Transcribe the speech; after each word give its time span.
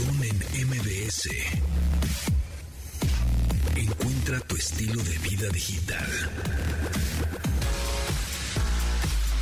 En 0.00 0.66
MBS. 0.66 1.28
Encuentra 3.76 4.40
tu 4.40 4.56
estilo 4.56 5.02
de 5.02 5.18
vida 5.18 5.50
digital. 5.50 6.06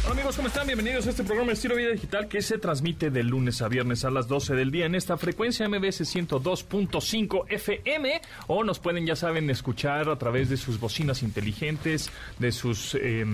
Hola 0.02 0.14
amigos, 0.14 0.34
¿cómo 0.34 0.48
están? 0.48 0.66
Bienvenidos 0.66 1.06
a 1.06 1.10
este 1.10 1.22
programa 1.22 1.52
Estilo 1.52 1.76
Vida 1.76 1.90
Digital 1.90 2.26
que 2.26 2.42
se 2.42 2.58
transmite 2.58 3.10
de 3.10 3.22
lunes 3.22 3.62
a 3.62 3.68
viernes 3.68 4.04
a 4.04 4.10
las 4.10 4.26
12 4.26 4.56
del 4.56 4.72
día 4.72 4.86
en 4.86 4.96
esta 4.96 5.16
frecuencia 5.16 5.68
MBS 5.68 6.00
102.5 6.12 7.44
FM 7.50 8.20
o 8.48 8.64
nos 8.64 8.80
pueden, 8.80 9.06
ya 9.06 9.14
saben, 9.14 9.48
escuchar 9.50 10.08
a 10.08 10.18
través 10.18 10.48
de 10.48 10.56
sus 10.56 10.80
bocinas 10.80 11.22
inteligentes, 11.22 12.10
de 12.40 12.50
sus 12.50 12.96
eh, 12.96 13.24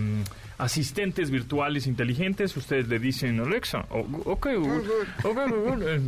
asistentes 0.59 1.31
virtuales 1.31 1.87
inteligentes. 1.87 2.57
Ustedes 2.57 2.89
le 2.89 2.99
dicen 2.99 3.41
Alexa, 3.41 3.87
o, 3.91 4.07
ok, 4.25 4.49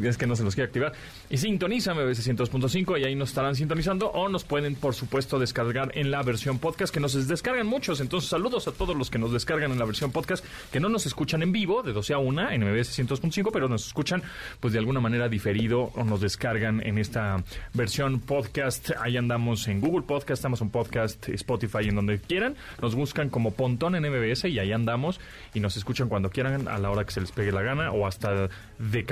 es 0.03 0.17
que 0.17 0.27
no 0.27 0.37
se 0.37 0.45
los 0.45 0.55
quiere 0.55 0.67
activar. 0.67 0.93
Y 1.31 1.39
sintoniza 1.39 1.95
MBS 1.95 2.27
102.5 2.27 3.01
y 3.01 3.05
ahí 3.05 3.15
nos 3.15 3.31
estarán 3.31 3.55
sintonizando 3.57 4.09
o 4.09 4.29
nos 4.29 4.45
pueden, 4.45 4.75
por 4.75 4.95
supuesto, 4.95 5.39
descargar 5.39 5.93
en 5.95 6.11
la 6.11 6.23
versión 6.23 6.59
podcast 6.59 6.93
que 6.93 7.01
nos 7.01 7.27
descargan 7.27 7.67
muchos. 7.67 8.01
Entonces, 8.01 8.31
saludos 8.31 8.69
a 8.69 8.73
todos 8.73 8.97
los 8.97 9.11
que 9.11 9.19
nos 9.19 9.33
descargan 9.33 9.73
en 9.73 9.79
la 9.79 9.85
versión 9.85 10.13
podcast 10.13 10.45
que 10.71 10.81
no 10.81 10.89
nos 10.89 11.07
escuchan 11.07 11.43
en 11.43 11.53
vivo 11.53 11.83
de 11.83 11.93
12 11.93 12.15
a 12.15 12.19
1 12.19 12.51
en 12.51 12.63
MBS 12.63 12.99
102.5, 12.99 13.51
pero 13.53 13.69
nos 13.69 13.87
escuchan 13.87 14.23
pues 14.61 14.73
de 14.73 14.79
alguna 14.79 15.01
manera 15.01 15.29
diferido 15.29 15.93
o 15.95 16.05
nos 16.05 16.21
descargan 16.21 16.81
en 16.87 16.99
esta 16.99 17.43
versión 17.75 18.21
podcast. 18.21 18.91
Ahí 19.01 19.17
andamos 19.17 19.69
en 19.69 19.81
Google 19.81 20.07
Podcast, 20.07 20.45
Amazon 20.45 20.71
Podcast, 20.71 21.29
Spotify, 21.31 21.89
en 21.89 21.97
donde 21.97 22.19
quieran. 22.21 22.57
Nos 22.81 22.95
buscan 22.95 23.29
como 23.29 23.53
Pontón 23.53 23.95
en 23.95 24.03
MBS 24.03 24.46
y 24.49 24.59
ahí 24.59 24.73
andamos 24.73 25.21
y 25.55 25.61
nos 25.61 25.77
escuchan 25.77 26.09
cuando 26.09 26.31
quieran, 26.31 26.69
a 26.69 26.79
la 26.79 26.91
hora 26.91 27.05
que 27.05 27.13
se 27.13 27.21
les 27.21 27.33
pegue 27.33 27.53
la 27.53 27.63
gana 27.63 27.93
o 27.93 28.07
hasta 28.07 28.49
de 28.79 29.07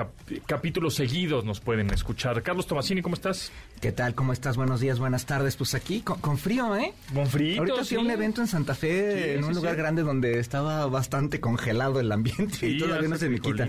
capítulos 0.46 0.94
seguidos 0.94 1.44
nos 1.44 1.60
pueden 1.60 1.90
escuchar. 1.90 2.42
Carlos 2.42 2.66
Tomasini, 2.66 3.02
¿cómo 3.02 3.14
estás? 3.14 3.52
¿Qué 3.80 3.92
tal? 3.92 4.14
¿Cómo 4.14 4.32
estás? 4.32 4.56
Buenos 4.56 4.80
días, 4.80 4.98
buenas 4.98 5.26
tardes. 5.26 5.56
Pues 5.56 5.74
aquí 5.74 6.00
con, 6.00 6.38
frío, 6.38 6.76
¿eh? 6.76 6.92
Con 7.12 7.26
frío. 7.26 7.60
Ahorita 7.60 7.84
fui 7.84 7.96
a 7.96 8.00
un 8.00 8.10
evento 8.10 8.40
en 8.40 8.46
Santa 8.46 8.74
Fe, 8.74 9.34
en 9.34 9.44
un 9.44 9.54
lugar 9.54 9.76
grande 9.76 10.02
donde 10.02 10.38
estaba 10.38 10.86
bastante 10.86 11.40
congelado 11.40 12.00
el 12.00 12.10
ambiente 12.12 12.68
y 12.68 12.78
todavía 12.78 13.08
no 13.08 13.16
se 13.16 13.28
me 13.28 13.40
quita. 13.40 13.68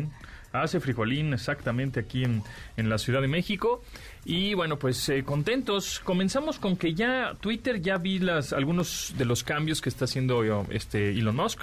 Hace 0.63 0.79
frijolín 0.79 1.33
exactamente 1.33 1.99
aquí 1.99 2.23
en, 2.23 2.43
en, 2.77 2.89
la 2.89 2.97
Ciudad 2.97 3.21
de 3.21 3.27
México. 3.27 3.81
Y 4.25 4.53
bueno, 4.53 4.77
pues 4.77 5.07
eh, 5.09 5.23
contentos. 5.23 5.99
Comenzamos 6.03 6.59
con 6.59 6.77
que 6.77 6.93
ya 6.93 7.33
Twitter, 7.39 7.81
ya 7.81 7.97
vi 7.97 8.19
las, 8.19 8.53
algunos 8.53 9.13
de 9.17 9.25
los 9.25 9.43
cambios 9.43 9.81
que 9.81 9.89
está 9.89 10.05
haciendo 10.05 10.43
este 10.69 11.09
Elon 11.11 11.35
Musk. 11.35 11.61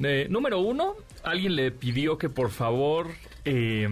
Eh, 0.00 0.26
número 0.30 0.58
uno, 0.58 0.94
alguien 1.22 1.54
le 1.54 1.70
pidió 1.70 2.18
que 2.18 2.28
por 2.28 2.50
favor 2.50 3.08
eh, 3.44 3.88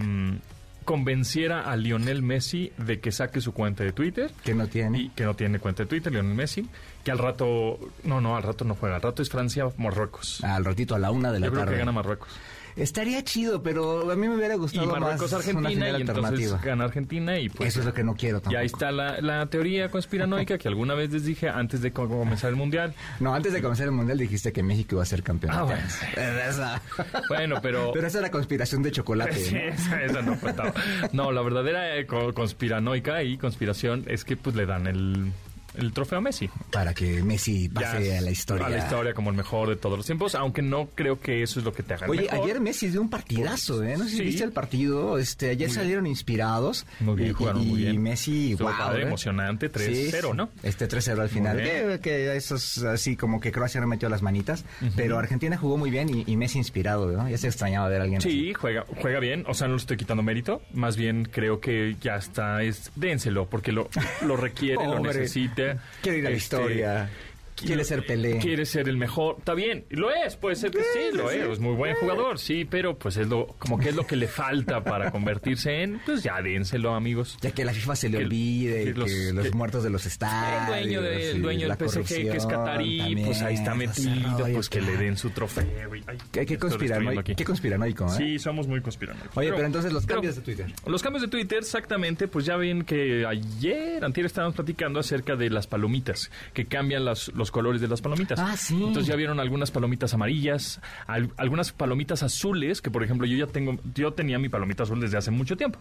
convenciera 0.83 1.71
a 1.71 1.75
Lionel 1.77 2.21
Messi 2.21 2.71
de 2.77 2.99
que 2.99 3.11
saque 3.11 3.39
su 3.39 3.53
cuenta 3.53 3.83
de 3.83 3.93
Twitter. 3.93 4.31
Que 4.43 4.53
no 4.53 4.67
tiene. 4.67 4.99
Y 4.99 5.09
que 5.09 5.23
no 5.23 5.35
tiene 5.35 5.59
cuenta 5.59 5.83
de 5.83 5.89
Twitter, 5.89 6.11
Lionel 6.11 6.33
Messi. 6.35 6.67
Que 7.03 7.11
al 7.11 7.17
rato, 7.17 7.79
no, 8.03 8.19
no, 8.19 8.35
al 8.35 8.43
rato 8.43 8.65
no 8.65 8.75
juega. 8.75 8.95
Al 8.95 9.01
rato 9.01 9.21
es 9.21 9.29
Francia-Marruecos. 9.29 10.43
Al 10.43 10.65
ratito, 10.65 10.95
a 10.95 10.99
la 10.99 11.11
una 11.11 11.31
de 11.31 11.39
la 11.39 11.47
Yo 11.47 11.51
tarde. 11.53 11.65
creo 11.65 11.75
que 11.75 11.79
gana 11.79 11.91
Marruecos. 11.91 12.29
Estaría 12.75 13.23
chido, 13.23 13.61
pero 13.63 14.09
a 14.11 14.15
mí 14.15 14.27
me 14.27 14.35
hubiera 14.35 14.55
gustado 14.55 14.85
y 14.85 14.87
Marruecos, 14.87 15.21
más 15.31 15.33
Argentina, 15.33 15.59
una 15.59 15.69
final 15.69 15.89
y 15.91 15.95
alternativa. 16.01 16.57
gana 16.63 16.83
Argentina 16.85 17.39
y 17.39 17.49
pues... 17.49 17.69
Eso 17.69 17.79
es 17.81 17.85
lo 17.85 17.93
que 17.93 18.03
no 18.03 18.15
quiero 18.15 18.37
tampoco. 18.39 18.53
Y 18.53 18.55
ahí 18.57 18.65
está 18.65 18.91
la, 18.91 19.19
la 19.21 19.45
teoría 19.47 19.89
conspiranoica 19.89 20.57
que 20.57 20.67
alguna 20.67 20.93
vez 20.93 21.11
les 21.11 21.25
dije 21.25 21.49
antes 21.49 21.81
de 21.81 21.91
comenzar 21.91 22.49
el 22.49 22.55
Mundial. 22.55 22.93
No, 23.19 23.33
antes 23.33 23.53
de 23.53 23.61
comenzar 23.61 23.85
el 23.87 23.91
Mundial 23.91 24.17
dijiste 24.17 24.51
que 24.53 24.63
México 24.63 24.95
iba 24.95 25.03
a 25.03 25.05
ser 25.05 25.23
campeón. 25.23 25.53
Ah, 25.55 25.63
bueno. 25.63 25.81
Esa. 26.49 26.81
Bueno, 27.27 27.55
pero... 27.61 27.91
Pero 28.01 28.07
esa 28.07 28.19
era 28.19 28.31
conspiración 28.31 28.81
de 28.83 28.91
chocolate, 28.91 29.35
Sí, 29.35 29.53
¿no? 29.53 29.59
esa, 29.61 30.03
esa 30.03 30.21
no 30.21 30.39
contaba. 30.39 30.73
No, 31.11 31.31
la 31.31 31.41
verdadera 31.41 31.97
eh, 31.97 32.05
co- 32.05 32.33
conspiranoica 32.33 33.23
y 33.23 33.37
conspiración 33.37 34.05
es 34.07 34.23
que 34.25 34.37
pues 34.37 34.55
le 34.55 34.65
dan 34.65 34.87
el, 34.87 35.31
el 35.75 35.93
trofeo 35.93 36.21
Messi. 36.21 36.49
Para 36.71 36.93
que 36.93 37.23
Messi 37.23 37.69
pase 37.69 38.05
Ya, 38.09 38.17
a 38.19 38.21
la 38.21 38.31
historia. 38.31 38.65
A 38.65 38.69
la 38.69 38.77
historia 38.79 39.13
como 39.13 39.29
el 39.29 39.35
mejor 39.35 39.69
de 39.69 39.75
todos 39.75 39.97
los 39.97 40.05
tiempos, 40.05 40.35
aunque 40.35 40.61
no 40.61 40.87
creo 40.95 41.19
que 41.19 41.43
eso 41.43 41.59
es 41.59 41.65
lo 41.65 41.73
que 41.73 41.83
te 41.83 41.93
haga 41.93 42.07
Oye, 42.07 42.23
mejor. 42.23 42.43
ayer 42.43 42.59
Messi 42.59 42.87
dio 42.89 43.01
un 43.01 43.09
partidazo, 43.09 43.83
¿eh? 43.83 43.95
No 43.97 44.03
sé 44.05 44.11
si 44.11 44.17
Sí. 44.17 44.23
viste 44.23 44.43
el 44.43 44.51
partido. 44.51 45.17
Este, 45.17 45.47
ayer 45.47 45.57
Muy 45.57 45.65
bien. 45.67 45.75
salieron 45.75 46.07
inspirados. 46.07 46.85
Muy 46.99 47.15
bien, 47.15 47.29
y, 47.29 47.33
jugaron 47.33 47.61
y 47.61 47.65
muy 47.65 47.79
bien. 47.81 48.01
Messi, 48.01 48.51
Estuvo 48.53 48.67
wow, 48.69 48.77
padre, 48.77 49.03
¿eh? 49.03 49.07
emocionante, 49.07 49.69
3-0, 49.71 49.93
Sí, 49.93 50.11
sí. 50.11 50.27
¿no? 50.35 50.49
Este 50.63 50.87
3-0 50.87 51.21
al 51.21 51.29
final. 51.29 51.57
Bien. 51.57 51.71
Que, 51.93 51.99
que 52.01 52.35
eso 52.35 52.55
es 52.55 52.79
así 52.83 53.15
como 53.15 53.39
que 53.39 53.51
Croacia 53.51 53.81
no 53.81 53.87
metió 53.87 54.09
las 54.09 54.21
manitas. 54.21 54.65
Pero 54.95 55.17
Argentina 55.17 55.57
jugó 55.57 55.77
muy 55.77 55.89
bien 55.89 56.09
y, 56.09 56.23
y 56.31 56.37
Messi 56.37 56.57
inspirado, 56.57 57.09
¿no? 57.11 57.29
Ya 57.29 57.37
se 57.37 57.47
extrañaba 57.47 57.87
ver 57.87 58.01
a 58.01 58.03
alguien 58.03 58.19
así. 58.19 58.29
Sí, 58.29 58.53
juega, 58.53 58.85
juega 59.01 59.19
bien, 59.19 59.43
o 59.47 59.53
sea, 59.53 59.67
no 59.67 59.73
le 59.75 59.79
estoy 59.79 59.97
quitando 59.97 60.23
mérito, 60.23 60.61
más 60.73 60.97
bien 60.97 61.25
creo 61.31 61.59
que 61.59 61.95
ya 62.01 62.15
está, 62.15 62.63
es 62.63 62.91
dénselo, 62.95 63.47
porque 63.49 63.71
lo, 63.71 63.89
lo 64.25 64.35
requiere, 64.37 64.83
lo 64.85 64.91
Hombre, 64.91 65.27
necesita. 65.67 65.83
Quiere 66.01 66.17
ir 66.19 66.25
a 66.27 66.29
la 66.29 66.35
Este, 66.35 66.55
historia. 66.55 67.09
Quiere 67.55 67.83
ser 67.83 68.05
Pelé. 68.05 68.39
Quiere 68.39 68.65
ser 68.65 68.89
el 68.89 68.97
mejor, 68.97 69.35
está 69.39 69.53
bien, 69.53 69.85
lo 69.89 70.09
es, 70.11 70.35
puede 70.35 70.55
ser 70.55 70.71
que 70.71 70.79
sí, 70.79 71.15
lo 71.15 71.29
es, 71.29 71.47
es 71.47 71.59
muy 71.59 71.75
buen 71.75 71.95
jugador, 71.95 72.39
sí, 72.39 72.65
pero 72.65 72.97
pues 72.97 73.17
es 73.17 73.27
lo, 73.27 73.47
como 73.59 73.77
que 73.77 73.89
es 73.89 73.95
lo 73.95 74.07
que 74.07 74.15
le 74.15 74.27
falta 74.27 74.83
para 74.83 75.11
convertirse 75.11 75.83
en, 75.83 75.99
pues 76.05 76.23
ya 76.23 76.41
dénselo, 76.41 76.95
amigos. 76.95 77.37
Ya 77.41 77.51
que 77.51 77.63
la 77.63 77.73
FIFA 77.73 77.95
se 77.95 78.09
le 78.09 78.17
Que- 78.19 78.23
olvide, 78.25 78.83
que 78.85 78.93
los- 78.93 79.11
que 79.11 79.33
los 79.33 79.45
que- 79.45 79.51
muertos 79.51 79.83
de 79.83 79.89
los 79.91 80.05
estadios. 80.05 80.75
El 80.77 80.83
dueño, 80.85 81.01
de- 81.03 81.31
el 81.31 81.41
dueño 81.41 81.67
del 81.67 81.77
PSG, 81.77 82.31
que 82.31 82.37
es 82.37 82.45
catarí, 82.45 82.97
también, 82.99 83.25
pues 83.25 83.41
ahí 83.43 83.53
está 83.55 83.75
metido, 83.75 84.37
rollo, 84.39 84.53
pues 84.53 84.69
que 84.69 84.81
le 84.81 84.97
den 84.97 85.17
su 85.17 85.29
trofeo. 85.29 85.95
y- 85.95 86.03
ay, 86.07 86.17
Qué, 86.31 86.45
qué 86.45 86.57
conspiranoico, 86.57 87.23
qué 87.35 87.45
conspiranoico, 87.45 88.05
¿eh? 88.07 88.17
Sí, 88.17 88.39
somos 88.39 88.67
muy 88.67 88.81
conspiranoicos. 88.81 89.37
Oye, 89.37 89.51
pero, 89.51 89.65
entonces 89.65 89.93
los 89.93 90.05
pero- 90.05 90.15
cambios 90.17 90.35
de 90.35 90.41
Twitter. 90.41 90.65
Los 90.87 91.03
cambios 91.03 91.21
de 91.21 91.27
Twitter, 91.27 91.59
exactamente, 91.59 92.27
pues 92.27 92.45
ya 92.45 92.55
ven 92.57 92.83
que 92.83 93.25
ayer, 93.25 94.03
antier 94.03 94.25
estábamos 94.25 94.55
platicando 94.55 94.99
acerca 94.99 95.35
de 95.35 95.49
las 95.49 95.67
palomitas, 95.67 96.31
que 96.53 96.65
cambian 96.65 97.05
las- 97.05 97.29
los 97.41 97.51
colores 97.51 97.81
de 97.81 97.87
las 97.87 98.01
palomitas. 98.01 98.39
Ah, 98.39 98.55
sí. 98.55 98.75
Entonces 98.75 99.07
ya 99.07 99.15
vieron 99.15 99.39
algunas 99.39 99.71
palomitas 99.71 100.13
amarillas, 100.13 100.79
al- 101.07 101.31
algunas 101.37 101.71
palomitas 101.73 102.23
azules, 102.23 102.81
que 102.81 102.89
por 102.89 103.03
ejemplo 103.03 103.27
yo 103.27 103.35
ya 103.37 103.51
tengo, 103.51 103.77
yo 103.95 104.13
tenía 104.13 104.39
mi 104.39 104.47
palomita 104.47 104.83
azul 104.83 105.01
desde 105.01 105.17
hace 105.17 105.31
mucho 105.31 105.57
tiempo. 105.57 105.79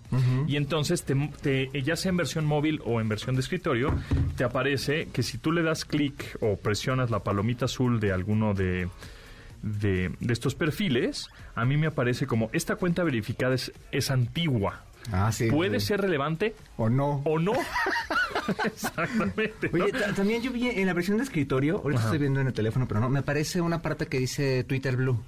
Y 0.48 0.56
entonces, 0.56 1.04
te, 1.04 1.14
te- 1.42 1.70
ya 1.82 1.94
sea 1.96 2.10
en 2.10 2.16
versión 2.16 2.44
móvil 2.46 2.80
o 2.84 3.00
en 3.00 3.08
versión 3.08 3.36
de 3.36 3.42
escritorio, 3.42 3.94
te 4.36 4.42
aparece 4.44 5.08
que 5.12 5.22
si 5.22 5.38
tú 5.38 5.52
le 5.52 5.62
das 5.62 5.84
clic 5.84 6.36
o 6.40 6.56
presionas 6.56 7.10
la 7.10 7.20
palomita 7.20 7.66
azul 7.66 8.00
de 8.00 8.12
alguno 8.12 8.54
de... 8.54 8.88
De, 9.62 10.10
de 10.20 10.32
estos 10.32 10.54
perfiles, 10.54 11.28
a 11.54 11.66
mí 11.66 11.76
me 11.76 11.86
aparece 11.88 12.26
como 12.26 12.48
esta 12.54 12.76
cuenta 12.76 13.04
verificada 13.04 13.54
es, 13.54 13.72
es 13.92 14.10
antigua. 14.10 14.84
Ah, 15.12 15.32
sí. 15.32 15.50
Puede 15.50 15.80
sí. 15.80 15.86
ser 15.86 16.00
relevante 16.02 16.54
O 16.76 16.88
no. 16.90 17.22
o 17.24 17.38
no. 17.38 17.52
Exactamente. 18.64 19.70
¿no? 19.72 19.84
Oye, 19.84 19.92
ta- 19.92 20.12
también 20.14 20.42
yo 20.42 20.52
vi 20.52 20.68
en 20.68 20.86
la 20.86 20.92
versión 20.92 21.16
de 21.16 21.24
escritorio, 21.24 21.78
ahorita 21.78 21.98
Ajá. 22.00 22.08
estoy 22.08 22.18
viendo 22.18 22.40
en 22.40 22.46
el 22.48 22.52
teléfono, 22.52 22.86
pero 22.86 23.00
no, 23.00 23.08
me 23.08 23.20
aparece 23.20 23.60
una 23.60 23.82
parte 23.82 24.06
que 24.06 24.18
dice 24.18 24.64
Twitter 24.64 24.96
Blue. 24.96 25.20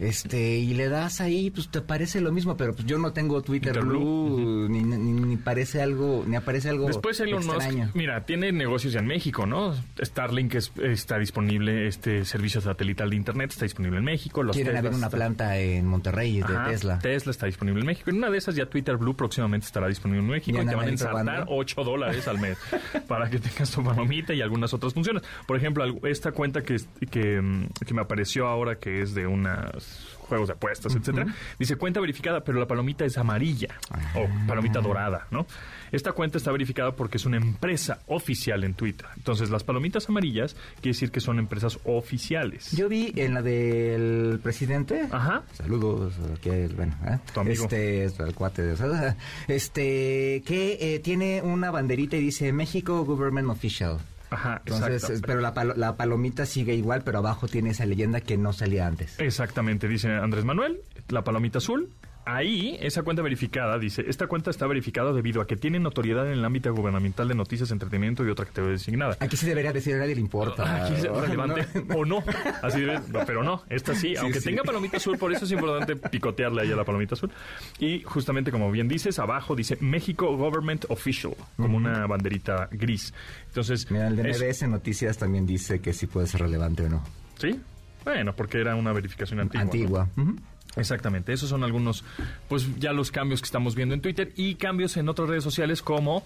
Este, 0.00 0.56
y 0.58 0.72
le 0.74 0.88
das 0.88 1.20
ahí, 1.20 1.50
pues 1.50 1.68
te 1.68 1.82
parece 1.82 2.20
lo 2.22 2.32
mismo, 2.32 2.56
pero 2.56 2.72
pues 2.74 2.86
yo 2.86 2.96
no 2.98 3.12
tengo 3.12 3.42
Twitter, 3.42 3.74
Twitter 3.74 3.86
Blue, 3.88 4.00
Blue, 4.36 4.68
ni, 4.70 4.82
ni, 4.82 4.96
ni 5.12 5.36
parece 5.36 5.82
algo, 5.82 6.24
ni 6.26 6.36
aparece 6.36 6.70
algo 6.70 6.86
Después 6.86 7.20
Elon 7.20 7.42
extraño. 7.42 7.84
Musk, 7.84 7.96
mira, 7.96 8.24
tiene 8.24 8.50
negocios 8.50 8.94
ya 8.94 9.00
en 9.00 9.06
México, 9.06 9.44
¿no? 9.44 9.74
Starlink 10.02 10.54
es- 10.54 10.72
está 10.82 11.18
disponible, 11.18 11.86
este 11.86 12.24
servicio 12.24 12.62
satelital 12.62 13.10
de 13.10 13.16
internet 13.16 13.50
está 13.50 13.66
disponible 13.66 13.98
en 13.98 14.04
México. 14.04 14.42
Los 14.42 14.56
Quieren 14.56 14.74
abrir 14.76 14.94
una 14.94 15.06
está- 15.08 15.16
planta 15.18 15.58
en 15.58 15.86
Monterrey 15.86 16.38
de 16.38 16.44
Ajá, 16.44 16.70
Tesla. 16.70 16.98
Tesla 16.98 17.30
está 17.30 17.44
disponible 17.46 17.80
en 17.80 17.86
México. 17.86 18.08
En 18.08 18.16
una 18.16 18.30
de 18.30 18.38
esas 18.38 18.54
ya 18.54 18.64
Twitter 18.66 18.96
Blue 18.96 19.14
próximamente 19.14 19.66
estará 19.66 19.86
disponible 19.88 20.22
en 20.22 20.30
México 20.30 20.62
¿Y 20.62 20.66
te 20.66 20.74
van 20.74 20.86
a 20.86 20.90
ensartar 20.90 21.24
cuándo? 21.24 21.44
8 21.54 21.84
dólares 21.84 22.26
al 22.26 22.38
mes 22.38 22.56
para 23.06 23.28
que 23.28 23.38
tengas 23.38 23.70
tu 23.70 23.84
palomita 23.84 24.32
y 24.32 24.40
algunas 24.40 24.72
otras 24.72 24.94
funciones. 24.94 25.22
Por 25.46 25.58
ejemplo, 25.58 25.84
esta 26.06 26.32
cuenta 26.32 26.62
que, 26.62 26.76
que, 27.10 27.66
que 27.86 27.94
me 27.94 28.00
apareció 28.00 28.46
ahora 28.46 28.76
que 28.78 29.02
es 29.02 29.14
de 29.14 29.26
unas 29.26 29.89
juegos 30.30 30.48
de 30.48 30.54
apuestas, 30.54 30.94
etcétera, 30.94 31.26
dice 31.58 31.74
cuenta 31.76 32.00
verificada, 32.00 32.42
pero 32.44 32.60
la 32.60 32.66
palomita 32.66 33.04
es 33.04 33.18
amarilla 33.18 33.74
o 34.14 34.28
palomita 34.46 34.80
dorada, 34.80 35.26
¿no? 35.30 35.46
Esta 35.90 36.12
cuenta 36.12 36.38
está 36.38 36.52
verificada 36.52 36.92
porque 36.92 37.16
es 37.16 37.26
una 37.26 37.36
empresa 37.36 37.98
oficial 38.06 38.62
en 38.62 38.74
Twitter. 38.74 39.08
Entonces, 39.16 39.50
las 39.50 39.64
palomitas 39.64 40.08
amarillas 40.08 40.54
quiere 40.76 40.90
decir 40.90 41.10
que 41.10 41.20
son 41.20 41.40
empresas 41.40 41.80
oficiales. 41.84 42.70
Yo 42.70 42.88
vi 42.88 43.12
en 43.16 43.34
la 43.34 43.42
del 43.42 44.38
presidente. 44.40 45.08
Ajá. 45.10 45.42
Saludos, 45.54 46.14
que 46.40 46.68
bueno, 46.68 46.96
¿eh? 47.08 47.18
Tu 47.34 47.40
amigo. 47.40 47.64
este, 47.64 48.04
es 48.04 48.20
el 48.20 48.32
cuate 48.34 48.62
de 48.62 48.70
este, 49.48 50.42
que 50.46 50.78
eh, 50.80 51.00
tiene 51.00 51.42
una 51.42 51.72
banderita 51.72 52.16
y 52.16 52.20
dice 52.20 52.52
México 52.52 53.04
Government 53.04 53.50
Official. 53.50 53.98
Ajá, 54.30 54.62
Entonces, 54.64 55.02
exacto. 55.04 55.22
pero 55.26 55.40
la, 55.40 55.52
palo- 55.54 55.74
la 55.76 55.96
palomita 55.96 56.46
sigue 56.46 56.74
igual, 56.74 57.02
pero 57.02 57.18
abajo 57.18 57.48
tiene 57.48 57.70
esa 57.70 57.84
leyenda 57.86 58.20
que 58.20 58.36
no 58.38 58.52
salía 58.52 58.86
antes. 58.86 59.18
Exactamente, 59.18 59.88
dice 59.88 60.08
Andrés 60.10 60.44
Manuel, 60.44 60.80
la 61.08 61.24
palomita 61.24 61.58
azul, 61.58 61.90
ahí, 62.24 62.76
esa 62.80 63.02
cuenta 63.02 63.22
verificada, 63.22 63.78
dice, 63.78 64.04
esta 64.06 64.26
cuenta 64.26 64.50
está 64.50 64.66
verificada 64.66 65.12
debido 65.12 65.40
a 65.40 65.46
que 65.46 65.56
tiene 65.56 65.78
notoriedad 65.80 66.26
en 66.26 66.32
el 66.38 66.44
ámbito 66.44 66.72
gubernamental 66.74 67.26
de 67.28 67.34
noticias, 67.34 67.70
entretenimiento 67.70 68.24
y 68.24 68.30
otra 68.30 68.44
categoría 68.44 68.72
designada. 68.74 69.16
Aquí 69.20 69.36
sí 69.36 69.46
debería 69.46 69.72
decir, 69.72 69.94
a 69.94 69.98
nadie 69.98 70.14
le 70.14 70.20
importa. 70.20 70.84
Aquí 70.84 70.94
es 70.94 71.04
¿no? 71.04 71.20
relevante 71.20 71.66
o 71.94 72.04
no. 72.04 72.22
Así 72.62 72.80
debe- 72.80 73.00
no, 73.08 73.20
pero 73.26 73.42
no, 73.42 73.62
esta 73.68 73.94
sí, 73.94 74.14
aunque 74.16 74.40
sí. 74.40 74.50
tenga 74.50 74.62
palomita 74.62 74.98
azul, 74.98 75.18
por 75.18 75.32
eso 75.32 75.44
es 75.44 75.52
importante 75.52 75.96
picotearle 75.96 76.62
ahí 76.62 76.72
a 76.72 76.76
la 76.76 76.84
palomita 76.84 77.14
azul. 77.14 77.30
Y 77.78 78.02
justamente 78.02 78.50
como 78.50 78.70
bien 78.70 78.88
dices, 78.88 79.18
abajo 79.18 79.56
dice 79.56 79.76
México 79.80 80.36
Government 80.36 80.84
Official, 80.88 81.34
como 81.56 81.76
una 81.76 82.06
banderita 82.06 82.68
gris. 82.70 83.12
Entonces, 83.48 83.90
Mira, 83.90 84.08
el 84.08 84.16
de 84.16 84.22
MBS 84.32 84.68
Noticias 84.68 85.18
también 85.18 85.46
dice 85.46 85.80
que 85.80 85.92
sí 85.92 86.06
puede 86.06 86.26
ser 86.26 86.42
relevante 86.42 86.84
o 86.84 86.88
no. 86.88 87.04
¿sí? 87.38 87.58
Bueno, 88.04 88.34
porque 88.34 88.60
era 88.60 88.76
una 88.76 88.92
verificación 88.92 89.40
antigua. 89.40 89.64
¿no? 89.64 89.70
Antigua. 89.70 90.08
Exactamente, 90.76 91.32
esos 91.32 91.48
son 91.50 91.64
algunos, 91.64 92.04
pues 92.48 92.66
ya 92.78 92.92
los 92.92 93.10
cambios 93.10 93.40
que 93.40 93.46
estamos 93.46 93.74
viendo 93.74 93.94
en 93.94 94.00
Twitter 94.00 94.32
y 94.36 94.54
cambios 94.54 94.96
en 94.96 95.08
otras 95.08 95.28
redes 95.28 95.42
sociales 95.42 95.82
como 95.82 96.22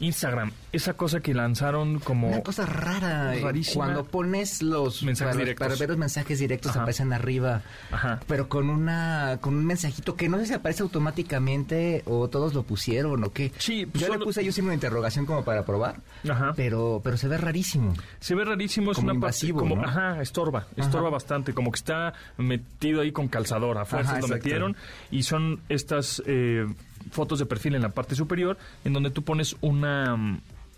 Instagram, 0.00 0.52
esa 0.72 0.92
cosa 0.94 1.18
que 1.18 1.34
lanzaron 1.34 1.98
como... 1.98 2.28
Una 2.28 2.42
cosa 2.44 2.64
rara. 2.64 3.34
eh, 3.34 3.40
Rarísima. 3.42 3.86
Cuando 3.86 4.04
pones 4.04 4.62
los 4.62 5.02
Mensajes 5.02 5.32
para, 5.34 5.44
directos. 5.44 5.66
para 5.66 5.78
ver 5.78 5.88
los 5.88 5.98
mensajes 5.98 6.38
directos 6.38 6.70
Ajá. 6.70 6.80
aparecen 6.82 7.12
arriba. 7.12 7.62
Ajá. 7.90 8.20
Pero 8.28 8.48
con 8.48 8.70
una 8.70 9.38
con 9.40 9.54
un 9.56 9.66
mensajito 9.66 10.14
que 10.14 10.28
no 10.28 10.38
sé 10.38 10.46
si 10.46 10.54
aparece 10.54 10.84
automáticamente 10.84 12.02
o 12.06 12.28
todos 12.28 12.54
lo 12.54 12.62
pusieron 12.62 13.24
o 13.24 13.32
qué. 13.32 13.52
Sí, 13.58 13.86
pues 13.86 14.02
yo 14.02 14.06
solo- 14.06 14.20
le 14.20 14.24
puse 14.24 14.40
ahí 14.40 14.46
un 14.46 14.52
signo 14.52 14.68
de 14.70 14.74
interrogación 14.76 15.26
como 15.26 15.44
para 15.44 15.64
probar. 15.64 15.96
Ajá. 16.28 16.52
Pero 16.54 17.00
pero 17.02 17.16
se 17.16 17.26
ve 17.26 17.36
rarísimo. 17.36 17.94
Se 18.20 18.36
ve 18.36 18.44
rarísimo, 18.44 18.92
es 18.92 18.96
Como 18.96 19.06
una 19.06 19.14
parte- 19.14 19.26
invasivo, 19.26 19.58
como, 19.60 19.76
¿no? 19.76 19.82
ajá, 19.84 20.20
estorba, 20.22 20.66
estorba 20.76 21.10
bastante, 21.10 21.52
como 21.54 21.72
que 21.72 21.76
está 21.76 22.12
metido 22.36 23.00
ahí 23.00 23.10
con 23.10 23.26
calzador, 23.26 23.78
a 23.78 23.84
fuerzas 23.88 24.12
Ajá, 24.12 24.20
lo 24.20 24.26
exacto. 24.26 24.44
metieron 24.44 24.76
y 25.10 25.22
son 25.24 25.60
estas 25.68 26.22
eh, 26.26 26.66
fotos 27.10 27.38
de 27.38 27.46
perfil 27.46 27.74
en 27.74 27.82
la 27.82 27.90
parte 27.90 28.14
superior 28.14 28.56
en 28.84 28.92
donde 28.92 29.10
tú 29.10 29.22
pones 29.22 29.56
una 29.60 30.16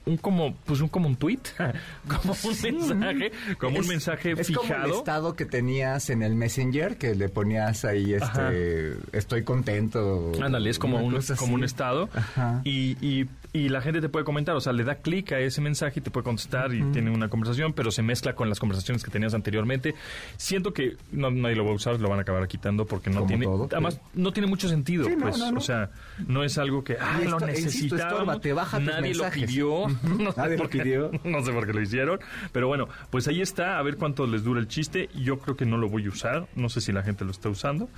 un 0.07 0.17
como 0.17 0.55
pues 0.65 0.81
un 0.81 0.89
como 0.89 1.09
un 1.09 1.17
tweet, 1.17 1.41
como 2.09 2.33
un 2.33 2.63
mensaje, 2.63 3.33
como 3.59 3.79
un 3.79 3.87
mensaje 3.87 4.33
es 4.33 4.51
como 4.51 4.63
el 4.63 4.69
fijado. 4.69 4.99
estado 4.99 5.37
que 5.37 5.45
tenías 5.45 6.11
en 6.11 6.23
el 6.23 6.35
Messenger 6.35 6.97
que 6.97 7.15
le 7.15 7.29
ponías 7.29 7.85
ahí 7.85 8.15
Ajá. 8.15 8.51
este 8.51 8.97
estoy 9.13 9.45
contento. 9.45 10.33
Ándale, 10.43 10.71
es 10.71 10.79
como 10.79 10.97
un, 10.99 11.21
como 11.37 11.55
un 11.55 11.61
así. 11.61 11.67
estado. 11.67 12.09
Ajá. 12.15 12.63
Y, 12.65 12.97
y, 13.07 13.29
y 13.53 13.69
la 13.69 13.81
gente 13.83 14.01
te 14.01 14.09
puede 14.09 14.25
comentar, 14.25 14.55
o 14.55 14.61
sea, 14.61 14.73
le 14.73 14.85
da 14.85 14.97
clic 14.97 15.33
a 15.33 15.41
ese 15.41 15.61
mensaje 15.61 15.99
y 15.99 16.03
te 16.03 16.11
puede 16.11 16.25
contestar 16.25 16.73
y 16.73 16.83
tiene 16.93 17.11
una 17.11 17.29
conversación, 17.29 17.73
pero 17.73 17.91
se 17.91 18.01
mezcla 18.03 18.35
con 18.35 18.49
las 18.49 18.61
conversaciones 18.61 19.03
que 19.03 19.11
tenías 19.11 19.35
anteriormente. 19.35 19.95
Siento 20.37 20.73
que 20.73 20.97
no, 21.11 21.31
nadie 21.33 21.57
lo 21.57 21.65
va 21.65 21.73
a 21.73 21.75
usar, 21.75 21.99
lo 22.01 22.09
van 22.09 22.21
a 22.21 22.23
acabar 22.23 22.47
quitando 22.47 22.87
porque 22.87 23.11
no 23.11 23.17
Como 23.17 23.27
tiene. 23.29 23.45
todo, 23.47 23.69
además, 23.73 24.01
no 24.15 24.33
tiene 24.33 24.47
mucho 24.47 24.69
sentido, 24.69 25.05
Sí, 25.05 25.17
pues. 25.21 25.37
no, 25.39 25.51
no. 25.51 25.59
O 25.59 25.63
sea, 25.63 25.91
no 26.29 26.45
es 26.45 26.59
algo 26.59 26.85
que 26.85 26.97
ah, 27.01 27.21
lo 27.25 27.41
necesitábamos. 27.41 28.41
te 28.41 28.53
baja 28.53 28.79
tus 28.79 28.87
nadie 28.87 29.15
lo 29.15 29.29
pidió. 29.31 29.87
Nadie 30.37 30.57
lo 30.57 30.69
pidió. 30.69 31.11
No 31.25 31.43
sé 31.45 31.53
por 31.53 31.67
qué 31.67 31.73
lo 31.73 31.83
hicieron. 31.83 32.21
Pero 32.53 32.69
bueno, 32.69 32.89
pues 33.11 33.27
ahí 33.29 33.41
está, 33.41 33.79
a 33.79 33.83
ver 33.83 33.97
cuánto 33.97 34.27
les 34.27 34.45
dura 34.45 34.61
el 34.61 34.69
chiste. 34.69 35.09
Yo 35.15 35.39
creo 35.39 35.57
que 35.57 35.67
no 35.67 35.77
lo 35.77 35.89
voy 35.89 36.07
a 36.07 36.09
usar. 36.09 36.47
No 36.55 36.69
sé 36.69 36.81
si 36.81 36.93
la 36.93 37.03
gente 37.03 37.25
lo 37.25 37.31
está 37.31 37.49
usando. 37.49 37.89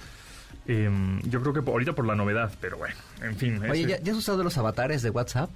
Em, 0.66 1.20
yo 1.22 1.40
creo 1.40 1.52
que 1.52 1.58
ahorita 1.70 1.92
por 1.94 2.06
la 2.06 2.14
novedad, 2.14 2.52
pero 2.60 2.78
bueno, 2.78 2.94
en 3.22 3.36
fin. 3.36 3.62
Oye, 3.62 3.80
ese- 3.82 3.88
¿ya, 3.90 4.00
ya 4.00 4.12
has 4.12 4.18
usado 4.18 4.44
los 4.44 4.56
avatares 4.58 5.02
de 5.02 5.10
WhatsApp? 5.10 5.50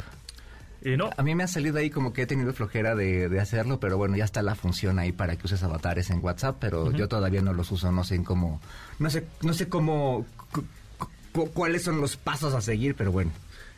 eh, 0.83 0.97
no, 0.97 1.11
A 1.17 1.23
mí 1.23 1.35
me 1.35 1.43
ha 1.45 1.49
salido 1.49 1.79
ahí 1.79 1.91
como 1.91 2.13
que 2.13 2.23
he 2.23 2.27
tenido 2.27 2.53
flojera 2.53 2.95
de, 2.95 3.29
de 3.29 3.41
hacerlo, 3.41 3.81
pero 3.81 3.97
bueno, 3.99 4.17
ya 4.17 4.25
está 4.25 4.43
la 4.43 4.55
función 4.55 4.99
ahí 4.99 5.11
para 5.13 5.37
que 5.37 5.47
uses 5.47 5.63
avatares 5.63 6.11
en 6.11 6.23
WhatsApp, 6.25 6.57
pero 6.61 6.93
yo 6.93 7.09
todavía 7.09 7.41
no 7.43 7.53
los 7.53 7.71
uso, 7.73 7.91
no 7.93 8.05
sé 8.05 8.15
en 8.17 8.25
cómo, 8.25 8.61
no 8.99 9.11
sé, 9.11 9.27
no 9.43 9.53
sé 9.53 9.69
cómo, 9.69 10.27
cu- 10.53 10.65
cu- 11.33 11.51
cuáles 11.53 11.83
son 11.83 12.01
los 12.01 12.17
pasos 12.17 12.55
a 12.55 12.61
seguir, 12.61 12.95
pero 12.95 13.11
bueno. 13.13 13.31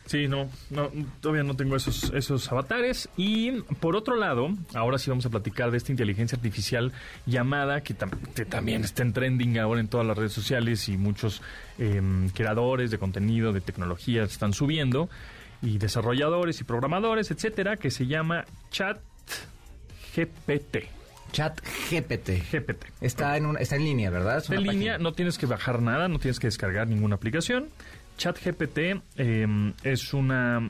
Sí, 0.09 0.27
no, 0.27 0.49
no, 0.71 0.89
todavía 1.21 1.43
no 1.43 1.55
tengo 1.55 1.75
esos, 1.75 2.11
esos 2.13 2.51
avatares. 2.51 3.07
Y 3.15 3.61
por 3.79 3.95
otro 3.95 4.15
lado, 4.15 4.49
ahora 4.73 4.97
sí 4.97 5.09
vamos 5.09 5.25
a 5.25 5.29
platicar 5.29 5.71
de 5.71 5.77
esta 5.77 5.91
inteligencia 5.91 6.35
artificial 6.35 6.91
llamada, 7.25 7.81
que, 7.81 7.95
tam- 7.97 8.17
que 8.33 8.43
también 8.45 8.83
está 8.83 9.03
en 9.03 9.13
trending 9.13 9.59
ahora 9.59 9.79
en 9.79 9.87
todas 9.87 10.05
las 10.07 10.17
redes 10.17 10.33
sociales 10.33 10.89
y 10.89 10.97
muchos 10.97 11.41
em, 11.77 12.29
creadores 12.29 12.91
de 12.91 12.97
contenido, 12.97 13.53
de 13.53 13.61
tecnología 13.61 14.23
están 14.23 14.53
subiendo, 14.53 15.09
y 15.61 15.77
desarrolladores 15.77 16.59
y 16.61 16.63
programadores, 16.63 17.31
etcétera, 17.31 17.77
que 17.77 17.91
se 17.91 18.07
llama 18.07 18.45
Chat 18.71 18.99
GPT. 20.15 20.77
Chat 21.31 21.59
GPT. 21.91 22.41
GPT. 22.51 22.85
Está 23.01 23.37
en, 23.37 23.45
una, 23.45 23.59
está 23.59 23.75
en 23.75 23.83
línea, 23.83 24.09
¿verdad? 24.09 24.37
Es 24.37 24.43
Está 24.45 24.55
en 24.55 24.63
línea, 24.63 24.93
página. 24.93 24.97
no 24.97 25.13
tienes 25.13 25.37
que 25.37 25.45
bajar 25.45 25.81
nada, 25.81 26.07
no 26.07 26.17
tienes 26.17 26.39
que 26.39 26.47
descargar 26.47 26.87
ninguna 26.87 27.15
aplicación. 27.15 27.69
ChatGPT 28.19 28.77
eh, 29.15 29.73
es 29.83 30.13
una 30.13 30.69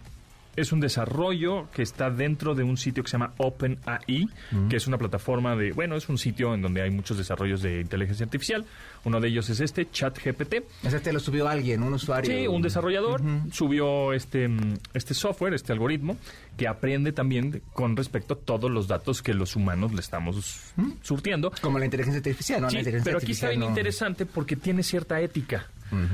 es 0.56 0.74
un 0.74 0.81
desarrollo 0.81 1.69
que 1.74 1.81
está 1.84 2.10
dentro 2.10 2.54
de 2.54 2.63
un 2.63 2.75
sitio 2.75 3.01
que 3.01 3.10
se 3.10 3.13
llama 3.13 3.34
OpenAI, 3.38 4.28
que 4.69 4.75
es 4.75 4.88
una 4.88 4.98
plataforma 4.98 5.56
de, 5.56 5.72
bueno, 5.72 5.96
es 5.96 6.10
un 6.10 6.18
sitio 6.18 6.54
en 6.54 6.62
donde 6.62 6.81
hay 6.81 6.90
muchos 6.90 7.18
desarrollos 7.18 7.62
de 7.62 7.80
inteligencia 7.80 8.25
artificial. 8.25 8.66
Uno 9.06 9.22
de 9.22 9.30
ellos 9.30 9.50
es 9.50 9.62
este, 9.62 9.90
ChatGPT. 9.90 10.56
Ese 10.84 11.00
te 11.00 11.13
lo 11.13 11.22
subió 11.22 11.48
alguien, 11.48 11.81
un 11.81 11.94
usuario. 11.94 12.30
Sí, 12.30 12.46
un 12.46 12.62
desarrollador 12.62 13.22
subió 13.54 14.12
este, 14.12 14.50
mm, 14.50 14.80
este 14.94 15.13
software, 15.13 15.54
este 15.54 15.72
algoritmo, 15.72 16.18
que 16.57 16.68
aprende 16.68 17.13
también 17.13 17.62
con 17.72 17.96
respecto 17.96 18.34
a 18.34 18.38
todos 18.38 18.69
los 18.69 18.90
datos 18.90 19.22
que 19.22 19.34
los 19.34 19.56
humanos 19.56 19.94
le 19.94 20.01
estamos 20.01 20.74
surtiendo. 21.01 21.54
Como 21.62 21.80
la 21.80 21.86
inteligencia 21.86 22.18
artificial, 22.18 22.62
¿no? 22.63 22.69
Sí, 22.69 22.75
la 22.75 22.80
inteligencia 22.81 23.12
pero 23.13 23.24
aquí 23.24 23.31
está 23.31 23.48
bien 23.50 23.62
no- 23.62 23.69
interesante 23.69 24.25
porque 24.25 24.57
tiene 24.57 24.84
cierta 24.84 25.22
ética. 25.22 25.68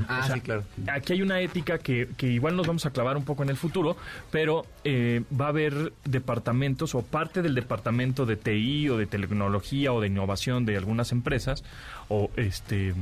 Ah, 0.08 0.20
O 0.22 0.26
sea, 0.26 0.34
sí, 0.36 0.40
claro. 0.40 0.64
Aquí 0.92 1.12
hay 1.14 1.22
una 1.22 1.40
ética 1.40 1.78
que, 1.78 2.08
que 2.16 2.26
igual 2.28 2.56
nos 2.56 2.66
vamos 2.66 2.86
a 2.86 2.90
clavar 2.90 3.16
un 3.16 3.24
poco 3.24 3.42
en 3.42 3.50
el 3.50 3.56
futuro, 3.56 3.96
pero 4.30 4.64
eh, 4.84 5.22
va 5.38 5.46
a 5.46 5.48
haber 5.48 5.92
departamentos 6.04 6.94
o 6.94 7.02
parte 7.02 7.42
del 7.42 7.54
departamento 7.54 8.26
de 8.26 8.36
TI 8.36 8.88
o 8.88 8.96
de 8.98 9.06
tecnología 9.06 9.92
o 9.92 10.00
de 10.00 10.06
innovación 10.08 10.64
de 10.66 10.76
algunas 10.76 11.12
empresas 11.12 11.64
o 12.08 12.30
este 12.36 12.94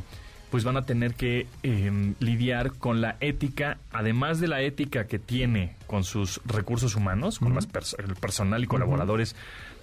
pues 0.50 0.62
van 0.62 0.76
a 0.76 0.82
tener 0.82 1.14
que 1.14 1.48
eh, 1.64 2.14
lidiar 2.20 2.74
con 2.74 3.00
la 3.00 3.16
ética, 3.18 3.78
además 3.90 4.38
de 4.38 4.46
la 4.46 4.62
ética 4.62 5.08
que 5.08 5.18
tiene 5.18 5.74
con 5.88 6.04
sus 6.04 6.40
recursos 6.44 6.94
humanos, 6.94 7.40
con 7.40 7.56
las 7.56 7.68
pers- 7.68 7.96
el 7.98 8.14
personal 8.14 8.62
y 8.62 8.68
colaboradores 8.68 9.34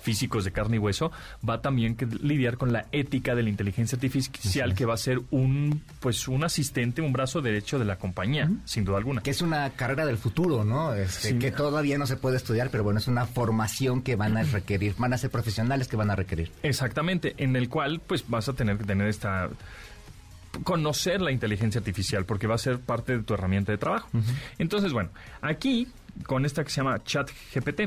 físicos 0.01 0.44
de 0.44 0.51
carne 0.51 0.77
y 0.77 0.80
hueso, 0.80 1.12
va 1.48 1.62
también 1.62 1.95
que 1.95 2.06
lidiar 2.06 2.57
con 2.57 2.74
la 2.74 2.88
ética 2.92 3.36
de 3.36 3.44
la 3.44 3.50
inteligencia 3.50 3.95
artificial, 3.95 4.74
que 4.74 4.86
va 4.86 4.95
a 4.95 4.98
ser 4.98 5.21
un 5.31 5.83
pues 6.00 6.27
un 6.27 6.44
asistente, 6.44 7.01
un 7.01 7.13
brazo 7.13 7.42
derecho 7.42 7.80
de 7.80 7.86
la 7.86 7.98
compañía, 7.98 8.50
sin 8.65 8.83
duda 8.83 8.98
alguna. 8.98 9.21
Que 9.21 9.31
es 9.31 9.42
una 9.42 9.69
carrera 9.71 10.06
del 10.06 10.18
futuro, 10.18 10.63
¿no? 10.63 10.94
Este, 10.94 11.21
Sí. 11.21 11.39
Que 11.39 11.51
todavía 11.51 11.98
no 11.98 12.07
se 12.07 12.15
puede 12.15 12.38
estudiar, 12.38 12.69
pero 12.71 12.83
bueno, 12.83 13.00
es 13.00 13.07
una 13.07 13.25
formación 13.25 14.01
que 14.01 14.15
van 14.15 14.38
a 14.38 14.44
requerir, 14.44 14.95
van 14.98 15.13
a 15.13 15.18
ser 15.18 15.30
profesionales 15.30 15.88
que 15.88 15.95
van 15.95 16.09
a 16.09 16.15
requerir. 16.15 16.51
Exactamente, 16.63 17.36
en 17.38 17.56
el 17.56 17.69
cual 17.69 18.01
pues 18.06 18.27
vas 18.27 18.50
a 18.50 18.53
tener 18.53 18.77
que 18.77 18.86
tener 18.86 19.07
esta 19.07 19.50
conocer 20.63 21.21
la 21.21 21.31
inteligencia 21.31 21.80
artificial 21.80 22.25
porque 22.25 22.48
va 22.48 22.56
a 22.56 22.57
ser 22.57 22.80
parte 22.80 23.18
de 23.18 23.24
tu 23.24 23.33
herramienta 23.33 23.71
de 23.71 23.77
trabajo. 23.77 24.09
Entonces, 24.57 24.92
bueno, 24.92 25.09
aquí 25.42 25.88
con 26.25 26.46
esta 26.46 26.63
que 26.63 26.70
se 26.70 26.77
llama 26.77 27.01
ChatGPT 27.03 27.81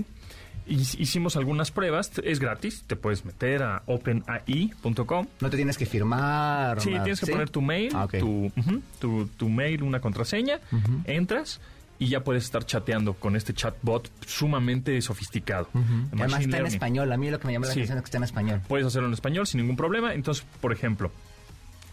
hicimos 0.67 1.37
algunas 1.37 1.71
pruebas, 1.71 2.11
es 2.25 2.41
gratis, 2.41 2.85
te 2.87 2.97
puedes 2.97 3.25
meter 3.25 3.63
a 3.63 3.83
openai.com 3.87 5.27
No 5.41 5.51
te 5.51 5.57
tienes 5.57 5.77
que 5.79 5.87
firmar. 5.87 6.81
Sí, 6.81 6.91
nada, 6.91 7.05
tienes 7.05 7.21
que 7.21 7.27
¿sí? 7.27 7.33
poner 7.33 7.51
tu 7.51 7.63
mail, 7.63 7.93
Ah, 7.95 8.07
tu, 8.19 8.51
tu, 8.99 9.27
tu 9.37 9.49
mail, 9.49 9.83
una 9.83 10.01
contraseña, 10.01 10.59
entras 11.05 11.61
y 11.99 12.09
ya 12.09 12.25
puedes 12.25 12.45
estar 12.45 12.67
chateando 12.67 13.15
con 13.15 13.37
este 13.37 13.55
chatbot 13.55 14.11
sumamente 14.27 15.01
sofisticado. 15.01 15.69
Además 16.13 16.41
está 16.41 16.59
en 16.59 16.67
español. 16.67 17.13
A 17.13 17.17
mí 17.17 17.31
lo 17.31 17.39
que 17.39 17.47
me 17.47 17.53
llama 17.53 17.67
la 17.67 17.73
Sí. 17.73 17.81
atención 17.81 17.99
es 17.99 18.03
que 18.03 18.07
está 18.09 18.19
en 18.19 18.25
español. 18.25 18.61
Puedes 18.67 18.87
hacerlo 18.87 19.09
en 19.09 19.15
español 19.15 19.47
sin 19.47 19.61
ningún 19.61 19.77
problema. 19.77 20.13
Entonces, 20.15 20.45
por 20.61 20.73
ejemplo, 20.73 21.13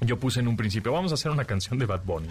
yo 0.03 0.17
puse 0.17 0.39
en 0.39 0.47
un 0.47 0.57
principio, 0.57 0.91
vamos 0.91 1.11
a 1.11 1.13
hacer 1.15 1.31
una 1.31 1.45
canción 1.45 1.77
de 1.77 1.85
Bad 1.85 2.01
Bunny. 2.05 2.27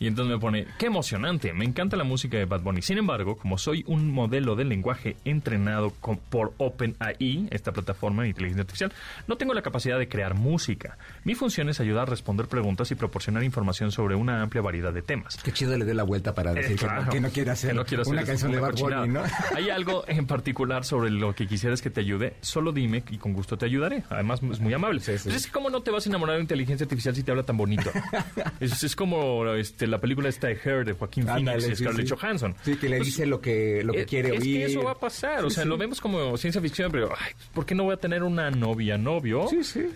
y 0.00 0.06
entonces 0.08 0.34
me 0.34 0.40
pone, 0.40 0.66
qué 0.78 0.86
emocionante, 0.86 1.52
me 1.52 1.64
encanta 1.64 1.96
la 1.96 2.02
música 2.04 2.36
de 2.36 2.46
Bad 2.46 2.62
Bunny. 2.62 2.82
Sin 2.82 2.98
embargo, 2.98 3.36
como 3.36 3.58
soy 3.58 3.84
un 3.86 4.10
modelo 4.10 4.56
de 4.56 4.64
lenguaje 4.64 5.16
entrenado 5.24 5.90
con- 6.00 6.16
por 6.18 6.52
OpenAI, 6.58 7.48
esta 7.50 7.72
plataforma 7.72 8.22
de 8.24 8.30
inteligencia 8.30 8.62
artificial, 8.62 8.92
no 9.28 9.36
tengo 9.36 9.54
la 9.54 9.62
capacidad 9.62 9.98
de 9.98 10.08
crear 10.08 10.34
música. 10.34 10.98
Mi 11.24 11.34
función 11.36 11.68
es 11.68 11.78
ayudar 11.80 12.02
a 12.02 12.10
responder 12.10 12.46
preguntas 12.48 12.90
y 12.90 12.96
proporcionar 12.96 13.44
información 13.44 13.92
sobre 13.92 14.16
una 14.16 14.42
amplia 14.42 14.60
variedad 14.62 14.92
de 14.92 15.02
temas. 15.02 15.36
Qué 15.36 15.52
chido 15.52 15.76
le 15.78 15.84
dio 15.84 15.94
la 15.94 16.02
vuelta 16.02 16.34
para 16.34 16.52
Eh, 16.52 16.54
decir 16.56 16.76
que 16.76 16.86
no- 16.86 16.92
claro, 16.92 17.10
que, 17.12 17.20
no 17.20 17.30
quiere 17.30 17.50
hacer 17.52 17.70
que 17.70 17.76
no 17.76 17.84
quiere 17.84 18.02
hacer 18.02 18.12
una 18.14 18.24
canción 18.24 18.50
de 18.50 18.58
Bad 18.60 18.74
Bunny. 18.74 19.08
¿no? 19.08 19.22
Hay 19.56 19.70
algo 19.70 20.04
en 20.08 20.26
particular 20.26 20.84
sobre 20.84 21.10
lo 21.10 21.34
que 21.36 21.46
quisieras 21.46 21.82
que 21.82 21.90
te 21.90 22.00
ayude, 22.00 22.34
solo 22.40 22.72
dime 22.72 23.04
y 23.10 23.18
con 23.18 23.32
gusto 23.32 23.56
te 23.56 23.66
ayudaré. 23.66 24.02
Además, 24.10 24.40
es 24.42 24.58
muy 24.58 24.74
amable. 24.74 25.00
Sí, 25.00 25.16
sí. 25.18 25.30
Es 25.30 25.46
que, 25.46 25.52
¿cómo 25.52 25.70
no 25.70 25.82
te 25.82 25.90
vas 25.92 26.04
a 26.06 26.08
enamorar 26.08 26.36
de 26.36 26.42
inteligencia 26.42 26.79
artificial 26.84 27.14
si 27.14 27.22
te 27.22 27.30
habla 27.30 27.42
tan 27.42 27.56
bonito? 27.56 27.90
es, 28.60 28.82
es 28.82 28.96
como 28.96 29.46
este, 29.54 29.86
la 29.86 30.00
película 30.00 30.28
esta 30.28 30.46
de 30.48 30.58
Her 30.64 30.84
de 30.84 30.92
Joaquín 30.92 31.28
Ándale, 31.28 31.60
Phoenix 31.60 31.66
y 31.66 31.76
sí, 31.76 31.82
Scarlett 31.84 32.08
sí. 32.08 32.14
Johansson. 32.18 32.54
Sí, 32.62 32.76
que 32.76 32.88
le 32.88 32.96
Pues, 32.98 33.06
dice 33.08 33.26
lo 33.26 33.40
que, 33.40 33.82
lo 33.84 33.92
que 33.92 34.02
eh, 34.02 34.06
quiere 34.06 34.34
es 34.36 34.42
oír. 34.42 34.58
que 34.58 34.64
eso 34.66 34.82
va 34.84 34.92
a 34.92 34.98
pasar, 34.98 35.44
o 35.44 35.50
sea, 35.50 35.64
lo 35.64 35.76
vemos 35.78 36.00
como 36.00 36.36
ciencia 36.36 36.60
ficción, 36.60 36.90
pero 36.92 37.10
ay, 37.18 37.32
¿por 37.54 37.64
qué 37.66 37.74
no 37.74 37.84
voy 37.84 37.94
a 37.94 37.98
tener 37.98 38.22
una 38.22 38.50
novia, 38.50 38.96
novio? 38.98 39.46
Sí, 39.48 39.62
sí. 39.64 39.86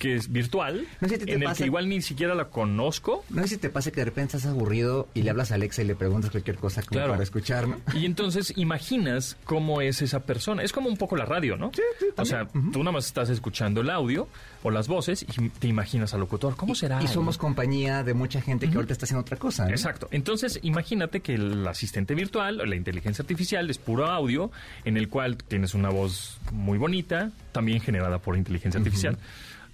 Que 0.00 0.16
es 0.16 0.32
virtual, 0.32 0.86
No 1.00 1.08
sé 1.08 1.18
si 1.18 1.26
te 1.26 1.32
en 1.34 1.42
el 1.42 1.44
pasa- 1.44 1.58
que 1.58 1.66
igual 1.66 1.88
ni 1.88 2.00
siquiera 2.02 2.34
la 2.34 2.46
conozco. 2.46 3.22
No 3.30 3.42
sé 3.42 3.48
si 3.48 3.56
te 3.58 3.70
pasa 3.70 3.92
que 3.92 4.00
de 4.00 4.06
repente 4.06 4.36
estás 4.38 4.50
aburrido 4.50 5.06
y 5.14 5.22
le 5.22 5.30
hablas 5.30 5.52
a 5.52 5.56
Alexa 5.56 5.82
y 5.82 5.84
le 5.84 5.94
preguntas 5.94 6.30
cualquier 6.30 6.56
cosa 6.56 6.80
como 6.82 6.96
Claro. 6.98 7.12
para 7.12 7.22
escuchar, 7.22 7.68
¿no? 7.68 7.76
Y 7.94 8.06
entonces 8.06 8.52
imaginas 8.56 9.36
cómo 9.44 9.80
es 9.82 10.00
esa 10.02 10.20
persona. 10.20 10.62
Es 10.62 10.72
como 10.72 10.88
un 10.88 10.96
poco 10.96 11.16
la 11.16 11.26
radio, 11.26 11.56
¿no? 11.56 11.70
o 12.16 12.24
sea, 12.24 12.48
tú 12.72 12.78
nada 12.80 12.92
más 12.92 13.06
estás 13.06 13.28
escuchando 13.30 13.82
el 13.82 13.90
audio 13.90 14.26
o 14.62 14.70
las 14.70 14.88
voces 14.88 15.22
y 15.22 15.48
te 15.50 15.68
imaginas 15.68 16.14
al 16.14 16.20
locutor. 16.20 16.56
¿Cómo 16.56 16.74
será? 16.74 17.02
Y 17.02 17.06
somos 17.06 17.36
compañía 17.38 18.02
de 18.02 18.14
mucha 18.14 18.40
gente 18.40 18.68
que 18.68 18.76
ahorita 18.76 18.92
está 18.94 19.04
haciendo 19.04 19.20
otra 19.20 19.36
cosa. 19.36 19.66
¿eh? 19.68 19.70
Exacto. 19.72 20.08
Entonces, 20.10 20.58
imagínate 20.62 21.20
que 21.20 21.34
el 21.34 21.66
asistente 21.68 22.14
virtual 22.14 22.60
o 22.60 22.64
la 22.66 22.74
inteligencia 22.76 23.22
artificial 23.22 23.68
es 23.68 23.76
puro 23.78 24.06
audio 24.06 24.50
en 24.84 24.96
el 24.96 25.08
cual 25.10 25.36
tienes 25.36 25.74
una 25.74 25.90
voz 25.90 26.38
muy 26.52 26.78
bonita, 26.78 27.30
también 27.52 27.80
generada 27.80 28.18
por 28.18 28.36
inteligencia 28.36 28.78
artificial. 28.78 29.18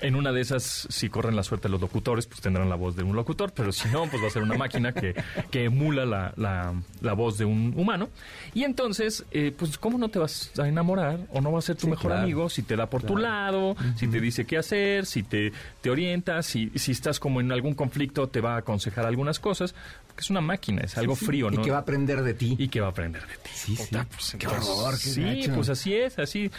En 0.00 0.14
una 0.14 0.30
de 0.32 0.40
esas, 0.42 0.86
si 0.90 1.08
corren 1.08 1.36
la 1.36 1.42
suerte 1.42 1.68
los 1.68 1.80
locutores, 1.80 2.26
pues 2.26 2.40
tendrán 2.40 2.68
la 2.68 2.74
voz 2.76 2.96
de 2.96 3.02
un 3.02 3.16
locutor, 3.16 3.52
pero 3.52 3.72
si 3.72 3.88
no, 3.88 4.06
pues 4.10 4.22
va 4.22 4.26
a 4.26 4.30
ser 4.30 4.42
una 4.42 4.54
máquina 4.56 4.92
que, 4.92 5.14
que 5.50 5.64
emula 5.64 6.04
la, 6.04 6.34
la- 6.36 6.74
la 7.00 7.12
voz 7.14 7.38
de 7.38 7.44
un 7.46 7.72
humano. 7.76 8.08
Y 8.52 8.64
entonces, 8.64 9.24
eh, 9.30 9.54
pues, 9.56 9.78
¿cómo 9.78 9.96
no 9.96 10.08
te 10.10 10.18
vas 10.18 10.50
a 10.58 10.68
enamorar 10.68 11.20
o 11.30 11.40
no 11.40 11.50
va 11.52 11.60
a 11.60 11.62
ser 11.62 11.76
tu 11.76 11.82
Sí, 11.86 11.90
mejor 11.90 12.10
claro. 12.10 12.22
amigo 12.24 12.48
si 12.50 12.62
te 12.62 12.76
da 12.76 12.90
por 12.90 13.02
tu 13.04 13.16
lado, 13.16 13.74
si 13.96 14.06
te 14.08 14.20
dice 14.20 14.44
qué 14.44 14.58
hacer, 14.58 15.06
si 15.06 15.22
te, 15.22 15.52
te 15.80 15.88
orienta, 15.90 16.42
si, 16.42 16.70
si 16.74 16.92
estás 16.92 17.18
como 17.18 17.40
en 17.40 17.50
algún 17.50 17.74
conflicto, 17.74 18.28
te 18.28 18.40
va 18.42 18.54
a 18.54 18.58
aconsejar 18.58 19.06
algunas 19.06 19.40
cosas? 19.40 19.74
Porque 20.06 20.20
es 20.20 20.30
una 20.30 20.40
máquina, 20.42 20.82
es 20.82 20.96
algo 20.98 21.14
frío, 21.16 21.48
Y 21.50 21.56
¿no? 21.56 21.62
que 21.62 21.70
va 21.70 21.78
a 21.78 21.80
aprender 21.80 22.22
de 22.22 22.34
ti. 22.34 22.54
y 22.58 22.68
que 22.68 22.80
va 22.80 22.88
a 22.88 22.90
aprender 22.90 23.22
de 23.26 23.34
ti. 23.36 23.50
Sí, 23.54 23.74
Puta, 23.76 24.02
sí. 24.02 24.08
pues, 24.10 24.36
Qué 24.38 24.46
entonces, 24.46 24.68
horror, 24.70 24.94
qué 24.94 25.08
Sí, 25.10 25.22
gacho. 25.22 25.54
pues 25.54 25.68
así 25.70 25.94
es, 25.94 26.18
así. 26.18 26.50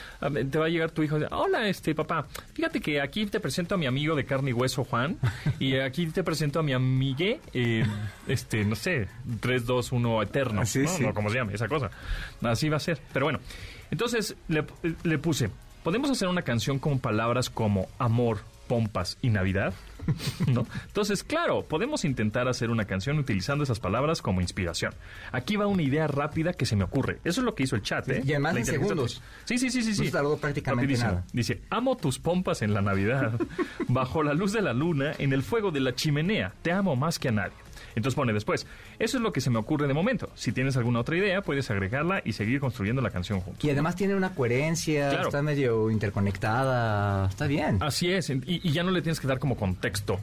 Te 0.51 0.57
va 0.57 0.65
a 0.65 0.69
llegar 0.69 0.89
tu 0.91 1.03
hijo 1.03 1.17
y 1.17 1.21
dice, 1.21 1.33
hola, 1.33 1.67
este 1.67 1.93
papá, 1.93 2.27
fíjate 2.53 2.79
que 2.81 2.99
aquí 3.01 3.26
te 3.27 3.39
presento 3.39 3.75
a 3.75 3.77
mi 3.77 3.85
amigo 3.85 4.15
de 4.15 4.25
carne 4.25 4.49
y 4.49 4.53
hueso, 4.53 4.83
Juan, 4.83 5.17
y 5.59 5.75
aquí 5.77 6.07
te 6.07 6.23
presento 6.23 6.59
a 6.59 6.63
mi 6.63 6.73
amigue, 6.73 7.39
eh, 7.53 7.85
este, 8.27 8.63
no 8.65 8.75
sé, 8.75 9.07
3, 9.39 9.65
2, 9.65 9.91
1 9.91 10.21
eterno, 10.23 10.65
Sí, 10.65 10.79
¿no? 10.79 10.89
sí. 10.89 11.03
No, 11.03 11.13
como 11.13 11.29
se 11.29 11.35
llame, 11.37 11.53
esa 11.53 11.67
cosa. 11.67 11.89
Así 12.41 12.69
va 12.69 12.77
a 12.77 12.81
ser. 12.81 12.99
Pero 13.13 13.25
bueno, 13.25 13.39
entonces 13.91 14.35
le, 14.47 14.65
le 15.03 15.17
puse, 15.17 15.49
¿podemos 15.83 16.09
hacer 16.09 16.27
una 16.27 16.41
canción 16.41 16.79
con 16.79 16.99
palabras 16.99 17.49
como 17.49 17.87
amor, 17.99 18.39
pompas 18.67 19.17
y 19.21 19.29
Navidad? 19.29 19.73
¿No? 20.47 20.65
Entonces, 20.87 21.23
claro, 21.23 21.63
podemos 21.63 22.05
intentar 22.05 22.47
hacer 22.47 22.69
una 22.69 22.85
canción 22.85 23.17
utilizando 23.17 23.63
esas 23.63 23.79
palabras 23.79 24.21
como 24.21 24.41
inspiración. 24.41 24.93
Aquí 25.31 25.55
va 25.55 25.67
una 25.67 25.81
idea 25.81 26.07
rápida 26.07 26.53
que 26.53 26.65
se 26.65 26.75
me 26.75 26.83
ocurre. 26.83 27.19
Eso 27.23 27.41
es 27.41 27.45
lo 27.45 27.55
que 27.55 27.63
hizo 27.63 27.75
el 27.75 27.81
chat, 27.81 28.07
¿eh? 28.09 28.21
Y 28.25 28.31
además 28.31 28.57
en 28.57 28.65
segundos. 28.65 29.21
Sí, 29.45 29.57
sí, 29.57 29.69
sí, 29.69 29.81
sí. 29.81 29.93
sí. 29.93 30.05
No 30.05 30.11
tardó 30.11 30.37
prácticamente 30.37 30.83
Rapidísimo. 30.85 31.11
nada. 31.11 31.25
Dice, 31.33 31.61
amo 31.69 31.97
tus 31.97 32.19
pompas 32.19 32.61
en 32.61 32.73
la 32.73 32.81
Navidad, 32.81 33.39
bajo 33.87 34.23
la 34.23 34.33
luz 34.33 34.53
de 34.53 34.61
la 34.61 34.73
luna, 34.73 35.13
en 35.17 35.33
el 35.33 35.43
fuego 35.43 35.71
de 35.71 35.79
la 35.79 35.95
chimenea. 35.95 36.53
Te 36.61 36.71
amo 36.71 36.95
más 36.95 37.19
que 37.19 37.29
a 37.29 37.31
nadie. 37.31 37.66
Entonces 37.97 38.15
pone 38.15 38.31
después, 38.31 38.65
eso 38.99 39.17
es 39.17 39.23
lo 39.23 39.33
que 39.33 39.41
se 39.41 39.49
me 39.49 39.57
ocurre 39.59 39.87
de 39.87 39.93
momento. 39.93 40.29
Si 40.35 40.51
tienes 40.53 40.77
alguna 40.77 40.99
otra 41.01 41.17
idea, 41.17 41.41
puedes 41.41 41.69
agregarla 41.69 42.21
y 42.23 42.31
seguir 42.33 42.59
construyendo 42.61 43.01
la 43.01 43.09
canción 43.09 43.41
juntos. 43.41 43.65
Y 43.65 43.69
además 43.69 43.95
tiene 43.95 44.15
una 44.15 44.33
coherencia, 44.33 45.09
Claro. 45.09 45.25
está 45.27 45.41
medio 45.41 45.91
interconectada, 45.91 47.27
está 47.27 47.47
bien. 47.47 47.77
Así 47.81 48.11
es, 48.11 48.29
y, 48.29 48.41
y 48.45 48.71
ya 48.71 48.83
no 48.83 48.91
le 48.91 49.01
tienes 49.01 49.19
que 49.19 49.27
dar 49.27 49.39
como 49.39 49.55
contexto, 49.57 50.19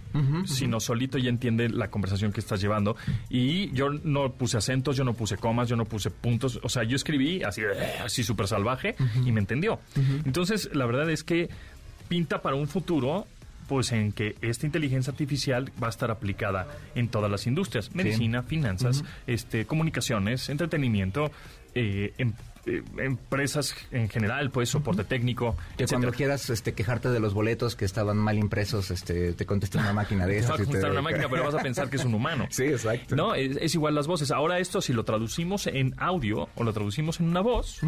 sino 0.47 0.81
solito 0.81 1.19
ya 1.19 1.29
entiende 1.29 1.69
la 1.69 1.89
conversación 1.91 2.33
que 2.33 2.41
estás 2.41 2.61
llevando. 2.61 2.97
Y 3.29 3.71
yo 3.73 3.91
no 3.91 4.33
puse 4.33 4.57
acentos, 4.57 4.97
yo 4.97 5.05
no 5.05 5.15
puse 5.15 5.37
comas, 5.37 5.69
yo 5.69 5.77
no 5.77 5.85
puse 5.85 6.11
puntos, 6.11 6.61
o 6.63 6.69
sea, 6.69 6.85
yo 6.85 6.97
escribí 6.97 7.43
así, 7.43 7.61
eh, 7.63 7.67
así 8.05 8.23
súper 8.23 8.47
salvaje 8.47 8.95
y 9.25 9.33
me 9.33 9.41
entendió. 9.41 9.81
Entonces, 10.25 10.71
la 10.73 10.87
verdad 10.87 11.11
es 11.11 11.25
que 11.25 11.49
pinta 12.09 12.43
para 12.43 12.55
un 12.57 12.69
futuro 12.69 13.27
pues 13.69 13.93
en 13.93 14.13
que 14.13 14.37
esta 14.43 14.67
inteligencia 14.67 15.11
artificial 15.11 15.71
va 15.83 15.87
a 15.87 15.91
estar 15.91 16.11
aplicada 16.11 16.67
en 16.95 17.09
todas 17.09 17.31
las 17.31 17.47
industrias, 17.47 17.95
medicina, 17.95 18.43
finanzas, 18.43 19.05
este, 19.27 19.65
comunicaciones, 19.67 20.49
entretenimiento, 20.49 21.31
eh, 21.75 22.13
em- 22.19 22.33
eh, 22.67 22.83
empresas 22.99 23.75
en 23.91 24.09
general, 24.09 24.51
pues 24.51 24.69
soporte 24.69 25.05
técnico, 25.05 25.57
Que 25.77 25.85
etcétera. 25.85 25.87
cuando 26.01 26.13
quieras 26.17 26.51
este, 26.51 26.73
quejarte 26.75 27.09
de 27.11 27.21
los 27.21 27.35
boletos 27.35 27.77
que 27.77 27.85
estaban 27.85 28.17
mal 28.17 28.39
impresos, 28.39 28.91
este, 28.91 29.33
te 29.35 29.47
contesta 29.47 29.79
una 29.81 29.93
máquina 29.93 30.27
de 30.27 30.35
Te 30.35 30.39
va 30.41 30.45
esas. 30.47 30.51
a 30.55 30.57
te- 30.59 30.65
contestar 30.65 30.91
una 30.91 31.03
máquina, 31.03 31.29
pero 31.29 31.45
vas 31.45 31.55
a 31.55 31.59
pensar 31.63 31.91
que 31.91 31.97
es 31.97 32.05
un 32.05 32.15
humano. 32.15 32.47
Sí, 32.51 32.65
exacto. 32.65 33.17
No, 33.17 33.35
es, 33.35 33.57
es 33.61 33.75
igual 33.75 33.95
las 33.95 34.07
voces. 34.07 34.31
Ahora 34.31 34.59
esto, 34.59 34.81
si 34.81 34.93
lo 34.93 35.05
traducimos 35.05 35.67
en 35.67 35.95
audio 35.99 36.49
o 36.55 36.65
lo 36.65 36.73
traducimos 36.73 37.21
en 37.21 37.27
una 37.29 37.41
voz, 37.41 37.81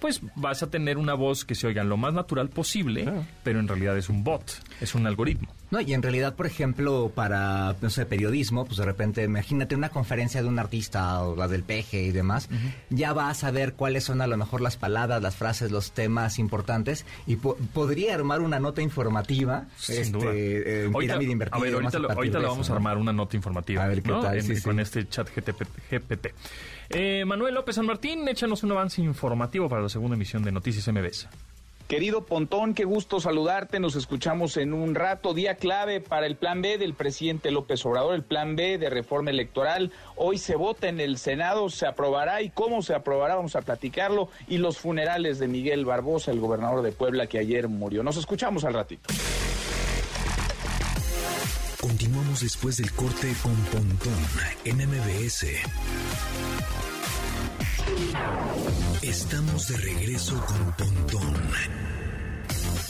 pues 0.00 0.20
vas 0.36 0.62
a 0.62 0.70
tener 0.70 0.98
una 0.98 1.14
voz 1.14 1.44
que 1.44 1.54
se 1.54 1.66
oiga 1.66 1.82
lo 1.84 1.96
más 1.96 2.14
natural 2.14 2.48
posible, 2.48 3.10
pero 3.42 3.60
en 3.60 3.68
realidad 3.68 3.96
es 3.98 4.08
un 4.08 4.22
bot, 4.24 4.52
es 4.80 4.94
un 4.94 5.06
algoritmo. 5.06 5.48
No, 5.72 5.80
y 5.80 5.94
en 5.94 6.02
realidad, 6.02 6.36
por 6.36 6.46
ejemplo, 6.46 7.10
para, 7.14 7.74
no 7.80 7.88
sé, 7.90 8.04
periodismo, 8.06 8.66
pues 8.66 8.76
de 8.76 8.84
repente, 8.84 9.24
imagínate 9.24 9.74
una 9.74 9.88
conferencia 9.88 10.42
de 10.42 10.46
un 10.48 10.58
artista 10.58 11.22
o 11.22 11.34
la 11.34 11.48
del 11.48 11.62
peje 11.64 12.02
y 12.02 12.12
demás, 12.12 12.48
ya 12.90 13.12
vas 13.14 13.42
a 13.42 13.50
ver 13.50 13.72
cuáles 13.72 14.04
son 14.04 14.20
a 14.20 14.26
lo 14.26 14.36
mejor 14.36 14.60
las 14.60 14.76
palabras, 14.76 15.22
las 15.22 15.34
frases, 15.34 15.72
los 15.72 15.92
temas 15.92 16.38
importantes 16.38 17.06
y 17.26 17.36
po- 17.36 17.56
podría 17.72 18.14
armar 18.14 18.42
una 18.42 18.60
nota 18.60 18.82
informativa 18.82 19.64
Sin 19.78 19.96
este, 19.96 20.12
duda. 20.12 20.30
eh, 20.34 20.90
Ahorita- 20.92 21.14
a 21.14 21.58
ver, 21.58 21.72
lo- 21.72 22.10
ahorita 22.12 22.38
eso, 22.38 22.46
vamos 22.48 22.68
a 22.68 22.72
¿no? 22.72 22.76
armar 22.76 22.98
una 22.98 23.14
nota 23.14 23.34
informativa. 23.36 23.82
A 23.84 23.88
ver 23.88 24.02
qué 24.02 24.10
¿no? 24.10 24.20
tal, 24.20 24.36
En- 24.36 24.42
sí, 24.44 24.60
con 24.62 24.76
sí. 24.76 24.82
este 24.82 25.08
chat 25.08 25.26
GTP 25.34 25.64
GPT. 25.90 26.34
Eh, 26.90 27.24
Manuel 27.24 27.54
López 27.54 27.76
San 27.76 27.86
Martín, 27.86 28.28
échanos 28.28 28.62
un 28.62 28.72
avance 28.72 29.00
informativo 29.00 29.70
para 29.70 29.80
la 29.80 29.88
segunda 29.88 30.16
emisión 30.16 30.42
de 30.42 30.52
Noticias 30.52 30.86
MBS. 30.88 31.28
Querido 31.92 32.24
Pontón, 32.24 32.72
qué 32.72 32.86
gusto 32.86 33.20
saludarte. 33.20 33.78
Nos 33.78 33.96
escuchamos 33.96 34.56
en 34.56 34.72
un 34.72 34.94
rato. 34.94 35.34
Día 35.34 35.56
clave 35.56 36.00
para 36.00 36.24
el 36.24 36.36
plan 36.36 36.62
B 36.62 36.78
del 36.78 36.94
presidente 36.94 37.50
López 37.50 37.84
Obrador, 37.84 38.14
el 38.14 38.22
plan 38.22 38.56
B 38.56 38.78
de 38.78 38.88
reforma 38.88 39.28
electoral. 39.28 39.92
Hoy 40.16 40.38
se 40.38 40.56
vota 40.56 40.88
en 40.88 41.00
el 41.00 41.18
Senado, 41.18 41.68
se 41.68 41.86
aprobará 41.86 42.40
y 42.40 42.48
cómo 42.48 42.80
se 42.80 42.94
aprobará, 42.94 43.34
vamos 43.34 43.56
a 43.56 43.60
platicarlo. 43.60 44.30
Y 44.48 44.56
los 44.56 44.78
funerales 44.78 45.38
de 45.38 45.48
Miguel 45.48 45.84
Barbosa, 45.84 46.30
el 46.30 46.40
gobernador 46.40 46.80
de 46.80 46.92
Puebla 46.92 47.26
que 47.26 47.38
ayer 47.38 47.68
murió. 47.68 48.02
Nos 48.02 48.16
escuchamos 48.16 48.64
al 48.64 48.72
ratito. 48.72 49.12
Continuamos 51.78 52.40
después 52.40 52.78
del 52.78 52.90
corte 52.92 53.34
con 53.42 53.54
Pontón 53.66 54.16
en 54.64 54.78
MBS. 54.78 55.44
Estamos 59.02 59.68
de 59.68 59.76
regreso 59.78 60.34
con 60.46 60.72
Pontón 60.72 61.34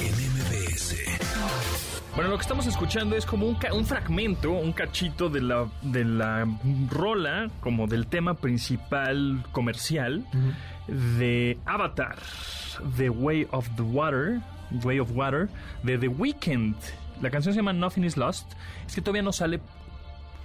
en 0.01 0.13
MBS. 0.13 0.97
Bueno, 2.15 2.31
lo 2.31 2.37
que 2.37 2.43
estamos 2.43 2.67
escuchando 2.67 3.17
es 3.17 3.25
como 3.25 3.47
un, 3.47 3.55
ca- 3.55 3.73
un 3.73 3.87
fragmento, 3.87 4.51
un 4.51 4.73
cachito 4.73 5.29
de 5.29 5.41
la, 5.41 5.69
de 5.83 6.05
la 6.05 6.47
rola, 6.91 7.49
como 7.61 7.87
del 7.87 8.07
tema 8.09 8.35
principal 8.35 9.45
comercial 9.53 10.27
de 10.89 11.59
Avatar, 11.67 12.17
The 12.97 13.09
Way 13.11 13.47
of 13.53 13.69
the 13.77 13.83
Water, 13.83 14.41
Way 14.83 14.99
of 15.01 15.11
Water, 15.15 15.49
de 15.85 15.99
The 15.99 16.09
Weeknd. 16.09 16.75
La 17.23 17.31
canción 17.31 17.55
se 17.55 17.61
llama 17.61 17.73
Nothing 17.73 18.05
is 18.05 18.17
Lost. 18.17 18.53
Es 18.87 18.95
que 18.95 19.01
todavía 19.01 19.23
no 19.23 19.33
sale 19.33 19.61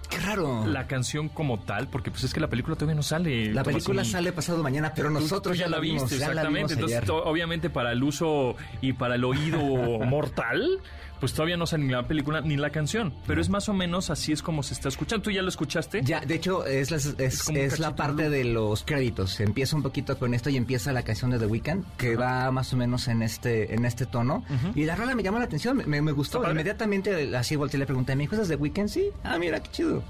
Qué 0.10 0.18
raro. 0.20 0.66
La, 0.66 0.72
la 0.82 0.88
canción 0.88 1.30
como 1.30 1.60
tal, 1.60 1.88
porque 1.88 2.12
pues 2.12 2.24
es 2.24 2.34
que 2.34 2.40
la 2.40 2.48
película 2.48 2.76
todavía 2.76 2.96
no 2.96 3.04
sale. 3.04 3.50
película 3.64 3.64
Tomasini. 4.04 4.06
sale 4.12 4.32
pasado 4.32 4.64
mañana, 4.64 4.94
pero 4.96 5.10
nosotros 5.10 5.58
ya 5.58 5.68
la 5.68 5.80
vimos, 5.80 6.04
viste, 6.04 6.18
ya 6.18 6.28
la 6.28 6.34
exactamente. 6.34 6.76
vimos 6.76 6.92
Entonces, 6.94 7.10
ayer. 7.10 7.28
obviamente, 7.28 7.70
para 7.70 7.92
el 7.92 8.04
uso 8.04 8.56
y 8.82 8.94
para 8.94 9.16
el 9.16 9.24
oído 9.26 9.60
mortal, 10.06 10.80
pues 11.20 11.34
todavía 11.34 11.58
no 11.58 11.66
sale 11.66 11.84
ni 11.86 11.92
la 11.94 12.08
película 12.08 12.42
ni 12.42 12.58
la 12.58 12.70
canción. 12.70 13.14
Pero 13.26 13.42
es 13.42 13.50
más 13.50 13.70
o 13.70 13.74
menos 13.74 14.10
así 14.10 14.32
es 14.32 14.42
como 14.42 14.64
se 14.64 14.74
está 14.74 14.90
escuchando. 14.90 15.24
¿Tú 15.24 15.32
ya 15.32 15.42
lo 15.42 15.50
escuchaste? 15.50 16.02
Ya, 16.04 16.20
de 16.22 16.36
hecho, 16.36 16.66
es, 16.66 16.92
la- 16.92 16.98
es, 16.98 17.50
Es 17.50 17.80
la 17.80 17.96
parte 17.96 18.30
de 18.30 18.44
los 18.44 18.84
créditos. 18.84 19.40
Empieza 19.40 19.76
un 19.76 19.84
poquito 19.84 20.18
con 20.18 20.34
esto 20.34 20.50
y 20.50 20.58
empieza 20.58 20.92
la 20.94 21.04
canción 21.04 21.32
de 21.32 21.40
The 21.40 21.46
Weeknd, 21.46 21.84
que 21.98 22.16
va 22.16 22.52
más 22.52 22.74
o 22.74 22.78
menos 22.78 23.08
en 23.08 23.22
este 23.22 23.74
en 23.74 23.86
este 23.86 24.06
tono. 24.06 24.44
Y 24.76 24.84
la 24.86 24.96
rola 24.96 25.16
me 25.16 25.24
llama 25.24 25.40
la 25.40 25.46
atención, 25.46 25.82
me, 25.86 26.02
me 26.02 26.12
gustó. 26.12 26.40
Inmediatamente 26.50 27.36
así 27.36 27.56
volteé 27.56 27.78
y 27.78 27.80
le 27.80 27.86
pregunté, 27.86 28.16
¿mi 28.16 28.26
hijo 28.26 28.36
es 28.36 28.48
de 28.48 28.56
The 28.56 28.62
Weeknd? 28.62 28.88
Sí. 28.88 29.10
Ah, 29.24 29.38
mira, 29.40 29.60
qué 29.62 29.70
chido. 29.72 30.04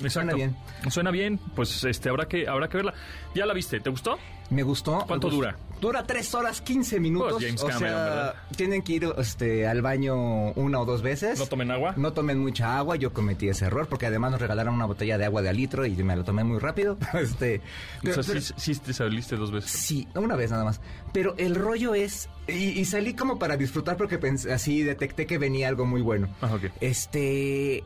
Exacto. 0.00 0.10
Suena 0.10 0.32
bien. 0.34 0.56
Suena 0.90 1.10
bien. 1.10 1.40
Pues 1.54 1.84
este 1.84 2.08
habrá 2.08 2.26
que 2.26 2.48
habrá 2.48 2.68
que 2.68 2.76
verla. 2.78 2.94
¿Ya 3.34 3.46
la 3.46 3.54
viste? 3.54 3.80
¿Te 3.80 3.90
gustó? 3.90 4.18
Me 4.50 4.62
gustó. 4.62 5.04
¿Cuánto 5.06 5.28
dura? 5.28 5.56
Dura 5.78 6.02
tres 6.04 6.34
horas 6.34 6.60
15 6.62 6.98
minutos. 7.00 7.34
Pues 7.34 7.44
James 7.44 7.62
o 7.62 7.66
Cameron, 7.66 7.88
sea, 7.90 8.04
¿verdad? 8.04 8.34
tienen 8.56 8.82
que 8.82 8.92
ir 8.94 9.12
este, 9.18 9.66
al 9.68 9.82
baño 9.82 10.52
una 10.52 10.80
o 10.80 10.84
dos 10.86 11.02
veces. 11.02 11.38
¿No 11.38 11.46
tomen 11.46 11.70
agua? 11.70 11.92
No 11.96 12.12
tomen 12.14 12.38
mucha 12.38 12.78
agua, 12.78 12.96
yo 12.96 13.12
cometí 13.12 13.48
ese 13.48 13.66
error 13.66 13.86
porque 13.88 14.06
además 14.06 14.32
nos 14.32 14.40
regalaron 14.40 14.74
una 14.74 14.86
botella 14.86 15.18
de 15.18 15.26
agua 15.26 15.42
de 15.42 15.50
a 15.50 15.52
litro 15.52 15.84
y 15.84 15.90
me 16.02 16.16
la 16.16 16.24
tomé 16.24 16.42
muy 16.44 16.58
rápido. 16.58 16.96
este, 17.20 17.58
O 17.58 17.60
pero- 18.02 18.22
sea, 18.22 18.32
pero- 18.34 18.40
sí, 18.40 18.54
sí 18.56 18.74
te 18.76 18.92
saliste 18.94 19.36
dos 19.36 19.52
veces. 19.52 19.70
Sí, 19.70 20.08
una 20.14 20.34
vez 20.34 20.50
nada 20.50 20.64
más. 20.64 20.80
Pero 21.12 21.34
el 21.36 21.54
rollo 21.54 21.94
es. 21.94 22.28
Y, 22.48 22.80
y 22.80 22.84
salí 22.86 23.12
como 23.14 23.38
para 23.38 23.56
disfrutar 23.58 23.96
porque 23.98 24.16
pensé, 24.18 24.50
así 24.52 24.82
detecté 24.82 25.26
que 25.26 25.36
venía 25.36 25.68
algo 25.68 25.84
muy 25.84 26.00
bueno. 26.00 26.28
Ah, 26.40 26.54
ok. 26.54 26.72
Este. 26.80 27.84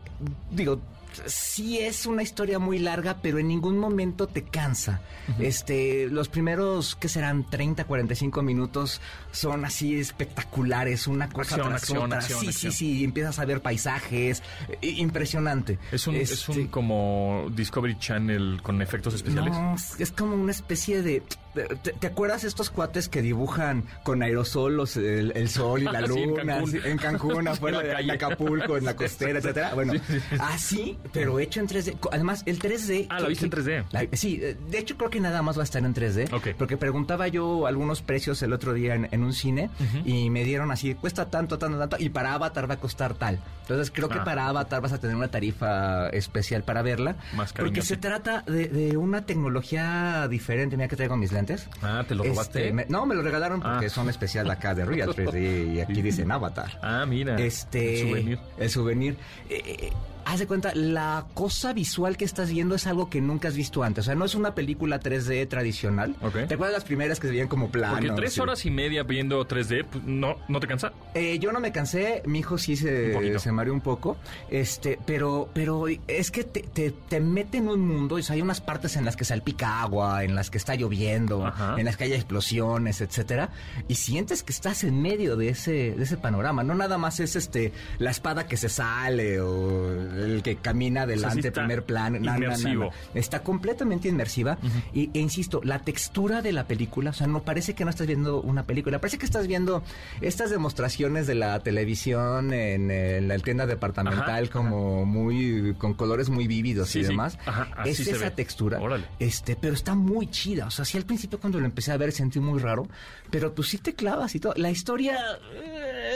Digo, 0.52 0.80
sí 1.26 1.78
es 1.78 2.06
una 2.06 2.22
historia 2.22 2.58
muy 2.58 2.78
larga, 2.78 3.18
pero 3.22 3.38
en 3.38 3.48
ningún 3.48 3.78
momento 3.78 4.26
te 4.26 4.42
cansa. 4.44 5.00
Este, 5.38 6.08
los 6.08 6.28
primeros, 6.28 6.96
¿qué 6.96 7.08
serán? 7.08 7.48
30, 7.48 7.84
45 7.84 8.42
minutos 8.42 9.00
son 9.30 9.64
así 9.64 9.98
espectaculares, 9.98 11.06
una 11.06 11.28
cosa 11.28 11.54
Acción, 11.56 11.68
tras 11.68 11.82
acción, 11.82 12.02
otra. 12.04 12.18
acción, 12.18 12.40
sí, 12.40 12.52
sí, 12.52 12.72
sí, 12.72 13.04
empiezas 13.04 13.38
a 13.38 13.44
ver 13.44 13.60
paisajes, 13.62 14.42
eh, 14.68 14.88
impresionante. 14.88 15.78
Es 15.90 16.06
un, 16.06 16.16
es 16.16 16.30
Este, 16.32 16.52
un 16.52 16.66
como 16.68 17.46
Discovery 17.54 17.98
Channel 17.98 18.60
con 18.62 18.82
efectos 18.82 19.14
especiales. 19.14 19.52
no, 19.52 19.76
es 19.98 20.12
como 20.12 20.34
una 20.34 20.52
especie 20.52 21.02
de... 21.02 21.22
¿Te, 21.54 21.92
te 21.92 22.06
acuerdas 22.06 22.44
estos 22.44 22.70
cuates 22.70 23.08
que 23.08 23.20
dibujan 23.20 23.84
con 24.04 24.22
aerosol 24.22 24.76
los- 24.76 24.96
el, 24.96 25.32
el 25.36 25.48
sol 25.50 25.82
y 25.82 25.84
la 25.84 26.00
luna? 26.06 26.62
En 26.84 26.96
Cancún, 26.98 27.46
afuera 27.48 27.80
de 27.80 28.10
Acapulco, 28.12 28.76
en 28.78 28.84
la 28.84 28.96
costera, 28.96 29.38
etcétera. 29.38 29.74
Bueno, 29.74 29.92
así, 30.40 30.98
pero 31.12 31.38
hecho 31.38 31.60
en 31.60 31.68
3D. 31.68 31.98
Co- 31.98 32.10
Además, 32.12 32.42
el 32.46 32.58
3D... 32.58 33.06
Ah, 33.10 33.20
¿la 33.20 33.28
viste 33.28 33.44
en 33.46 33.50
3D? 33.52 33.84
La- 33.90 34.06
sí, 34.16 34.40
eh, 34.42 34.56
de 34.70 34.78
hecho 34.78 34.96
creo 34.96 35.10
que 35.10 35.20
nada 35.20 35.42
más 35.42 35.56
va 35.58 35.62
a 35.62 35.64
estar 35.64 35.84
en 35.84 35.94
3D. 35.94 36.32
Ok. 36.32 36.48
Porque 36.56 36.76
preguntaba 36.76 37.28
yo 37.28 37.66
algunos 37.66 38.02
precios 38.02 38.42
el 38.42 38.52
otro 38.52 38.72
día 38.72 38.94
en, 38.94 39.08
en 39.10 39.22
un 39.22 39.32
cine 39.34 39.68
y 40.04 40.30
me 40.30 40.44
dieron 40.44 40.70
así, 40.70 40.94
cuesta 40.94 41.28
tanto, 41.30 41.58
tanto, 41.58 41.78
tanto, 41.78 41.96
y 41.98 42.08
para 42.08 42.34
Avatar 42.34 42.68
va 42.70 42.74
a 42.74 42.80
costar 42.80 43.14
tal. 43.14 43.38
Entonces 43.62 43.90
creo 43.94 44.08
que 44.08 44.18
Ah. 44.18 44.24
para 44.24 44.46
Avatar 44.48 44.80
vas 44.80 44.92
a 44.92 44.98
tener 44.98 45.16
una 45.16 45.28
tarifa 45.28 46.08
especial 46.08 46.62
para 46.64 46.82
verla. 46.82 47.16
Más 47.34 47.52
Porque 47.52 47.70
cariñosa. 47.80 47.88
se 47.88 47.96
trata 47.96 48.42
de, 48.46 48.68
de 48.68 48.96
una 48.96 49.26
tecnología 49.26 50.26
diferente. 50.28 50.76
Mira 50.76 50.88
que 50.88 50.96
traigo 50.96 51.16
mis 51.16 51.30
lentes. 51.32 51.41
Ah, 51.82 52.04
¿te 52.06 52.14
lo 52.14 52.24
robaste? 52.24 52.60
Este, 52.60 52.72
me- 52.72 52.86
no, 52.88 53.06
me 53.06 53.14
lo 53.14 53.22
regalaron 53.22 53.60
porque 53.60 53.86
Ah. 53.86 53.90
son 53.90 54.08
especial 54.08 54.46
de 54.46 54.52
acá 54.52 54.74
de 54.74 54.84
Real 54.84 55.14
3D 55.14 55.74
y 55.74 55.80
aquí 55.80 56.02
dicen 56.02 56.30
Avatar. 56.30 56.78
Ah, 56.82 57.04
mira. 57.06 57.36
Este. 57.36 58.00
El 58.02 58.08
souvenir. 58.08 58.38
El 58.58 58.70
souvenir. 58.70 59.16
Eh, 59.48 59.62
eh, 59.66 59.92
haz 60.24 60.38
de 60.40 60.46
cuenta, 60.46 60.74
la 60.74 61.26
cosa 61.34 61.72
visual 61.72 62.16
que 62.16 62.24
estás 62.24 62.50
viendo 62.50 62.74
es 62.74 62.86
algo 62.86 63.10
que 63.10 63.20
nunca 63.20 63.48
has 63.48 63.56
visto 63.56 63.82
antes. 63.82 64.04
O 64.04 64.06
sea, 64.06 64.14
no 64.14 64.24
es 64.24 64.34
una 64.34 64.54
película 64.54 65.00
3D 65.00 65.48
tradicional. 65.48 66.14
¿Te 66.32 66.54
acuerdas 66.54 66.72
las 66.72 66.84
primeras 66.84 67.20
que 67.20 67.26
se 67.28 67.32
veían 67.32 67.48
como 67.48 67.70
planos? 67.70 67.98
Porque 68.00 68.14
tres 68.14 68.38
horas 68.38 68.64
y 68.66 68.70
media 68.70 69.02
viendo 69.02 69.46
3D, 69.46 69.84
pues, 69.84 70.04
no, 70.04 70.36
¿no 70.48 70.60
te 70.60 70.66
cansa? 70.66 70.92
Eh, 71.14 71.38
yo 71.38 71.52
no 71.52 71.60
me 71.60 71.72
cansé, 71.72 72.22
mi 72.26 72.40
hijo 72.40 72.58
sí 72.58 72.76
se, 72.76 73.38
se 73.38 73.52
mareó 73.52 73.74
un 73.74 73.80
poco, 73.80 74.16
este, 74.50 74.98
pero, 75.06 75.48
pero 75.52 75.86
es 76.06 76.30
que 76.30 76.44
te, 76.44 76.60
te, 76.62 76.90
te 76.90 77.20
mete 77.20 77.58
en 77.58 77.68
un 77.68 77.80
mundo, 77.86 78.18
y 78.18 78.24
hay 78.28 78.42
unas 78.42 78.60
partes 78.60 78.96
en 78.96 79.04
las 79.04 79.16
que 79.16 79.24
salpica 79.24 79.82
agua, 79.82 80.24
en 80.24 80.34
las 80.34 80.50
que 80.50 80.58
está 80.58 80.74
lloviendo, 80.74 81.46
Ajá. 81.46 81.76
en 81.78 81.84
las 81.84 81.96
que 81.96 82.04
hay 82.04 82.12
explosiones, 82.12 83.00
etcétera, 83.00 83.50
y 83.88 83.96
sientes 83.96 84.42
que 84.42 84.52
estás 84.52 84.84
en 84.84 85.00
medio 85.02 85.36
de 85.36 85.50
ese, 85.50 85.92
de 85.92 86.02
ese 86.02 86.16
panorama, 86.16 86.62
no 86.62 86.74
nada 86.74 86.98
más 86.98 87.20
es 87.20 87.36
este 87.36 87.72
la 87.98 88.10
espada 88.10 88.46
que 88.46 88.56
se 88.56 88.68
sale 88.68 89.40
o 89.40 90.11
el 90.12 90.42
que 90.42 90.56
camina 90.56 91.02
adelante, 91.02 91.48
está 91.48 91.60
primer 91.62 91.84
plano, 91.84 92.18
no, 92.18 92.24
no, 92.26 92.32
no, 92.32 92.38
no. 92.38 92.44
inmersivo. 92.44 92.90
está 93.14 93.42
completamente 93.42 94.08
inmersiva 94.08 94.58
y, 94.92 95.10
e 95.14 95.18
insisto, 95.20 95.60
la 95.64 95.78
textura 95.80 96.42
de 96.42 96.52
la 96.52 96.66
película, 96.66 97.10
o 97.10 97.12
sea, 97.14 97.26
no 97.26 97.42
parece 97.42 97.74
que 97.74 97.84
no 97.84 97.90
estás 97.90 98.06
viendo 98.06 98.40
una 98.40 98.64
película, 98.64 99.00
parece 99.00 99.18
que 99.18 99.26
estás 99.26 99.46
viendo 99.46 99.82
estas 100.20 100.50
demostraciones 100.50 101.26
de 101.26 101.34
la 101.34 101.58
televisión 101.60 102.52
en, 102.52 102.90
en 102.90 103.28
la 103.28 103.38
tienda 103.38 103.66
departamental 103.66 104.44
Ajá, 104.44 104.52
como 104.52 105.04
muy 105.04 105.74
con 105.78 105.94
colores 105.94 106.28
muy 106.30 106.46
vívidos 106.46 106.88
Sí, 106.90 107.00
y 107.00 107.02
sí. 107.04 107.08
demás. 107.08 107.38
Ajá, 107.46 107.68
así 107.76 107.90
es 107.90 108.00
esa 108.08 108.26
ve. 108.26 108.30
textura. 108.32 108.80
Órale. 108.80 109.04
Este, 109.18 109.56
pero 109.56 109.74
está 109.74 109.94
muy 109.94 110.28
chida, 110.30 110.66
o 110.66 110.70
sea, 110.70 110.84
sí 110.84 110.96
al 110.96 111.04
principio 111.04 111.40
cuando 111.40 111.58
lo 111.60 111.66
empecé 111.66 111.92
a 111.92 111.96
ver 111.96 112.12
sentí 112.12 112.40
muy 112.40 112.58
raro, 112.60 112.86
pero 113.30 113.54
pues 113.54 113.68
sí 113.68 113.78
te 113.78 113.94
clavas 113.94 114.34
y 114.34 114.40
todo. 114.40 114.54
La 114.56 114.70
historia 114.70 115.18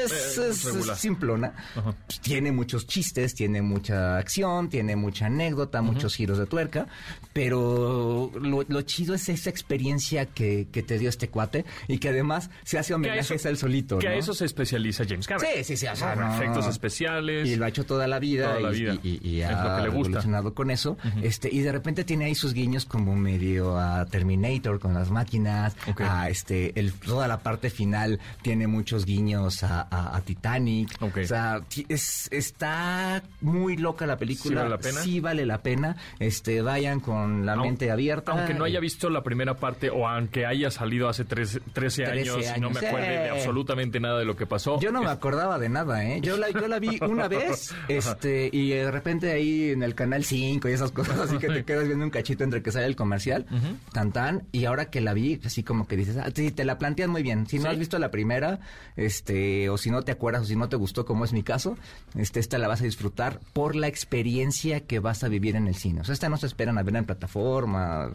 es, 0.05 0.13
Eh, 0.13 0.49
es- 0.51 0.65
es 0.67 0.99
simplona. 0.99 1.53
Ajá. 1.75 1.95
Tiene 2.23 2.53
muchos 2.53 2.87
chistes, 2.87 3.35
tiene 3.35 3.63
mucha 3.87 4.17
acción, 4.19 4.69
tiene 4.69 4.97
mucha 4.97 5.27
anécdota, 5.27 5.81
muchos 5.81 6.17
giros 6.17 6.39
de 6.39 6.47
tuerca, 6.47 6.87
pero 7.33 8.33
lo, 8.41 8.65
lo 8.67 8.83
chido 8.83 9.15
es 9.15 9.29
esa 9.29 9.49
experiencia 9.51 10.27
que, 10.27 10.67
que 10.73 10.83
te 10.83 10.99
dio 10.99 11.09
este 11.09 11.29
cuate 11.29 11.65
y 11.87 11.99
que 11.99 12.09
además 12.09 12.51
se 12.65 12.79
hace 12.79 12.95
homenajes 12.95 13.45
él 13.47 13.57
solito, 13.57 13.99
Que 13.99 14.09
a 14.09 14.15
eso 14.15 14.35
se 14.35 14.45
especializa 14.47 15.05
James 15.09 15.27
Cameron. 15.27 15.51
Sí, 15.59 15.65
sí, 15.65 15.77
sí, 15.77 15.87
o 15.87 15.95
sea, 15.95 16.17
no. 16.17 16.35
Efectos 16.35 16.67
especiales. 16.67 17.49
Y 17.49 17.55
lo 17.57 17.65
ha 17.65 17.69
hecho 17.69 17.85
toda 17.85 18.07
la 18.09 18.19
vida, 18.19 18.49
Toda 18.57 18.61
la 18.71 18.77
y, 18.77 18.81
vida. 18.81 18.99
y- 19.03 19.21
y 19.29 19.41
Es 19.43 19.51
ha 19.51 19.63
lo 19.63 19.77
que 19.77 19.83
le 19.83 19.89
gusta. 19.91 20.09
evolucionado 20.09 20.55
con 20.55 20.71
eso. 20.71 20.97
este 21.23 21.49
Y 21.55 21.61
de 21.61 21.71
repente 21.73 22.03
tiene 22.05 22.25
ahí 22.25 22.35
sus 22.35 22.55
guiños 22.55 22.87
como 22.87 23.15
medio 23.15 23.79
a 23.79 24.05
Terminator 24.07 24.81
con 24.81 24.95
las 24.95 25.11
máquinas, 25.11 25.77
a 25.99 26.29
este 26.29 26.79
el, 26.81 26.93
toda 26.93 27.29
la 27.29 27.39
parte 27.39 27.71
final 27.71 28.19
tiene 28.43 28.67
muchos 28.67 29.05
guiños 29.05 29.63
a, 29.63 29.83
a- 29.83 30.17
a 30.17 30.21
Titanic. 30.23 30.97
O 31.01 31.11
sea, 31.27 31.61
es, 31.89 32.29
está 32.33 33.23
muy 33.41 33.76
loca 33.77 34.07
la 34.07 34.17
película. 34.17 34.49
¿Sí 34.51 34.55
vale 34.57 34.71
la 34.71 34.79
pena? 34.79 35.01
Sí 35.03 35.21
vale 35.21 35.47
la 35.47 35.63
pena. 35.63 35.97
Este, 36.19 36.63
vayan 36.63 37.01
con 37.01 37.47
la 37.47 37.57
mente 37.57 37.91
abierta. 37.91 38.33
Aunque 38.33 38.55
no 38.55 38.65
haya 38.65 38.81
visto 38.81 39.11
la 39.11 39.23
primera 39.23 39.55
parte 39.55 39.91
o 39.91 40.09
aunque 40.09 40.47
haya 40.47 40.71
salido 40.71 41.09
hace 41.09 41.25
tres- 41.25 41.61
13, 41.73 42.05
13 42.05 42.05
años, 42.07 42.57
y 42.57 42.61
no 42.61 42.71
me 42.71 42.79
acuerde 42.87 43.09
de 43.09 43.27
eh. 43.27 43.31
absolutamente 43.31 44.01
nada 44.01 44.19
de 44.19 44.25
lo 44.25 44.37
que 44.37 44.47
pasó. 44.47 44.81
Yo 44.81 44.91
no 44.93 45.03
me 45.03 45.11
acordaba 45.11 45.59
de 45.59 45.69
nada, 45.69 46.05
¿eh? 46.05 46.21
Yo 46.23 46.37
la, 46.37 46.51
yo 46.51 46.69
la 46.69 46.79
vi 46.79 46.99
una 47.03 47.29
vez, 47.29 47.75
este, 47.89 48.49
y 48.53 48.71
de 48.71 48.91
repente 48.91 49.31
ahí 49.33 49.71
en 49.71 49.83
el 49.83 49.95
canal 49.95 50.25
5 50.25 50.69
y 50.69 50.73
esas 50.73 50.93
cosas, 50.93 51.19
así 51.19 51.39
que 51.39 51.49
te 51.49 51.65
quedas 51.67 51.87
viendo 51.87 52.05
un 52.05 52.11
cachito 52.11 52.45
entre 52.45 52.63
que 52.63 52.73
sale 52.73 52.87
el 52.87 52.97
comercial, 52.97 53.47
tan 53.93 54.13
tan, 54.13 54.45
y 54.53 54.65
ahora 54.65 54.87
que 54.91 55.01
la 55.01 55.13
vi, 55.15 55.41
así 55.45 55.63
como 55.63 55.87
que 55.87 55.97
dices, 55.97 56.17
ah, 56.17 56.29
sí, 56.35 56.51
te 56.51 56.65
la 56.65 56.79
planteas 56.79 57.09
muy 57.09 57.23
bien. 57.23 57.47
Si 57.47 57.57
no 57.59 57.65
¿Sí? 57.65 57.69
has 57.69 57.79
visto 57.79 57.99
la 57.99 58.11
primera, 58.11 58.61
este, 58.97 59.69
o 59.69 59.79
si 59.79 59.91
no 59.91 60.03
te 60.03 60.13
acuerdas, 60.13 60.43
o 60.43 60.45
si 60.47 60.57
no 60.57 60.69
te 60.69 60.77
gustó, 60.77 61.05
como 61.05 61.25
es 61.25 61.33
mi 61.33 61.43
caso, 61.43 61.77
este, 62.17 62.41
esta 62.41 62.59
la 62.59 62.69
vas 62.69 62.81
a 62.81 62.85
disfrutar 62.85 63.41
por 63.53 63.66
la 63.75 63.89
experiencia 63.89 64.81
que 64.87 65.01
vas 65.01 65.25
a 65.25 65.29
vivir 65.29 65.57
en 65.57 65.67
el 65.67 65.75
cine. 65.75 66.03
O 66.03 66.05
sea, 66.05 66.13
esta 66.13 66.29
no 66.29 66.37
se 66.37 66.47
esperan 66.47 66.79
a 66.79 66.83
ver 66.85 66.95
en 66.95 67.05
plataformas, 67.07 68.13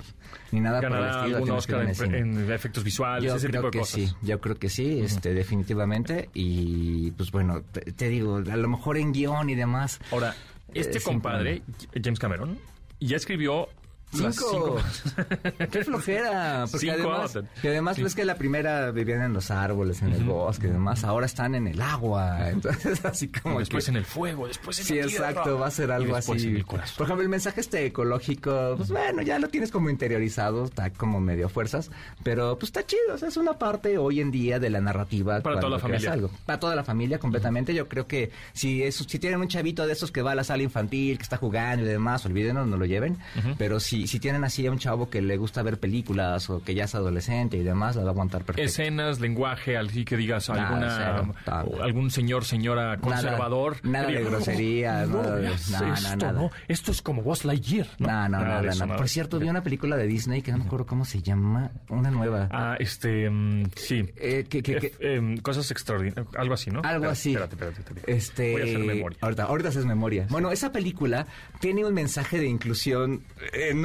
ni 0.52 0.62
nada 0.62 0.80
por 0.82 0.96
el 0.98 1.10
estilo. 1.34 1.56
Oscar 1.56 1.82
en 1.82 1.90
el 1.90 1.96
cine. 1.96 2.18
en 2.20 2.52
efectos 2.52 2.84
visuales, 2.84 3.30
Yo 3.30 3.36
ese 3.36 3.48
creo 3.48 3.62
tipo 3.62 3.68
de 3.68 3.72
que 3.72 3.80
cosas. 3.80 3.96
sí, 3.96 4.16
yo 4.22 4.40
creo 4.40 4.56
que 4.56 4.70
sí, 4.70 5.02
este, 5.02 5.34
definitivamente. 5.34 6.30
Y 6.34 7.12
pues 7.12 7.32
bueno, 7.32 7.62
te, 7.72 7.82
te 7.92 8.08
digo, 8.10 8.38
a 8.38 8.56
lo 8.56 8.68
mejor 8.70 8.98
en 8.98 9.12
guion 9.12 9.50
y 9.50 9.56
demás. 9.56 10.00
Ahora, 10.12 10.36
este 10.74 11.00
Eh, 11.00 11.02
compadre, 11.02 11.64
James 12.02 12.20
Cameron, 12.20 12.58
ya 13.00 13.18
escribió 13.18 13.68
Cinco. 14.12 14.78
Qué 15.71 15.84
flojera. 15.84 16.65
Porque 16.69 16.88
Cinco 16.91 17.12
además, 17.12 17.38
y 17.63 17.67
además 17.67 17.95
Sí. 17.95 18.04
ves 18.04 18.15
que 18.15 18.26
la 18.26 18.36
primera 18.36 18.91
vivían 18.91 19.21
en 19.21 19.34
los 19.34 19.52
árboles, 19.52 20.02
en 20.02 20.12
el 20.13 20.24
bosque 20.24 20.67
y 20.67 20.71
demás. 20.71 21.04
Ahora 21.04 21.26
están 21.26 21.56
en 21.56 21.67
el 21.67 21.82
agua. 21.82 22.50
Entonces, 22.50 23.04
así 23.06 23.28
como. 23.30 23.60
después 23.60 23.86
que- 23.86 23.91
en 23.91 23.97
el 23.97 24.06
fuego, 24.06 24.47
después 24.47 24.80
en 24.80 24.86
Sí, 24.86 24.95
la 24.95 25.08
tierra. 25.08 25.30
exacto, 25.30 25.60
va 25.60 25.67
a 25.67 25.71
ser 25.71 25.91
algo 25.91 26.15
así. 26.15 26.32
en 26.47 26.56
el 26.58 26.65
corazón. 26.65 26.95
Por 26.97 27.06
ejemplo, 27.08 27.24
el 27.24 27.30
mensaje 27.30 27.62
este 27.62 27.86
ecológico, 27.86 28.74
pues 28.78 28.89
bueno, 28.89 29.21
ya 29.21 29.39
lo 29.39 29.47
tienes 29.50 29.71
como 29.71 29.89
interiorizado, 29.89 30.65
está 30.65 30.89
como 30.91 31.19
medio 31.19 31.45
a 31.45 31.50
fuerzas, 31.50 31.89
pero 32.24 32.58
pues 32.58 32.69
está 32.69 32.86
chido, 32.86 33.13
o 33.13 33.17
sea, 33.17 33.30
es 33.30 33.38
una 33.38 33.54
parte 33.54 33.97
hoy 33.97 34.19
en 34.21 34.32
día 34.32 34.60
de 34.60 34.69
la 34.69 34.82
narrativa. 34.82 35.39
Para 35.41 35.60
toda 35.60 35.71
la 35.71 35.80
familia. 35.80 36.12
Algo. 36.13 36.30
Para 36.45 36.60
toda 36.60 36.76
la 36.76 36.84
familia, 36.84 37.19
completamente. 37.19 37.74
Yo 37.74 37.88
creo 37.88 38.08
que 38.08 38.32
si 38.54 38.84
es, 38.84 38.95
si 38.95 39.19
tienen 39.19 39.39
un 39.39 39.47
chavito 39.47 39.86
de 39.88 39.93
esos 39.93 40.12
que 40.12 40.21
va 40.21 40.32
a 40.32 40.36
la 40.36 40.43
sala 40.43 40.63
infantil, 40.63 41.17
que 41.17 41.24
está 41.24 41.38
jugando 41.38 41.86
y 41.86 41.88
demás, 41.88 42.26
olvídenos, 42.26 42.67
no 42.67 42.78
lo 42.78 42.86
lleven. 42.86 43.17
Pero 43.58 43.80
si, 43.80 44.01
si 44.08 44.20
tienen 44.20 44.44
así 44.44 44.66
a 44.68 44.72
un 44.72 44.80
chavo 44.80 45.10
que 45.10 45.22
le 45.22 45.38
gusta 45.38 45.62
ver 45.64 45.80
películas 45.80 46.50
o 46.50 46.64
que 46.64 46.74
ya 46.76 46.86
es 46.86 46.96
adolescente 46.96 47.58
y 47.58 47.64
demás, 47.64 47.96
la 47.96 48.04
va 48.04 48.10
a 48.10 48.12
aguantar 48.12 48.44
perfecto. 48.44 48.68
Escenas, 48.70 49.20
lenguaje, 49.20 49.78
así 49.78 50.06
que 50.06 50.18
digas 50.18 50.50
Nada, 50.50 50.68
alguna 50.68 50.96
cero, 50.98 51.36
nada. 51.48 51.84
algún 51.84 52.12
señor, 52.12 52.46
señora 52.46 52.98
conservador. 52.98 53.78
nada 53.84 54.08
que 54.08 54.14
de 54.14 54.24
groserías, 54.24 55.08
"No, 55.10 55.22
nada 55.24 55.36
no, 55.36 55.42
no, 55.42 55.54
esto, 55.54 56.16
nada. 56.18 56.32
no, 56.34 56.52
Esto 56.68 56.92
es 56.92 57.02
como 57.02 57.22
Buzz 57.22 57.46
Lightyear. 57.46 57.88
No, 58.00 58.08
No, 58.08 58.14
no, 58.14 58.30
Nada 58.30 58.30
nada, 58.30 58.60
eso, 58.62 58.68
nada. 58.80 58.86
nada 58.88 58.98
Por 58.98 59.10
cierto, 59.10 59.40
vi 59.40 59.50
una 59.50 59.64
película 59.64 59.98
de 59.98 60.08
Disney 60.08 60.42
que 60.42 60.52
no 60.52 60.58
me 60.60 60.66
acuerdo 60.66 60.86
cómo 60.86 61.06
se 61.06 61.22
llama, 61.22 61.72
una 61.90 62.12
nueva. 62.12 62.48
Ah, 62.52 62.76
este, 62.80 63.30
mm, 63.30 63.64
sí. 63.76 64.06
Eh, 64.18 64.46
que- 64.50 64.62
que- 64.62 64.72
Eh, 64.78 65.16
em, 65.16 65.38
cosas 65.38 65.70
extraordinarias, 65.72 66.28
algo 66.36 66.54
así, 66.54 66.70
¿no? 66.72 66.80
Algo 66.84 67.06
Espérate, 67.06 67.12
así. 67.12 67.30
Espérate, 67.32 67.56
espérate, 67.56 67.80
espérate. 67.82 68.12
Este, 68.12 68.52
Voy 68.54 68.62
a 68.62 68.64
hacer 68.66 68.80
memoria. 68.80 69.18
Ahorita, 69.22 69.44
ahorita 69.44 69.70
haces 69.70 69.86
memoria. 69.86 70.28
Bueno, 70.30 70.52
esa 70.52 70.72
película 70.72 71.28
tiene 71.60 71.86
un 71.86 71.94
mensaje 71.94 72.40
de 72.40 72.48
inclusión 72.48 73.24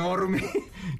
enorme. 0.06 0.42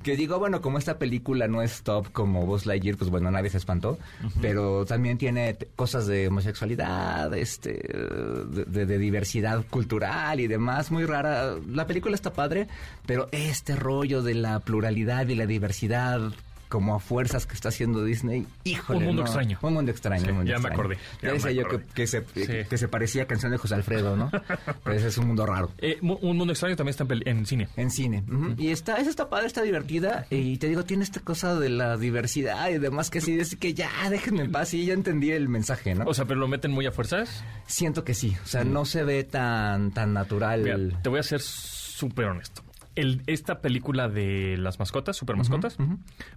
Que 0.03 0.17
digo, 0.17 0.39
bueno, 0.39 0.61
como 0.61 0.79
esta 0.79 0.99
película 0.99 1.49
no 1.49 1.63
es 1.63 1.83
top 1.83 2.13
como 2.13 2.45
Buzz 2.47 2.65
Lightyear, 2.67 2.97
pues 2.97 3.11
bueno, 3.11 3.31
nadie 3.31 3.51
se 3.51 3.59
espantó. 3.59 3.99
Pero 4.41 4.85
también 4.85 5.17
tiene 5.19 5.57
cosas 5.75 6.07
de 6.07 6.29
homosexualidad, 6.29 7.33
este, 7.35 7.73
de, 7.73 8.65
de- 8.67 8.87
de 8.87 8.99
diversidad 8.99 9.65
cultural 9.69 10.39
y 10.41 10.47
demás, 10.49 10.91
muy 10.93 11.05
rara. 11.07 11.55
La 11.69 11.87
película 11.87 12.15
está 12.15 12.33
padre, 12.33 12.69
pero 13.05 13.29
este 13.33 13.75
rollo 13.77 14.23
de 14.23 14.35
la 14.35 14.61
pluralidad 14.61 15.27
y 15.29 15.35
la 15.35 15.47
diversidad 15.47 16.21
como 16.69 16.95
a 16.95 17.01
fuerzas 17.01 17.47
que 17.47 17.55
está 17.55 17.69
haciendo 17.69 18.05
Disney, 18.05 18.47
híjole. 18.65 18.99
Un 19.01 19.05
mundo 19.07 19.23
no. 19.23 19.27
extraño. 19.29 19.59
Un 19.63 19.75
mundo 19.75 19.91
extraño. 19.91 20.25
Sí, 20.25 20.31
un 20.31 20.37
mundo 20.37 20.51
ya 20.51 20.59
me 20.59 20.69
extraño. 20.69 20.81
acordé, 20.81 20.97
ya 21.23 21.29
Ya 21.29 21.33
decía 21.35 21.51
me 21.51 21.55
yo 21.57 21.81
que, 21.95 22.07
se, 22.07 22.25
Sí. 22.35 22.69
que 22.69 22.79
se 22.79 22.89
parecía 22.89 23.23
a 23.23 23.27
canción 23.27 23.53
de 23.53 23.59
José 23.59 23.75
Alfredo, 23.75 24.17
¿no? 24.17 24.31
Pero 24.85 24.97
ese 24.97 25.09
es 25.09 25.19
un 25.19 25.27
mundo 25.29 25.47
raro. 25.47 25.71
Eh, 25.79 25.99
un 26.03 26.37
mundo 26.37 26.53
extraño 26.53 26.77
también 26.77 26.91
está 26.91 27.07
en, 27.31 27.47
cine. 27.47 27.69
En 27.77 27.91
cine. 27.91 28.25
Y 28.59 28.69
está, 28.69 28.97
esa 28.97 29.11
está 29.11 29.29
padre, 29.29 29.47
está 29.47 29.63
divertida. 29.63 30.27
Y 30.31 30.59
te 30.59 30.69
digo, 30.69 30.85
tiene 30.85 31.05
esta 31.05 31.21
cosa 31.21 31.59
de 31.59 31.69
la 31.69 31.97
diversidad 31.97 32.69
y 32.71 32.79
demás 32.79 33.11
que 33.11 33.21
sí, 33.21 33.39
es 33.39 33.57
que 33.57 33.75
ya, 33.75 33.91
déjenme 34.11 34.43
en 34.43 34.53
paz. 34.53 34.75
Y 34.75 34.85
ya 34.87 34.95
entendí 34.95 35.31
el 35.31 35.49
mensaje, 35.49 35.95
¿no? 35.95 36.05
O 36.07 36.15
sea, 36.15 36.25
pero 36.25 36.41
lo 36.41 36.49
meten 36.49 36.71
muy 36.73 36.87
a 36.87 36.93
fuerzas. 36.93 37.45
Siento 37.67 38.05
que 38.05 38.15
sí. 38.15 38.37
O 38.45 38.47
sea, 38.49 38.65
no 38.65 38.85
se 38.85 39.05
ve 39.05 39.25
tan, 39.25 39.93
tan 39.93 40.13
natural. 40.13 40.63
Mira, 40.63 40.79
te 41.03 41.09
voy 41.09 41.21
a 41.21 41.23
ser 41.23 41.41
súper 41.41 42.27
honesto. 42.27 42.63
El, 42.97 43.23
esta 43.27 43.61
película 43.61 44.09
de 44.09 44.57
las 44.59 44.79
mascotas, 44.79 45.17
super 45.17 45.37
mascotas, 45.37 45.77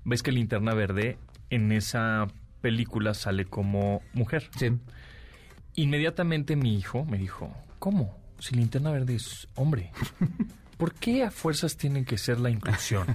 ves 0.03 0.23
que 0.23 0.31
Linterna 0.31 0.73
Verde 0.73 1.17
en 1.49 1.71
esa 1.71 2.27
película 2.61 3.13
sale 3.13 3.45
como 3.45 4.01
mujer. 4.13 4.49
Sí. 4.57 4.77
Inmediatamente 5.75 6.55
mi 6.55 6.75
hijo 6.75 7.05
me 7.05 7.17
dijo, 7.17 7.51
¿cómo? 7.79 8.15
Si 8.39 8.55
Linterna 8.55 8.91
Verde 8.91 9.15
es 9.15 9.47
hombre. 9.55 9.91
¿Por 10.79 10.93
qué 10.93 11.23
a 11.23 11.29
fuerzas 11.29 11.75
tienen 11.75 12.05
que 12.05 12.17
ser 12.17 12.39
la 12.39 12.49
inclusión? 12.49 13.05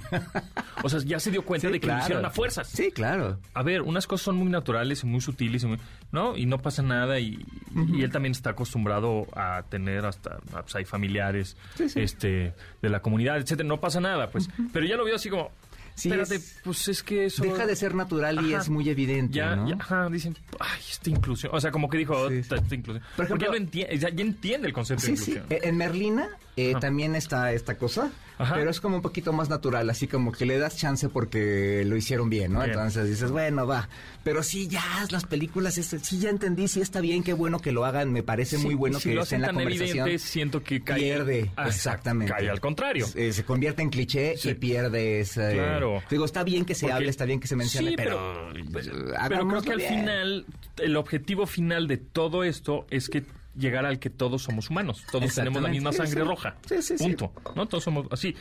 O 0.82 0.88
sea, 0.90 1.00
ya 1.00 1.18
se 1.18 1.30
dio 1.30 1.44
cuenta 1.44 1.66
Sí, 1.68 1.72
de 1.72 1.80
que 1.80 1.86
claro. 1.86 1.98
lo 1.98 2.04
hicieron 2.04 2.24
a 2.26 2.30
fuerzas. 2.30 2.68
Sí, 2.68 2.92
claro. 2.92 3.40
A 3.54 3.62
ver, 3.62 3.80
unas 3.80 4.06
cosas 4.06 4.26
son 4.26 4.36
muy 4.36 4.48
naturales 4.50 5.02
y 5.02 5.06
muy 5.06 5.22
sutiles, 5.22 5.62
y 5.62 5.66
muy- 5.68 5.78
¿no? 6.12 6.36
Y 6.36 6.44
no 6.44 6.58
pasa 6.60 6.82
nada 6.82 7.18
y, 7.18 7.42
y 7.88 8.02
él 8.02 8.10
también 8.12 8.32
está 8.32 8.50
acostumbrado 8.50 9.26
a 9.34 9.62
tener 9.70 10.04
hasta, 10.04 10.38
pues, 10.60 10.76
hay 10.76 10.84
familiares 10.84 11.56
Sí, 11.74 11.88
sí. 11.88 12.00
este 12.00 12.52
de 12.82 12.88
la 12.90 13.00
comunidad, 13.00 13.38
etcétera, 13.38 13.66
no 13.66 13.80
pasa 13.80 13.98
nada, 13.98 14.30
pues. 14.30 14.48
Pero 14.72 14.84
ya 14.84 14.96
lo 14.96 15.04
vio 15.06 15.14
así 15.16 15.30
como, 15.30 15.50
Sí, 15.94 16.08
espérate, 16.10 16.34
es- 16.34 16.60
pues 16.64 16.88
es 16.88 17.02
que 17.02 17.26
eso... 17.26 17.42
Deja 17.44 17.66
de 17.66 17.76
ser 17.76 17.94
natural 17.94 18.44
y 18.44 18.52
Ajá. 18.52 18.62
es 18.64 18.68
muy 18.68 18.88
evidente, 18.90 19.36
Ya, 19.38 19.54
¿no? 19.56 19.68
ya, 19.70 19.76
ajá, 19.76 20.08
dicen, 20.10 20.36
ay, 20.60 20.80
esta 20.90 21.08
inclusión. 21.08 21.50
O 21.54 21.60
sea, 21.60 21.70
como 21.70 21.88
que 21.88 21.96
dijo, 21.98 22.28
Sí. 22.28 22.34
esta, 22.38 22.56
esta 22.56 22.74
inclusión. 22.74 23.02
Por 23.16 23.28
Porque 23.28 23.44
ya, 23.44 23.46
ejemplo- 23.46 23.50
lo 23.52 23.56
entiende, 23.56 23.98
ya, 23.98 24.08
ya 24.10 24.22
entiende 24.22 24.66
el 24.68 24.74
concepto 24.74 25.06
de 25.06 25.16
Sí, 25.16 25.24
sí. 25.24 25.30
inclusión. 25.30 25.46
Eh, 25.62 25.68
En 25.68 25.76
Merlina 25.78 26.28
eh, 26.56 26.74
también 26.80 27.16
está 27.16 27.52
esta 27.52 27.76
cosa, 27.76 28.10
Ajá. 28.38 28.54
pero 28.54 28.70
es 28.70 28.80
como 28.80 28.96
un 28.96 29.02
poquito 29.02 29.32
más 29.32 29.48
natural, 29.48 29.88
así 29.90 30.06
como 30.06 30.30
que 30.32 30.46
le 30.46 30.58
das 30.58 30.76
chance 30.76 31.08
porque 31.08 31.82
lo 31.84 31.96
hicieron 31.96 32.30
bien, 32.30 32.52
¿no? 32.52 32.60
Bien. 32.60 32.70
Entonces 32.72 33.08
dices, 33.08 33.30
bueno, 33.30 33.66
va. 33.66 33.88
Pero 34.22 34.42
sí, 34.42 34.68
ya, 34.68 34.82
las 35.10 35.24
películas, 35.24 35.78
es- 35.78 35.96
sí, 36.02 36.18
ya 36.18 36.30
entendí, 36.30 36.68
sí 36.68 36.80
está 36.80 37.00
bien, 37.00 37.22
qué 37.22 37.32
bueno 37.32 37.58
que 37.58 37.72
lo 37.72 37.84
hagan, 37.84 38.12
me 38.12 38.22
parece 38.22 38.56
Sí, 38.58 38.64
muy 38.64 38.74
bueno 38.74 38.98
si 39.00 39.08
que 39.10 39.14
lo 39.16 39.22
esté 39.22 39.34
en 39.36 39.42
la 39.42 39.48
conversación. 39.52 39.98
evidente, 40.06 40.18
siento 40.18 40.62
que 40.62 40.82
cae... 40.82 40.98
pierde, 41.00 41.50
Ah, 41.56 41.66
exactamente. 41.68 42.32
Cae 42.32 42.48
al 42.50 42.60
contrario. 42.60 43.06
Eh, 43.14 43.32
se 43.32 43.44
convierte 43.44 43.82
en 43.82 43.90
cliché 43.90 44.36
Sí. 44.36 44.50
y 44.50 44.54
pierde 44.54 45.20
ese... 45.20 45.54
Claro. 45.54 46.02
Digo, 46.08 46.24
está 46.24 46.42
bien 46.44 46.64
que 46.64 46.74
se 46.74 46.82
Porque- 46.86 46.92
hable, 46.94 47.08
está 47.10 47.24
bien 47.24 47.40
que 47.40 47.48
se 47.48 47.56
mencione, 47.56 47.90
Sí, 47.90 47.96
pero... 47.96 48.48
pero, 48.52 48.70
pues, 48.72 48.88
pero 49.28 49.48
creo 49.48 49.62
que 49.62 49.72
al 49.72 49.78
bien. 49.78 50.00
final, 50.00 50.46
el 50.78 50.96
objetivo 50.96 51.46
final 51.46 51.86
de 51.88 51.96
todo 51.98 52.44
esto 52.44 52.86
es 52.90 53.08
que 53.08 53.24
llegar 53.56 53.86
al 53.86 53.98
que 53.98 54.10
todos 54.10 54.42
somos 54.42 54.70
humanos, 54.70 55.04
todos 55.12 55.34
tenemos 55.34 55.62
la 55.62 55.68
misma 55.68 55.92
sangre 55.92 56.22
sí. 56.22 56.26
roja, 56.28 56.56
Sí, 56.68 56.82
sí, 56.82 56.98
sí. 56.98 57.04
punto, 57.04 57.32
¿no? 57.54 57.66
Todos 57.66 57.84
somos 57.84 58.06
así, 58.10 58.34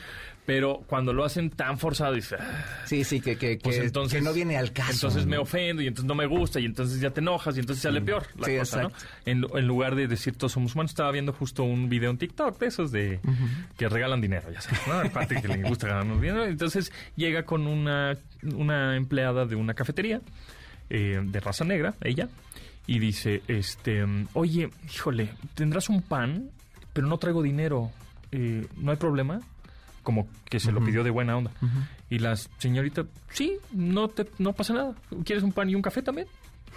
pero 0.44 0.82
cuando 0.86 1.12
lo 1.12 1.24
hacen 1.24 1.50
tan 1.50 1.78
forzado, 1.78 2.14
dices, 2.14 2.38
"Ah, 2.40 2.64
Sí, 2.84 3.04
sí, 3.04 3.20
que, 3.20 3.36
que, 3.38 3.58
pues 3.62 3.78
que- 3.78 3.84
entonces 3.86 4.18
que 4.18 4.24
no 4.24 4.32
viene 4.32 4.56
al 4.56 4.72
caso. 4.72 4.92
Entonces 4.92 5.26
me 5.26 5.38
ofendo 5.38 5.82
y 5.82 5.86
entonces 5.86 6.06
no 6.08 6.14
me 6.14 6.26
gusta 6.26 6.58
y 6.60 6.64
entonces 6.66 7.00
ya 7.00 7.10
te 7.10 7.20
enojas 7.20 7.56
y 7.56 7.60
entonces 7.60 7.82
sale 7.82 8.00
peor 8.00 8.26
la 8.36 8.46
Sí, 8.46 8.58
cosa, 8.58 8.82
¿no? 8.82 8.88
exacto. 8.88 9.06
En, 9.24 9.46
en 9.54 9.66
lugar 9.66 9.94
de 9.94 10.06
decir 10.08 10.36
todos 10.36 10.52
somos 10.52 10.74
humanos, 10.74 10.90
estaba 10.90 11.10
viendo 11.12 11.32
justo 11.32 11.62
un 11.64 11.88
video 11.88 12.10
en 12.10 12.18
TikTok 12.18 12.58
de 12.58 12.66
esos 12.66 12.90
de 12.92 13.20
que 13.78 13.88
regalan 13.88 14.20
dinero, 14.20 14.50
ya 14.52 14.60
sabes, 14.60 14.80
¿no? 14.86 14.94
Aparte 14.94 15.40
que 15.40 15.48
le 15.48 15.62
gusta 15.62 15.86
ganar 15.88 16.20
dinero. 16.20 16.44
Entonces 16.44 16.92
llega 17.16 17.44
con 17.44 17.66
una, 17.66 18.18
una 18.42 18.96
empleada 18.96 19.46
de 19.46 19.54
una 19.56 19.74
cafetería 19.74 20.20
eh, 20.90 21.20
de 21.24 21.40
raza 21.40 21.64
negra, 21.64 21.94
ella, 22.02 22.28
y 22.86 22.98
dice, 22.98 23.42
este, 23.48 24.04
oye, 24.34 24.70
híjole, 24.92 25.30
tendrás 25.54 25.88
un 25.88 26.02
pan, 26.02 26.50
pero 26.92 27.06
no 27.06 27.18
traigo 27.18 27.42
dinero, 27.42 27.90
eh, 28.32 28.66
¿no 28.76 28.90
hay 28.90 28.96
problema? 28.96 29.40
Como 30.02 30.28
que 30.44 30.60
se 30.60 30.70
lo 30.70 30.84
pidió 30.84 31.02
de 31.02 31.10
buena 31.10 31.36
onda. 31.36 31.50
Y 32.10 32.18
la 32.18 32.36
señorita, 32.36 33.06
sí, 33.30 33.56
no 33.72 34.08
te, 34.08 34.26
no 34.38 34.52
pasa 34.52 34.74
nada. 34.74 34.94
¿Quieres 35.24 35.42
un 35.42 35.52
pan 35.52 35.70
y 35.70 35.74
un 35.74 35.80
café 35.82 36.02
también? 36.02 36.26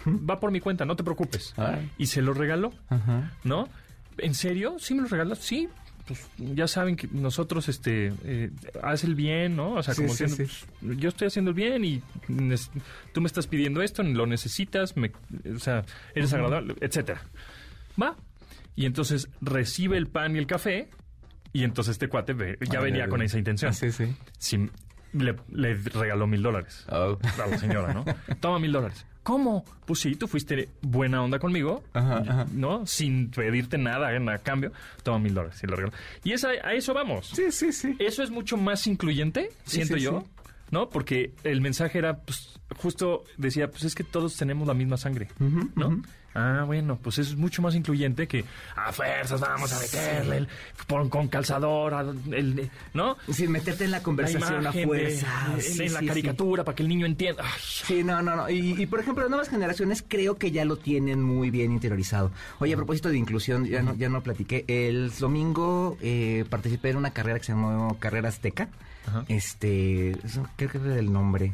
Va 0.08 0.40
por 0.40 0.52
mi 0.52 0.62
cuenta, 0.62 0.86
no 0.86 0.96
te 0.96 1.04
preocupes. 1.04 1.54
Y 1.98 2.06
se 2.06 2.22
lo 2.22 2.34
regaló, 2.34 2.72
Ajá. 2.90 3.34
¿no? 3.44 3.68
¿En 4.18 4.34
serio? 4.34 4.78
¿Sí 4.80 4.94
me 4.96 5.02
lo 5.02 5.08
regalas? 5.10 5.40
Sí. 5.40 5.68
Pues 6.08 6.26
ya 6.38 6.68
saben 6.68 6.96
que 6.96 7.08
nosotros, 7.12 7.68
este, 7.70 8.14
eh, 8.24 8.50
haz 8.82 9.04
el 9.04 9.14
bien, 9.14 9.56
¿no? 9.58 9.74
O 9.76 9.84
sea, 9.84 9.94
Sí, 9.94 10.04
como 10.04 10.14
sí, 10.16 10.28
sí. 10.30 10.44
pues, 10.82 10.98
yo 11.00 11.10
estoy 11.10 11.28
haciendo 11.28 11.50
el 11.52 11.56
bien 11.56 11.84
y 11.84 12.02
tú 13.14 13.22
me 13.22 13.28
estás 13.28 13.46
pidiendo 13.48 13.82
esto, 13.82 14.02
lo 14.04 14.26
necesitas, 14.26 14.96
me, 14.96 15.12
o 15.54 15.60
sea, 15.60 15.84
eres 16.16 16.32
agradable, 16.34 16.76
etcétera. 16.82 17.22
Va. 18.02 18.16
Y 18.76 18.86
entonces 18.86 19.28
recibe 19.42 19.98
el 19.98 20.08
pan 20.08 20.36
y 20.36 20.40
el 20.40 20.48
café 20.48 20.90
y 21.52 21.64
entonces 21.64 21.94
este 21.94 22.08
cuate 22.08 22.34
ve- 22.34 22.58
ya 22.72 22.80
Ah, 22.80 22.84
venía 22.84 23.08
con 23.10 23.22
esa 23.22 23.38
intención. 23.38 23.74
Sí, 23.74 23.92
sí. 23.92 24.06
Sí, 24.38 24.70
le, 25.18 25.36
le 25.52 25.74
regaló 25.76 26.28
mil 26.28 26.42
dólares 26.42 26.86
Oh. 26.90 27.18
a 27.44 27.48
la 27.48 27.58
señora, 27.58 27.94
¿no? 27.94 28.06
Toma 28.40 28.60
mil 28.60 28.72
dólares. 28.72 29.06
¿Cómo? 29.24 29.66
Pues 29.86 30.00
sí, 30.00 30.16
tú 30.16 30.26
fuiste 30.30 30.70
buena 30.82 31.22
onda 31.22 31.38
conmigo, 31.38 31.84
Ajá, 31.92 32.20
ajá. 32.20 32.46
¿no? 32.54 32.86
Sin 32.86 33.30
pedirte 33.30 33.78
nada 33.78 34.16
en 34.16 34.30
a 34.30 34.38
cambio. 34.38 34.72
Toma 35.04 35.20
mil 35.20 35.34
dólares 35.34 35.60
y 35.62 35.68
lo 35.68 35.76
regaló. 35.76 35.94
Y 36.24 36.32
esa, 36.32 36.50
a 36.64 36.74
eso 36.74 36.94
vamos. 36.94 37.28
Sí, 37.36 37.52
sí, 37.52 37.74
sí. 37.74 37.96
Eso 38.00 38.24
es 38.24 38.30
mucho 38.32 38.56
más 38.56 38.88
incluyente, 38.88 39.50
Sí, 39.66 39.78
siento 39.78 39.96
sí, 39.96 40.02
yo, 40.04 40.22
sí. 40.22 40.28
¿No? 40.72 40.90
Porque 40.90 41.32
el 41.44 41.62
mensaje 41.62 41.98
era, 41.98 42.18
pues, 42.18 42.60
justo 42.78 43.24
decía, 43.38 43.70
pues 43.70 43.84
es 43.84 43.96
que 43.96 44.04
todos 44.04 44.36
tenemos 44.38 44.68
la 44.68 44.74
misma 44.74 44.98
sangre, 44.98 45.30
¿no? 45.76 46.02
Ah, 46.40 46.66
bueno, 46.68 47.00
pues 47.02 47.18
es 47.18 47.36
mucho 47.36 47.64
más 47.64 47.74
incluyente 47.74 48.28
que 48.28 48.46
a 48.76 48.92
fuerzas 48.94 49.40
vamos 49.42 49.74
a 49.74 49.80
meterle 49.80 50.38
el- 50.38 50.48
con 51.10 51.28
calzador, 51.30 51.96
al- 51.96 52.20
el, 52.32 52.70
¿no? 52.94 53.18
Sin 53.32 53.52
meterte 53.52 53.86
en 53.86 53.92
la 53.92 53.98
La 53.98 54.04
conversación 54.04 54.54
a 54.54 54.62
imagen 54.62 54.82
de- 54.82 54.86
fuerza. 54.88 55.54
de- 55.56 55.62
Sí, 55.64 55.84
en 55.86 55.94
la 55.94 56.00
sí. 56.02 56.06
caricatura 56.06 56.64
para 56.64 56.76
que 56.76 56.84
el 56.84 56.90
niño 56.90 57.08
entienda. 57.08 57.42
Ay, 57.44 57.60
Sí, 57.60 58.04
no, 58.04 58.22
no, 58.22 58.36
no. 58.36 58.50
Y, 58.52 58.80
y, 58.80 58.86
por 58.86 59.00
ejemplo, 59.00 59.24
las 59.24 59.32
nuevas 59.32 59.50
generaciones 59.50 60.04
creo 60.08 60.38
que 60.38 60.52
ya 60.52 60.64
lo 60.64 60.78
tienen 60.78 61.24
muy 61.24 61.50
bien 61.50 61.72
interiorizado. 61.72 62.32
Oye, 62.60 62.74
a 62.74 62.78
propósito 62.78 63.10
de 63.10 63.18
inclusión, 63.18 63.66
ya 63.66 63.82
no, 63.82 63.96
ya 63.96 64.10
no 64.10 64.22
platiqué. 64.22 64.64
El 64.68 65.12
domingo 65.18 65.98
eh, 66.02 66.46
participé 66.52 66.92
en 66.92 66.98
una 66.98 67.14
carrera 67.14 67.40
que 67.40 67.46
se 67.46 67.54
llamó 67.54 67.98
Carrera 68.00 68.30
Azteca. 68.30 68.70
Ajá. 69.08 69.26
Este, 69.28 70.16
creo 70.56 70.70
que 70.70 70.78
era 70.78 71.00
el 71.00 71.12
nombre. 71.12 71.54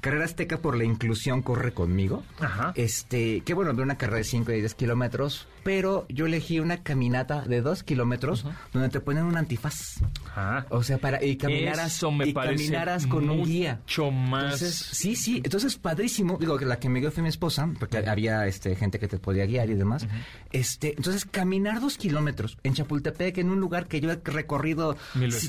Carrera 0.00 0.24
Azteca 0.24 0.58
por 0.58 0.76
la 0.76 0.84
inclusión 0.84 1.42
corre 1.42 1.72
conmigo. 1.72 2.22
Ajá. 2.40 2.72
Este, 2.76 3.40
que 3.40 3.54
bueno, 3.54 3.72
una 3.82 3.96
carrera 3.96 4.18
de 4.18 4.24
5 4.24 4.52
y 4.52 4.60
10 4.60 4.74
kilómetros, 4.74 5.48
pero 5.64 6.06
yo 6.08 6.26
elegí 6.26 6.60
una 6.60 6.82
caminata 6.82 7.40
de 7.42 7.60
2 7.62 7.82
kilómetros 7.82 8.44
donde 8.72 8.88
te 8.90 9.00
ponen 9.00 9.24
un 9.24 9.36
antifaz. 9.36 9.96
Ajá. 10.30 10.66
O 10.70 10.82
sea, 10.82 10.98
para 10.98 11.24
y 11.24 11.36
caminaras 11.36 11.96
Eso 11.96 12.10
me 12.12 12.28
y 12.28 12.34
caminaras 12.34 13.06
con 13.06 13.28
un 13.30 13.44
guía. 13.44 13.80
mucho 13.82 14.10
más. 14.10 14.44
Entonces, 14.44 14.74
sí, 14.76 15.16
sí, 15.16 15.40
entonces 15.42 15.76
padrísimo. 15.76 16.36
Digo 16.38 16.56
que 16.58 16.66
la 16.66 16.78
que 16.78 16.88
me 16.88 17.00
guió 17.00 17.10
fue 17.10 17.22
mi 17.22 17.28
esposa, 17.28 17.68
porque 17.80 17.98
había 17.98 18.46
este 18.46 18.76
gente 18.76 18.98
que 18.98 19.08
te 19.08 19.18
podía 19.18 19.46
guiar 19.46 19.70
y 19.70 19.74
demás. 19.74 20.06
Este, 20.52 20.94
entonces 20.96 21.24
caminar 21.24 21.80
dos 21.80 21.96
kilómetros 21.96 22.58
en 22.62 22.74
Chapultepec, 22.74 23.38
en 23.38 23.50
un 23.50 23.58
lugar 23.60 23.86
que 23.86 24.00
yo 24.00 24.10
he 24.12 24.20
recorrido 24.22 24.96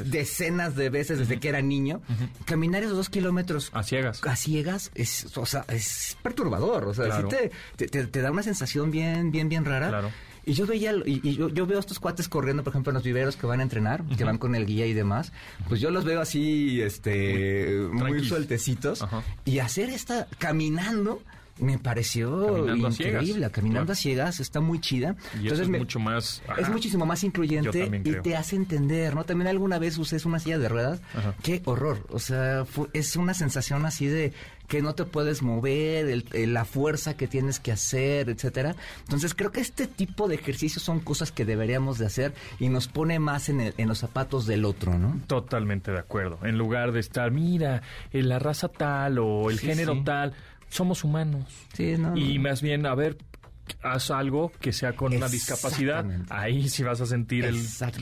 decenas 0.06 0.76
de 0.76 0.90
veces 0.90 1.20
desde 1.20 1.40
que 1.40 1.50
era 1.50 1.62
niño, 1.62 2.02
caminar 2.46 2.84
esos 2.84 2.96
dos 2.96 3.10
kilómetros 3.10 3.70
a 3.74 3.84
ciegas. 3.84 4.22
a 4.26 4.36
ciegas 4.36 4.92
es, 4.96 5.36
o 5.38 5.46
sea, 5.46 5.66
es 5.68 6.18
perturbador. 6.24 6.86
O 6.88 6.94
sea, 6.94 7.06
Claro. 7.06 7.30
sí 7.30 7.36
te, 7.36 7.52
te- 7.76 7.88
te- 7.88 8.08
te 8.08 8.22
da 8.22 8.32
una 8.32 8.44
sensación 8.44 8.92
bien, 8.92 9.32
bien, 9.32 9.50
bien 9.50 9.66
rara. 9.66 9.90
Claro. 9.90 10.05
Y 10.46 10.54
yo 10.54 10.68
veía, 10.68 10.94
y, 11.06 11.28
y 11.28 11.36
yo, 11.36 11.50
yo 11.50 11.66
veo 11.66 11.78
a 11.78 11.80
estos 11.80 12.00
cuates 12.00 12.28
corriendo, 12.30 12.64
por 12.64 12.72
ejemplo, 12.72 12.92
en 12.92 12.96
los 12.96 13.04
viveros 13.04 13.36
que 13.36 13.48
van 13.48 13.60
a 13.62 13.64
entrenar, 13.64 14.04
que 14.16 14.24
van 14.24 14.38
con 14.38 14.54
el 14.56 14.66
guía 14.66 14.86
y 14.86 14.94
demás. 14.94 15.32
Pues 15.68 15.82
yo 15.82 15.90
los 15.90 16.06
veo 16.06 16.22
así, 16.22 16.82
este, 16.82 17.80
muy, 17.92 18.24
sueltecitos. 18.24 19.02
Ajá. 19.02 19.24
Y 19.46 19.60
hacer 19.60 19.90
esta, 19.90 20.28
caminando, 20.38 21.22
me 21.58 21.80
pareció 21.80 22.48
Caminando 22.54 22.88
a 22.88 22.92
ciegas. 22.92 23.24
increíble. 23.24 23.50
Caminando 23.50 23.86
Claro. 23.86 23.92
a 23.94 23.96
ciegas, 23.96 24.40
está 24.42 24.60
muy 24.60 24.80
chida. 24.82 25.16
Y 25.42 25.48
eso 25.48 25.62
es 25.62 25.70
me- 25.70 25.80
mucho 25.80 26.00
más. 26.00 26.42
ajá. 26.48 26.60
es 26.62 26.70
muchísimo 26.70 27.06
más 27.06 27.24
incluyente 27.24 27.86
y 27.86 28.02
creo. 28.12 28.22
te 28.22 28.36
hace 28.36 28.56
entender, 28.58 29.16
¿no? 29.16 29.24
También 29.24 29.48
alguna 29.48 29.80
vez 29.80 29.98
usé 29.98 30.18
una 30.26 30.40
silla 30.40 30.58
de 30.60 30.68
ruedas. 30.70 31.00
Ajá. 31.16 31.34
Qué 31.42 31.62
horror. 31.66 32.06
O 32.10 32.20
sea, 32.20 32.66
fu- 32.66 32.90
es 32.94 33.16
una 33.16 33.34
sensación 33.34 33.86
así 33.86 34.06
de 34.08 34.34
que 34.68 34.82
no 34.82 34.96
te 34.96 35.06
puedes 35.06 35.42
mover, 35.42 36.08
el- 36.08 36.26
el- 36.34 36.54
la 36.54 36.66
fuerza 36.66 37.16
que 37.18 37.28
tienes 37.28 37.60
que 37.60 37.72
hacer, 37.72 38.30
etcétera. 38.30 38.76
Entonces 39.02 39.34
creo 39.34 39.52
que 39.52 39.62
este 39.62 39.88
tipo 39.88 40.28
de 40.28 40.36
ejercicios 40.36 40.84
son 40.84 41.00
cosas 41.00 41.32
que 41.32 41.46
deberíamos 41.46 41.98
de 42.00 42.06
hacer 42.08 42.34
y 42.60 42.70
nos 42.70 42.88
pone 42.88 43.20
más 43.20 43.50
en, 43.50 43.62
el- 43.62 43.74
en 43.78 43.88
los 43.88 44.00
zapatos 44.00 44.46
del 44.48 44.66
otro, 44.66 44.98
¿no? 44.98 45.20
Totalmente 45.28 45.92
de 45.92 46.00
acuerdo. 46.00 46.40
En 46.44 46.58
lugar 46.58 46.92
de 46.92 47.00
estar, 47.00 47.32
mira, 47.32 47.82
eh, 48.12 48.24
la 48.24 48.40
raza 48.40 48.68
tal 48.70 49.20
o 49.20 49.50
el 49.50 49.60
Sí, 49.60 49.68
género 49.68 49.94
sí. 49.96 50.02
tal, 50.04 50.34
somos 50.70 51.04
humanos. 51.04 51.46
Sí, 51.74 51.96
no. 51.98 52.16
Y 52.18 52.38
no. 52.38 52.50
más 52.50 52.62
bien, 52.62 52.86
a 52.86 52.96
ver, 52.96 53.18
haz 53.82 54.12
algo 54.12 54.52
que 54.60 54.72
sea 54.74 54.94
con 54.96 55.14
una 55.16 55.28
discapacidad. 55.28 56.06
Ahí 56.30 56.70
sí 56.70 56.84
vas 56.84 57.02
a 57.02 57.06
sentir 57.06 57.46
el 57.46 57.60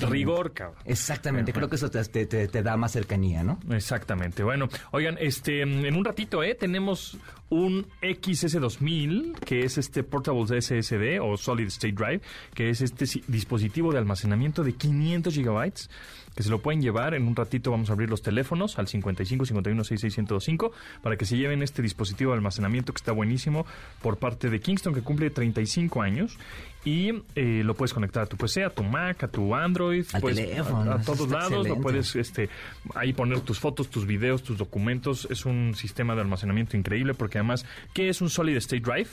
rigor, 0.09 0.53
cabrón. 0.53 0.77
Exactamente, 0.85 1.51
Bueno, 1.51 1.67
creo 1.67 1.69
que 1.69 1.75
eso 1.77 1.89
te, 1.89 2.03
te- 2.05 2.25
te- 2.25 2.47
te 2.47 2.63
da 2.63 2.77
más 2.77 2.91
cercanía, 2.91 3.43
¿no? 3.43 3.59
Exactamente. 3.71 4.43
Bueno, 4.43 4.67
oigan, 4.91 5.17
este, 5.19 5.61
en 5.61 5.95
un 5.95 6.05
ratito, 6.05 6.43
¿eh? 6.43 6.55
Tenemos 6.55 7.17
un 7.49 7.85
XS2000, 8.01 9.35
que 9.39 9.63
es 9.65 9.77
este 9.77 10.03
Portable 10.03 10.61
SSD 10.61 11.19
o 11.21 11.37
Solid 11.37 11.67
State 11.67 11.93
Drive, 11.93 12.21
que 12.53 12.69
es 12.69 12.81
este 12.81 13.05
si- 13.05 13.23
dispositivo 13.27 13.91
de 13.91 13.99
almacenamiento 13.99 14.63
de 14.63 14.73
500 14.73 15.33
gigabytes. 15.33 15.89
Que 16.35 16.43
se 16.43 16.49
lo 16.49 16.61
pueden 16.61 16.81
llevar. 16.81 17.13
En 17.13 17.27
un 17.27 17.35
ratito 17.35 17.71
vamos 17.71 17.89
a 17.89 17.93
abrir 17.93 18.09
los 18.09 18.21
teléfonos 18.21 18.79
al 18.79 18.87
55 18.87 19.45
51 19.45 19.83
66 19.83 20.17
1025 20.17 20.71
para 21.01 21.17
que 21.17 21.25
se 21.25 21.37
lleven 21.37 21.61
este 21.61 21.81
dispositivo 21.81 22.31
de 22.31 22.37
almacenamiento 22.37 22.93
que 22.93 22.97
está 22.97 23.11
buenísimo 23.11 23.65
por 24.01 24.17
parte 24.17 24.49
de 24.49 24.59
Kingston, 24.59 24.93
que 24.93 25.01
cumple 25.01 25.29
35 25.29 26.01
años. 26.01 26.37
Y 26.85 27.11
eh, 27.35 27.61
lo 27.63 27.75
puedes 27.75 27.93
conectar 27.93 28.23
a 28.23 28.25
tu 28.25 28.35
PC, 28.35 28.65
a 28.65 28.69
tu 28.69 28.83
Mac, 28.83 29.23
a 29.23 29.27
tu 29.29 29.55
Android, 29.55 30.05
Al 30.11 30.21
pues, 30.21 30.35
teléfono, 30.35 30.91
a, 30.91 31.01
todos 31.01 31.29
lados. 31.29 31.67
Lo 31.67 31.79
puedes 31.79 32.15
este, 32.15 32.49
ahí 32.93 33.13
poner 33.13 33.39
tus 33.39 33.59
fotos, 33.59 33.89
tus 33.89 34.05
videos, 34.05 34.43
tus 34.43 34.57
documentos. 34.57 35.27
Es 35.31 35.45
un 35.45 35.75
sistema 35.75 36.13
de 36.13 36.21
almacenamiento 36.21 36.75
increíble 36.75 37.13
porque 37.13 37.37
además, 37.37 37.65
¿qué 37.93 38.09
es 38.09 38.21
un 38.21 38.29
Solid 38.29 38.57
State 38.57 38.81
Drive? 38.81 39.11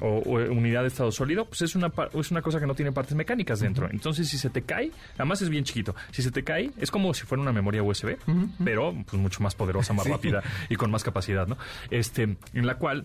O, 0.00 0.18
o 0.18 0.32
unidad 0.50 0.82
de 0.82 0.88
estado 0.88 1.12
sólido, 1.12 1.44
pues 1.44 1.62
es 1.62 1.76
una, 1.76 1.92
es 2.14 2.30
una 2.30 2.42
cosa 2.42 2.58
que 2.58 2.66
no 2.66 2.74
tiene 2.74 2.90
partes 2.90 3.14
mecánicas 3.14 3.60
dentro. 3.60 3.88
Entonces, 3.90 4.28
si 4.28 4.36
se 4.36 4.50
te 4.50 4.62
cae, 4.62 4.90
además 5.14 5.42
es 5.42 5.48
bien 5.48 5.62
chiquito, 5.64 5.94
si 6.10 6.22
se 6.22 6.32
te 6.32 6.42
cae, 6.42 6.70
es 6.78 6.90
como 6.90 7.14
si 7.14 7.24
fuera 7.24 7.42
una 7.42 7.52
memoria 7.52 7.82
USB, 7.82 8.16
pero 8.64 8.94
pues 9.06 9.22
mucho 9.22 9.42
más 9.42 9.54
poderosa, 9.54 9.92
más 9.92 10.08
rápida 10.08 10.42
y 10.68 10.76
con 10.76 10.90
más 10.90 11.04
capacidad, 11.04 11.46
¿no? 11.46 11.56
Este, 11.90 12.22
en 12.22 12.66
la 12.66 12.76
cual 12.76 13.04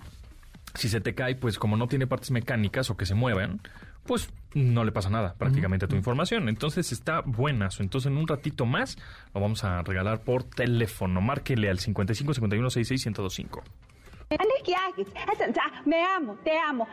si 0.73 0.89
se 0.89 1.01
te 1.01 1.13
cae, 1.13 1.35
pues 1.35 1.59
como 1.59 1.77
no 1.77 1.87
tiene 1.87 2.07
partes 2.07 2.31
mecánicas 2.31 2.89
o 2.89 2.97
que 2.97 3.05
se 3.05 3.15
muevan, 3.15 3.61
pues 4.05 4.29
no 4.53 4.83
le 4.83 4.91
pasa 4.91 5.09
nada 5.09 5.35
prácticamente 5.37 5.85
a 5.85 5.87
tu 5.87 5.95
información. 5.95 6.49
Entonces 6.49 6.91
está 6.91 7.21
buenazo. 7.21 7.83
Entonces 7.83 8.11
en 8.11 8.17
un 8.17 8.27
ratito 8.27 8.65
más 8.65 8.97
lo 9.33 9.41
vamos 9.41 9.63
a 9.63 9.81
regalar 9.81 10.21
por 10.21 10.43
teléfono. 10.43 11.21
Márquele 11.21 11.69
al 11.69 11.79
55 11.79 12.33
51 12.33 12.69
66 12.69 13.05
1025 13.07 13.63
me 15.85 16.03
amo, 16.03 16.37
te 16.43 16.57
amo. 16.57 16.87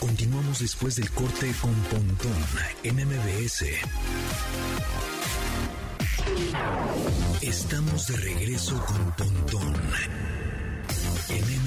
Continuamos 0.00 0.60
después 0.60 0.96
del 0.96 1.10
corte 1.10 1.52
con 1.60 1.74
Pontón 1.74 2.44
en 2.82 2.96
MBS. 2.96 3.64
Estamos 7.42 8.08
de 8.08 8.16
regreso 8.16 8.84
con 8.84 9.12
Pontón 9.12 9.74
en 11.28 11.57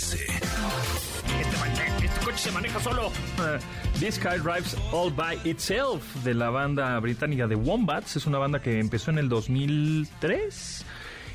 MBS. 0.00 0.14
Este, 0.14 2.06
este 2.06 2.24
coche 2.24 2.38
se 2.38 2.50
maneja 2.52 2.80
solo. 2.80 3.08
Uh, 3.08 3.58
This 3.98 4.18
car 4.18 4.38
drives 4.38 4.76
all 4.92 5.10
by 5.10 5.38
itself 5.44 6.02
de 6.24 6.32
la 6.34 6.48
banda 6.50 6.98
británica 7.00 7.46
de 7.46 7.54
Wombats. 7.54 8.16
Es 8.16 8.26
una 8.26 8.38
banda 8.38 8.62
que 8.62 8.78
empezó 8.78 9.10
en 9.10 9.18
el 9.18 9.28
2003. 9.28 10.84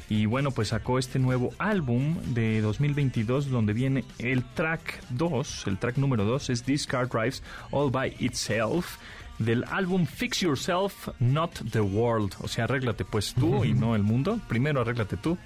Y 0.09 0.25
bueno, 0.25 0.51
pues 0.51 0.69
sacó 0.69 0.99
este 0.99 1.19
nuevo 1.19 1.51
álbum 1.57 2.17
de 2.33 2.61
2022 2.61 3.49
donde 3.49 3.73
viene 3.73 4.03
el 4.19 4.43
track 4.43 5.01
2, 5.09 5.65
el 5.65 5.79
track 5.79 5.97
número 5.97 6.25
2 6.25 6.51
es 6.51 6.61
This 6.61 6.85
Car 6.85 7.09
Drives 7.09 7.41
All 7.71 7.89
By 7.89 8.15
Itself 8.19 8.97
del 9.39 9.63
álbum 9.65 10.05
Fix 10.05 10.41
Yourself, 10.41 11.09
Not 11.19 11.71
the 11.71 11.81
World. 11.81 12.35
O 12.41 12.47
sea, 12.47 12.65
arréglate 12.65 13.03
pues 13.03 13.33
tú 13.33 13.65
y 13.65 13.73
no 13.73 13.95
el 13.95 14.03
mundo. 14.03 14.39
Primero 14.47 14.81
arréglate 14.81 15.17
tú. 15.17 15.37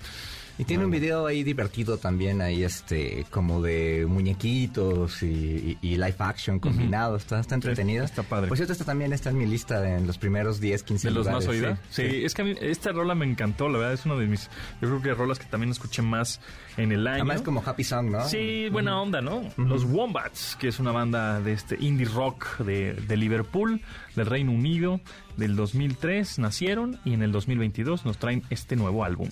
Y 0.60 0.66
tiene 0.66 0.84
un 0.86 0.92
video 0.92 1.26
ahí 1.26 1.42
divertido 1.44 1.98
también, 1.98 2.42
ahí 2.42 2.64
este, 2.64 3.26
como 3.32 3.62
de 3.62 4.06
muñequitos 4.08 5.24
y, 5.24 5.26
y- 5.26 5.78
y 5.82 5.96
live 5.96 6.16
action 6.20 6.60
combinado. 6.60 7.16
Está, 7.16 7.40
está 7.40 7.56
entretenida. 7.56 8.04
está 8.04 8.24
padre. 8.24 8.48
Por 8.50 8.58
cierto, 8.58 8.74
esta 8.74 8.86
también 8.86 9.14
está 9.14 9.30
en 9.30 9.38
mi 9.38 9.46
lista 9.46 9.96
en 9.98 10.06
los 10.06 10.18
primeros 10.18 10.60
10, 10.60 10.84
15 10.84 11.08
De 11.08 11.14
los 11.14 11.28
más 11.28 11.48
oídas. 11.48 11.80
Sí, 11.90 12.04
es 12.04 12.34
que 12.34 12.42
a 12.42 12.46
mí 12.46 12.56
esta 12.62 12.92
rola 12.92 13.16
me 13.16 13.26
encantó, 13.26 13.70
la 13.70 13.78
verdad, 13.80 13.94
es 13.94 14.06
una 14.06 14.16
de 14.16 14.28
mis, 14.28 14.50
yo 14.82 14.90
creo 14.90 15.02
que 15.02 15.14
rolas 15.14 15.40
que 15.40 15.46
también 15.46 15.72
escuché 15.72 16.02
más 16.02 16.40
en 16.78 16.92
el 16.92 17.08
año. 17.08 17.24
Además 17.24 17.42
como 17.42 17.64
Happy 17.66 17.84
Song, 17.84 18.10
¿no? 18.12 18.28
Sí, 18.28 18.68
buena 18.70 19.02
onda, 19.02 19.22
¿no? 19.22 19.42
Los 19.58 19.86
Wombats, 19.86 20.56
que 20.60 20.68
es 20.68 20.80
una 20.80 20.92
banda 20.92 21.40
de 21.42 21.54
este 21.54 21.78
indie 21.80 22.06
rock 22.08 22.58
de, 22.60 22.94
de 22.94 23.18
Liverpool, 23.18 23.82
del 24.20 24.28
Reino 24.28 24.52
Unido, 24.52 25.00
del 25.38 25.56
2003 25.56 26.40
nacieron 26.40 27.00
y 27.06 27.14
en 27.14 27.24
el 27.24 27.32
2022 27.32 28.06
nos 28.06 28.18
traen 28.18 28.44
este 28.50 28.76
nuevo 28.76 29.06
álbum. 29.06 29.30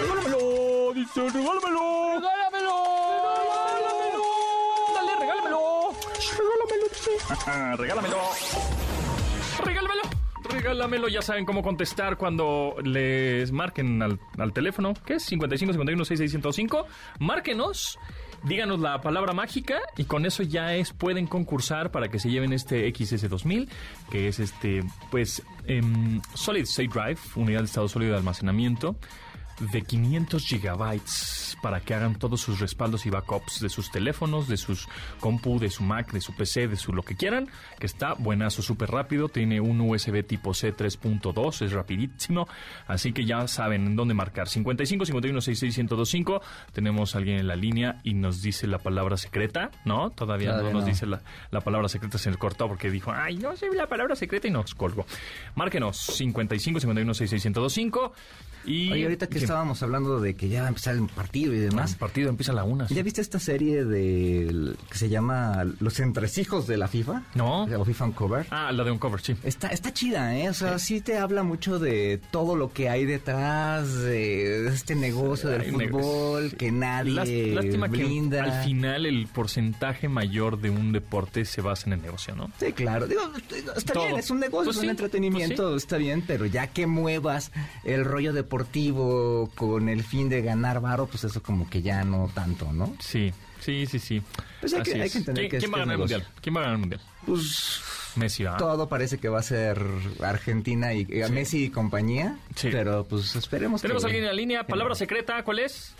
¡Regálamelo! 0.00 0.94
Dice, 0.94 1.20
regálamelo. 1.28 2.20
¡Regálamelo! 2.20 2.74
¡Dale, 4.94 5.12
regálamelo! 5.20 5.60
¡Regálamelo! 6.38 6.88
dice. 6.92 7.10
¡Regálamelo! 7.76 8.18
¡Regálamelo! 9.64 10.02
Regálamelo, 10.44 11.08
ya 11.08 11.22
saben 11.22 11.44
cómo 11.44 11.62
contestar 11.62 12.16
cuando 12.16 12.76
les 12.84 13.50
marquen 13.50 14.02
al, 14.02 14.20
al 14.38 14.52
teléfono, 14.52 14.94
que 15.04 15.14
es 15.14 15.24
55 15.24 15.72
51 15.72 16.04
6605. 16.04 16.86
Márquenos, 17.18 17.98
díganos 18.44 18.80
la 18.80 19.00
palabra 19.00 19.32
mágica 19.32 19.80
y 19.96 20.04
con 20.04 20.26
eso 20.26 20.42
ya 20.42 20.74
es 20.74 20.92
pueden 20.92 21.26
concursar 21.26 21.90
para 21.90 22.08
que 22.08 22.18
se 22.18 22.30
lleven 22.30 22.52
este 22.52 22.92
XS2000, 22.92 23.68
que 24.10 24.28
es 24.28 24.40
este, 24.40 24.82
pues, 25.10 25.42
em, 25.66 26.20
Solid 26.34 26.62
State 26.62 26.90
Drive, 26.92 27.18
unidad 27.36 27.60
de 27.60 27.66
estado 27.66 27.88
sólido 27.88 28.12
de 28.12 28.18
almacenamiento 28.18 28.96
de 29.70 29.82
500 29.82 30.44
gigabytes 30.44 31.56
para 31.62 31.80
que 31.80 31.94
hagan 31.94 32.16
todos 32.16 32.40
sus 32.40 32.58
respaldos 32.58 33.06
y 33.06 33.10
backups 33.10 33.60
de 33.60 33.68
sus 33.68 33.90
teléfonos, 33.92 34.48
de 34.48 34.56
sus 34.56 34.88
compu, 35.20 35.60
de 35.60 35.70
su 35.70 35.84
Mac, 35.84 36.10
de 36.12 36.20
su 36.20 36.34
PC, 36.34 36.66
de 36.66 36.76
su 36.76 36.92
lo 36.92 37.02
que 37.02 37.14
quieran, 37.14 37.48
que 37.78 37.86
está 37.86 38.14
buenazo, 38.14 38.62
súper 38.62 38.90
rápido, 38.90 39.28
tiene 39.28 39.60
un 39.60 39.80
USB 39.80 40.24
tipo 40.26 40.54
C 40.54 40.74
3.2, 40.74 41.62
es 41.64 41.72
rapidísimo, 41.72 42.48
así 42.88 43.12
que 43.12 43.24
ya 43.24 43.46
saben 43.46 43.86
en 43.86 43.96
dónde 43.96 44.14
marcar. 44.14 44.48
55 44.48 45.04
51 45.06 45.40
66 45.40 45.78
1025, 45.78 46.42
tenemos 46.72 47.14
a 47.14 47.18
alguien 47.18 47.38
en 47.38 47.46
la 47.46 47.54
línea 47.54 48.00
y 48.02 48.14
nos 48.14 48.42
dice 48.42 48.66
la 48.66 48.78
palabra 48.78 49.16
secreta, 49.16 49.70
¿no? 49.84 50.10
Todavía, 50.10 50.50
Todavía 50.50 50.72
no 50.72 50.78
nos 50.78 50.84
no. 50.84 50.88
dice 50.92 51.06
la, 51.06 51.22
la 51.52 51.60
palabra 51.60 51.88
secreta, 51.88 52.18
se 52.18 52.30
le 52.30 52.36
cortó 52.38 52.66
porque 52.66 52.90
dijo, 52.90 53.12
ay, 53.14 53.36
no 53.36 53.54
sé 53.56 53.68
la 53.72 53.86
palabra 53.86 54.16
secreta 54.16 54.48
y 54.48 54.50
nos 54.50 54.74
colgó. 54.74 55.06
Márquenos 55.54 55.96
55 55.96 56.80
51 56.80 57.14
66 57.14 57.44
1025 57.44 58.12
y... 58.64 58.92
Oye, 58.92 59.02
ahorita 59.04 59.28
que 59.28 59.40
Sí. 59.40 59.46
Estábamos 59.52 59.82
hablando 59.82 60.18
de 60.18 60.34
que 60.34 60.48
ya 60.48 60.60
va 60.60 60.66
a 60.66 60.68
empezar 60.68 60.94
el 60.94 61.06
partido 61.08 61.52
y 61.52 61.58
demás. 61.58 61.92
El 61.92 61.98
partido 61.98 62.30
empieza 62.30 62.52
a 62.52 62.54
la 62.54 62.64
una. 62.64 62.88
sí. 62.88 62.94
¿Ya 62.94 63.02
viste 63.02 63.20
esta 63.20 63.38
serie 63.38 63.84
de 63.84 64.74
que 64.90 64.96
se 64.96 65.10
llama 65.10 65.64
Los 65.78 66.00
entresijos 66.00 66.66
de 66.66 66.78
la 66.78 66.88
FIFA? 66.88 67.22
No. 67.34 67.64
O 67.64 67.84
FIFA 67.84 68.04
Uncover. 68.06 68.46
Ah, 68.50 68.72
la 68.72 68.82
de 68.82 68.90
Uncover, 68.90 69.20
sí. 69.20 69.36
Está, 69.44 69.68
está 69.68 69.92
chida, 69.92 70.34
¿eh? 70.38 70.48
O 70.48 70.54
sea, 70.54 70.78
sí 70.78 71.02
te 71.02 71.18
habla 71.18 71.42
mucho 71.42 71.78
de 71.78 72.18
todo 72.30 72.56
lo 72.56 72.72
que 72.72 72.88
hay 72.88 73.04
detrás 73.04 73.92
de 73.94 74.68
este 74.68 74.94
negocio 74.94 75.50
del 75.50 75.60
Ay, 75.60 75.70
fútbol, 75.70 76.54
que 76.56 76.72
nadie 76.72 77.12
Lás- 77.12 77.54
Lástima 77.54 77.88
brinda. 77.88 78.44
que 78.44 78.50
al 78.50 78.64
final 78.64 79.04
el 79.04 79.26
porcentaje 79.26 80.08
mayor 80.08 80.62
de 80.62 80.70
un 80.70 80.92
deporte 80.92 81.44
se 81.44 81.60
basa 81.60 81.88
en 81.88 81.92
el 81.92 82.00
negocio, 82.02 82.34
¿no? 82.34 82.50
Sí, 82.58 82.72
claro. 82.72 83.06
Digo, 83.06 83.20
está 83.76 83.92
Todo. 83.92 84.06
bien, 84.06 84.18
es 84.18 84.30
un 84.30 84.40
negocio, 84.40 84.64
Pues 84.64 84.76
es 84.76 84.80
sí, 84.80 84.86
un 84.86 84.90
entretenimiento, 84.92 85.76
está 85.76 85.98
bien, 85.98 86.24
pero 86.26 86.46
ya 86.46 86.68
que 86.68 86.86
muevas 86.86 87.52
el 87.84 88.06
rollo 88.06 88.32
deportivo 88.32 89.02
con 89.54 89.88
el 89.88 90.02
fin 90.04 90.28
de 90.28 90.42
ganar 90.42 90.80
varo, 90.80 91.06
pues 91.06 91.24
eso 91.24 91.42
como 91.42 91.68
que 91.68 91.82
ya 91.82 92.04
no 92.04 92.30
tanto, 92.34 92.72
¿no? 92.72 92.94
Sí, 93.00 93.32
sí, 93.60 93.86
sí, 93.86 93.98
sí. 93.98 94.22
Pues 94.60 94.72
hay 94.74 94.82
que- 94.82 94.90
Así 94.92 95.00
hay 95.00 95.06
es. 95.06 95.12
que 95.12 95.18
entender 95.18 95.42
¿Quién, 95.42 95.50
que 95.50 95.58
quién 95.58 95.64
este 95.64 95.70
va 95.70 95.76
a 95.76 95.80
ganar 95.80 95.94
el 95.94 95.98
mundial? 95.98 96.26
¿Quién 96.40 96.54
va 96.56 96.60
a 96.60 96.62
ganar 96.62 96.74
el 96.76 96.80
mundial? 96.80 97.00
Pues 97.26 97.80
Messi, 98.16 98.44
¿va? 98.44 98.56
todo 98.56 98.88
parece 98.88 99.18
que 99.18 99.28
va 99.28 99.38
a 99.38 99.42
ser 99.42 99.80
Argentina 100.22 100.92
y 100.92 101.06
eh, 101.08 101.28
Messi 101.30 101.64
y 101.64 101.70
compañía, 101.70 102.36
Sí. 102.56 102.68
pero 102.70 103.04
pues 103.04 103.34
esperemos 103.36 103.80
Tenemos 103.82 104.02
que... 104.02 104.06
a 104.06 104.08
alguien 104.08 104.24
en 104.24 104.28
la 104.28 104.34
línea. 104.34 104.66
Palabra 104.66 104.94
secreta, 104.94 105.42
¿cuál 105.44 105.60
es? 105.60 105.94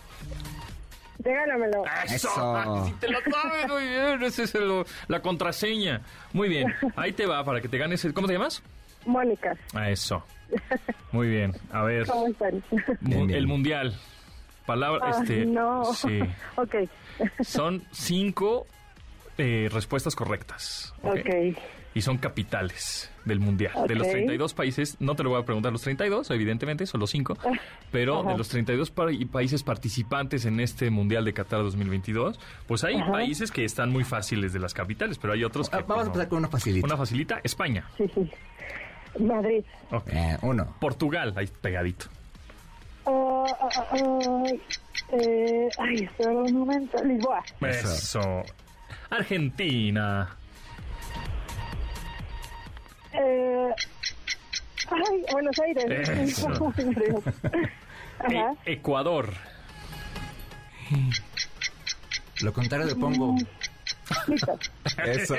Regálamelo. 1.19 1.85
¡Eso! 2.07 2.15
Eso. 2.17 2.31
Ah, 2.57 2.85
sí 2.87 2.95
te 3.01 3.09
lo 3.09 3.19
sabes, 3.31 3.69
muy 3.69 3.83
bien. 3.87 4.23
Esa 4.25 4.43
es 4.43 4.55
el- 4.57 4.85
la 5.09 5.23
contraseña. 5.23 6.03
Muy 6.33 6.49
bien. 6.49 6.75
Ahí 6.97 7.13
te 7.13 7.27
va 7.27 7.45
para 7.45 7.61
que 7.61 7.69
te 7.69 7.79
ganes 7.79 8.05
el... 8.05 8.13
¿Cómo 8.13 8.27
te 8.27 8.33
llamas? 8.33 8.63
Mónica, 9.07 9.57
A 9.75 9.91
eso. 9.91 10.25
Muy 11.13 11.29
bien. 11.29 11.53
A 11.71 11.83
ver. 11.83 12.07
¿cómo 12.07 12.27
están? 12.29 12.63
mu- 12.71 12.79
Bien, 13.01 13.27
bien. 13.27 13.39
El 13.39 13.47
mundial. 13.47 13.95
Palabra, 14.67 15.01
Ay, 15.07 15.13
este... 15.23 15.47
no. 15.47 15.85
Sí. 15.95 16.21
ok, 16.57 16.75
Son 17.43 17.83
cinco 17.91 18.67
eh, 19.39 19.69
respuestas 19.73 20.15
correctas. 20.15 20.95
¿ok? 21.03 21.17
ok. 21.19 21.59
Y 21.95 22.01
son 22.01 22.17
capitales 22.17 23.11
del 23.27 23.39
mundial. 23.39 23.73
De 23.87 23.95
los 23.95 24.07
Ok. 24.07 24.13
32 24.15 24.55
países, 24.55 24.97
no 24.99 25.15
te 25.15 25.23
lo 25.25 25.29
voy 25.31 25.43
a 25.43 25.45
preguntar 25.45 25.73
los 25.73 25.83
32, 25.83 26.31
evidentemente, 26.31 26.87
son 26.87 27.01
los 27.01 27.11
cinco. 27.11 27.37
Pero 27.91 28.21
Ajá. 28.21 28.31
de 28.33 28.39
los 28.39 28.49
32 28.49 28.91
pa- 28.91 29.09
países 29.31 29.63
participantes 29.63 30.47
en 30.47 30.59
este 30.59 30.89
mundial 30.89 31.27
de 31.27 31.35
Qatar 31.35 31.61
2022, 31.63 32.41
pues 32.67 32.83
hay 32.85 32.95
Ajá. 32.97 33.13
países 33.13 33.51
que 33.51 33.65
están 33.67 33.91
muy 33.91 34.05
fáciles 34.05 34.55
de 34.55 34.59
las 34.61 34.73
capitales, 34.73 35.19
pero 35.19 35.35
hay 35.35 35.45
otros 35.45 35.69
que. 35.69 35.77
Ah, 35.77 35.81
Vamos 35.81 35.95
pues, 35.97 36.05
a 36.05 36.07
empezar 36.07 36.29
con 36.29 36.39
una 36.39 36.49
facilita. 36.49 36.87
Una 36.87 36.97
facilita, 36.97 37.41
España. 37.45 37.85
Sí, 37.99 38.05
sí. 38.15 38.31
Madrid. 39.19 39.65
Ok. 39.91 40.09
Eh, 40.13 40.39
uno. 40.43 40.75
Portugal, 40.81 41.33
ahí 41.37 41.47
pegadito. 41.61 42.07
Ah, 43.07 43.45
ah, 43.61 43.85
ay, 43.93 44.61
eh, 45.13 45.69
ay, 45.79 46.05
espera 46.05 46.31
un 46.31 46.53
momento. 46.53 47.03
Lisboa. 47.05 47.43
Eso. 47.61 47.89
Eso. 47.93 48.43
Argentina. 49.11 50.37
Eh, 53.13 53.69
ay, 54.91 55.25
Buenos 55.33 55.59
Aires. 55.59 56.09
Eso. 56.09 56.49
Ajá. 58.19 58.55
E- 58.65 58.73
Ecuador. 58.73 59.33
Lo 62.43 62.53
contrario 62.53 62.87
de 62.87 62.95
pongo. 62.97 63.37
Listo. 64.27 64.59
Eso. 65.05 65.37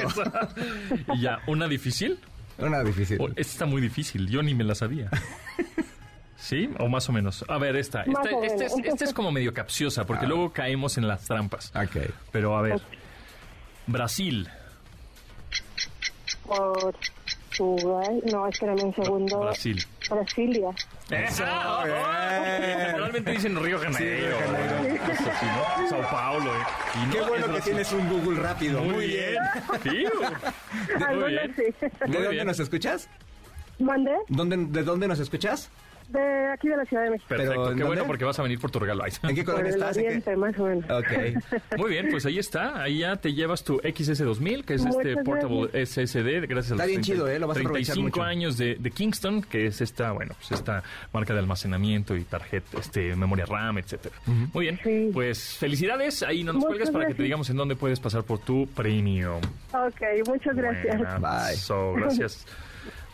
Y 1.13 1.21
ya, 1.21 1.39
¿una 1.47 1.67
difícil? 1.67 2.19
Una 2.57 2.83
difícil. 2.83 3.17
Oh, 3.19 3.27
esta 3.29 3.41
está 3.41 3.65
muy 3.65 3.81
difícil, 3.81 4.29
yo 4.29 4.43
ni 4.43 4.53
me 4.53 4.63
la 4.63 4.75
sabía. 4.75 5.09
¿Sí? 6.37 6.69
O 6.79 6.89
más 6.89 7.07
o 7.07 7.13
menos. 7.13 7.45
A 7.47 7.57
ver, 7.57 7.77
esta. 7.77 8.03
Esta, 8.03 8.19
o 8.19 8.43
esta 8.43 8.65
es, 8.65 8.73
esta 8.83 9.05
es 9.05 9.13
como 9.13 9.31
medio 9.31 9.53
capciosa, 9.53 10.05
porque 10.05 10.27
luego 10.27 10.51
caemos 10.51 10.97
en 10.97 11.07
las 11.07 11.23
trampas. 11.25 11.71
Ok. 11.73 12.11
Pero 12.31 12.57
a 12.57 12.61
ver. 12.61 12.81
Brasil. 13.87 14.49
Portugal. 16.45 18.21
No, 18.31 18.47
espérame 18.47 18.83
un 18.83 18.95
segundo. 18.95 19.39
Brasil. 19.39 19.85
Brasilia. 20.09 20.69
¡Eso! 21.09 21.43
bien. 21.85 22.79
Generalmente 22.79 23.31
dicen 23.31 23.61
Río 23.63 23.79
Janeiro. 23.79 23.97
Sí, 23.97 24.05
Río 24.05 24.37
Janeiro. 24.39 25.03
Eso 25.11 25.23
sí, 25.39 25.45
¿no? 25.81 25.89
Sao 25.89 26.01
Paulo. 26.09 26.51
¿eh? 26.53 26.57
Y 27.05 27.11
Qué 27.11 27.19
no, 27.19 27.27
bueno 27.27 27.53
que 27.53 27.61
tienes 27.61 27.91
un 27.91 28.09
Google 28.09 28.39
rápido. 28.41 28.81
Muy 28.81 29.07
bien. 29.07 29.35
Sí. 29.83 30.05
Muy 30.95 31.03
Algunas 31.03 31.29
bien. 31.29 31.55
sí. 31.55 31.87
¿De 32.05 32.13
dónde 32.13 32.29
bien. 32.29 32.47
nos 32.47 32.59
escuchas? 32.59 33.09
¿Dónde, 34.29 34.57
¿De 34.57 34.83
dónde 34.83 35.07
nos 35.07 35.19
escuchas? 35.19 35.69
De 36.09 36.51
aquí 36.51 36.67
de 36.69 36.77
la 36.77 36.85
Ciudad 36.85 37.03
de 37.03 37.09
México. 37.11 37.27
Perfecto. 37.29 37.53
¿Pero 37.53 37.71
en 37.71 37.77
Qué 37.77 37.83
bueno 37.83 37.99
dónde? 38.01 38.07
porque 38.07 38.25
vas 38.25 38.37
a 38.39 38.43
venir 38.43 38.59
por 38.59 38.69
tu 38.71 38.79
regalo. 38.79 39.03
Ay. 39.03 39.11
¿En 39.23 39.35
qué 39.35 39.43
colonia 39.43 39.69
el 39.69 39.73
estás? 39.75 39.97
¿En 39.97 40.03
qué- 40.03 40.07
oriente, 40.09 40.35
más 40.35 40.59
o 40.59 40.65
menos. 40.65 40.85
Ok. 40.91 41.77
Muy 41.77 41.89
bien, 41.89 42.07
pues 42.11 42.25
ahí 42.25 42.37
está. 42.39 42.81
Ahí 42.81 42.99
ya 42.99 43.15
te 43.15 43.33
llevas 43.33 43.63
tu 43.63 43.79
XS2000, 43.79 44.63
que 44.65 44.73
es 44.75 44.83
Muchas 44.85 45.05
este 45.05 45.23
portable 45.23 45.85
SSD, 45.85 46.47
gracias 46.47 46.71
a 46.71 46.75
los 46.75 46.81
Está 46.81 46.85
bien 46.85 47.01
30 47.01 47.01
chido, 47.01 47.27
¿eh? 47.27 47.39
Lo 47.39 47.47
vas 47.47 47.57
a 47.57 47.59
aprovechar 47.61 47.93
35 47.95 48.19
mucho. 48.19 48.23
años 48.29 48.57
de, 48.57 48.75
de 48.75 48.91
Kingston, 48.91 49.41
que 49.41 49.67
es 49.67 49.81
esta, 49.81 50.11
bueno, 50.11 50.33
pues 50.37 50.51
esta 50.51 50.83
marca 51.13 51.33
de 51.33 51.39
almacenamiento 51.39 52.15
y 52.15 52.23
tarjeta, 52.23 52.77
este, 52.79 53.15
memoria 53.15 53.45
RAM, 53.45 53.77
etcétera. 53.79 54.15
Muy 54.53 54.65
bien, 54.65 54.79
Sí. 54.83 55.09
pues 55.13 55.57
felicidades. 55.57 56.21
Ahí 56.23 56.43
no 56.43 56.53
nos 56.53 56.61
Muchas 56.63 56.67
cuelgas 56.69 56.91
para 56.91 57.07
que 57.07 57.13
te 57.15 57.23
digamos 57.23 57.49
en 57.49 57.57
dónde 57.57 57.75
puedes 57.75 57.99
pasar 57.99 58.23
por 58.23 58.39
tu 58.39 58.67
premium. 58.67 59.41
Ok, 59.73 60.01
muchas 60.27 60.55
gracias. 60.55 61.01
Bye. 61.21 61.55
so, 61.55 61.93
gracias. 61.97 62.45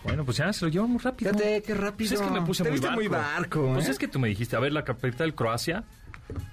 Bueno, 0.04 0.24
pues 0.26 0.38
ya 0.38 0.52
se 0.54 0.66
lo 0.66 0.72
llevan 0.72 0.90
muy 0.92 1.00
rápido. 1.00 1.32
Fíjate, 1.34 1.62
qué 1.62 1.74
rápido. 1.74 2.10
Pues 2.10 2.22
es 2.22 2.28
que 2.28 2.34
me 2.34 2.42
puse 2.46 2.64
Te 2.64 2.70
muy 2.72 2.80
barco. 2.80 2.96
muy 2.96 3.08
barco, 3.08 3.72
Pues 3.74 3.88
¿eh? 3.88 3.92
es 3.92 4.00
que 4.00 4.08
tú 4.08 4.20
me 4.20 4.28
dijiste, 4.30 4.56
a 4.56 4.60
ver, 4.60 4.72
la 4.72 4.84
capital 4.84 5.30
de 5.30 5.36
Croacia. 5.36 5.84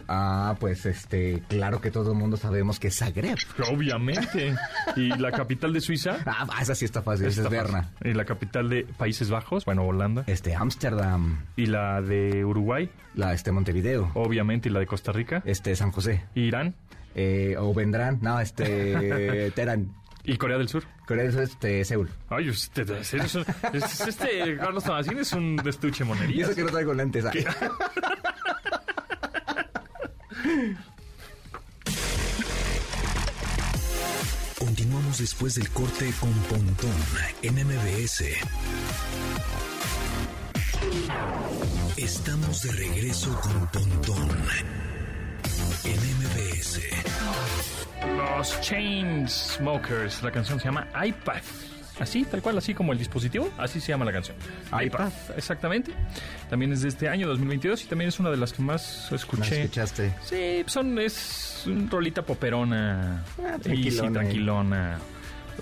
Ah, 0.09 0.57
pues 0.59 0.87
este, 0.87 1.43
claro 1.49 1.83
que 1.83 1.91
todo 1.91 2.13
el 2.13 2.19
mundo 2.19 2.39
sabemos 2.39 2.81
que 2.81 2.89
es 2.89 2.97
Zagreb. 2.97 3.37
Obviamente. 3.71 4.55
¿Y 4.97 5.09
la 5.19 5.31
capital 5.33 5.73
de 5.75 5.81
Suiza? 5.83 6.17
Ah, 6.25 6.47
esa 6.63 6.75
sí 6.75 6.87
está 6.87 7.03
fácil, 7.03 7.27
esa 7.27 7.43
es 7.43 7.51
Berna. 7.51 7.91
¿Y 8.03 8.15
la 8.15 8.25
capital 8.25 8.71
de 8.71 8.85
Países 8.97 9.29
Bajos? 9.31 9.65
Bueno, 9.67 9.85
Holanda. 9.87 10.25
Este, 10.27 10.55
Ámsterdam, 10.55 11.45
¿Y 11.57 11.67
la 11.67 12.01
de 12.01 12.43
Uruguay? 12.45 12.89
la, 13.15 13.35
este, 13.35 13.53
Montevideo, 13.53 14.11
Obviamente. 14.15 14.69
¿Y 14.71 14.73
la 14.73 14.81
de 14.81 14.87
Costa 14.87 15.13
Rica? 15.13 15.43
este, 15.45 15.77
San 15.77 15.93
José, 15.93 16.25
¿Irán? 16.35 16.75
eh, 17.15 17.57
o 17.59 17.73
vendrán, 17.75 18.19
no, 18.23 18.41
este, 18.41 19.51
Teherán, 19.55 19.93
¿Y 20.27 20.37
Corea 20.39 20.59
del 20.59 20.69
Sur? 20.69 20.85
Corea 21.07 21.25
del 21.25 21.33
Sur, 21.33 21.43
este, 21.43 21.85
Seúl. 21.85 22.11
Ay, 22.29 22.51
usted, 22.51 22.89
un- 23.35 23.45
es- 23.73 24.01
este 24.01 24.57
Carlos 24.57 24.85
Tomasín 24.85 25.19
es 25.19 25.33
un 25.33 25.61
estuche 25.67 26.03
Y 26.05 26.07
monerías. 26.07 26.49
eso 26.49 26.57
que 26.57 26.63
no 26.65 26.71
traigo 26.71 26.93
lentes. 26.95 27.25
Continuamos 34.59 35.19
después 35.19 35.55
del 35.55 35.69
corte 35.71 36.11
con 36.19 36.33
Pontón 36.33 36.91
en 37.43 37.55
MBS. 37.67 38.25
Estamos 41.97 42.63
de 42.63 42.73
regreso 42.73 43.39
con 43.41 43.67
Pontón 43.69 44.29
MBS. 45.95 46.81
Los 48.17 48.61
Chainsmokers. 48.61 50.23
La 50.23 50.31
canción 50.31 50.59
se 50.59 50.67
llama 50.67 50.87
iPad. 51.05 51.43
Así, 51.99 52.25
tal 52.25 52.43
cual, 52.43 52.59
así 52.59 52.75
como 52.75 52.93
el 52.93 52.99
dispositivo, 52.99 53.51
así 53.57 53.81
se 53.81 53.89
llama 53.89 54.05
la 54.05 54.13
canción. 54.13 54.37
iPad. 54.83 55.11
exactamente. 55.37 55.93
También 56.51 56.71
es 56.73 56.83
de 56.83 56.89
este 56.89 57.09
año 57.09 57.27
2022 57.29 57.85
y 57.85 57.87
también 57.87 58.09
es 58.09 58.21
una 58.21 58.31
de 58.31 58.37
las 58.37 58.53
que 58.53 58.61
más 58.63 59.07
¿No 59.11 59.17
escuché. 59.17 59.63
escuchaste? 59.63 60.13
Sí, 60.23 60.63
son, 60.67 60.99
es 60.99 61.63
un 61.67 61.89
rolita 61.91 62.21
poperona, 62.23 63.25
Ah, 63.39 63.53
easy, 63.55 63.61
tranquilona. 63.63 64.13
tranquilona, 64.21 64.99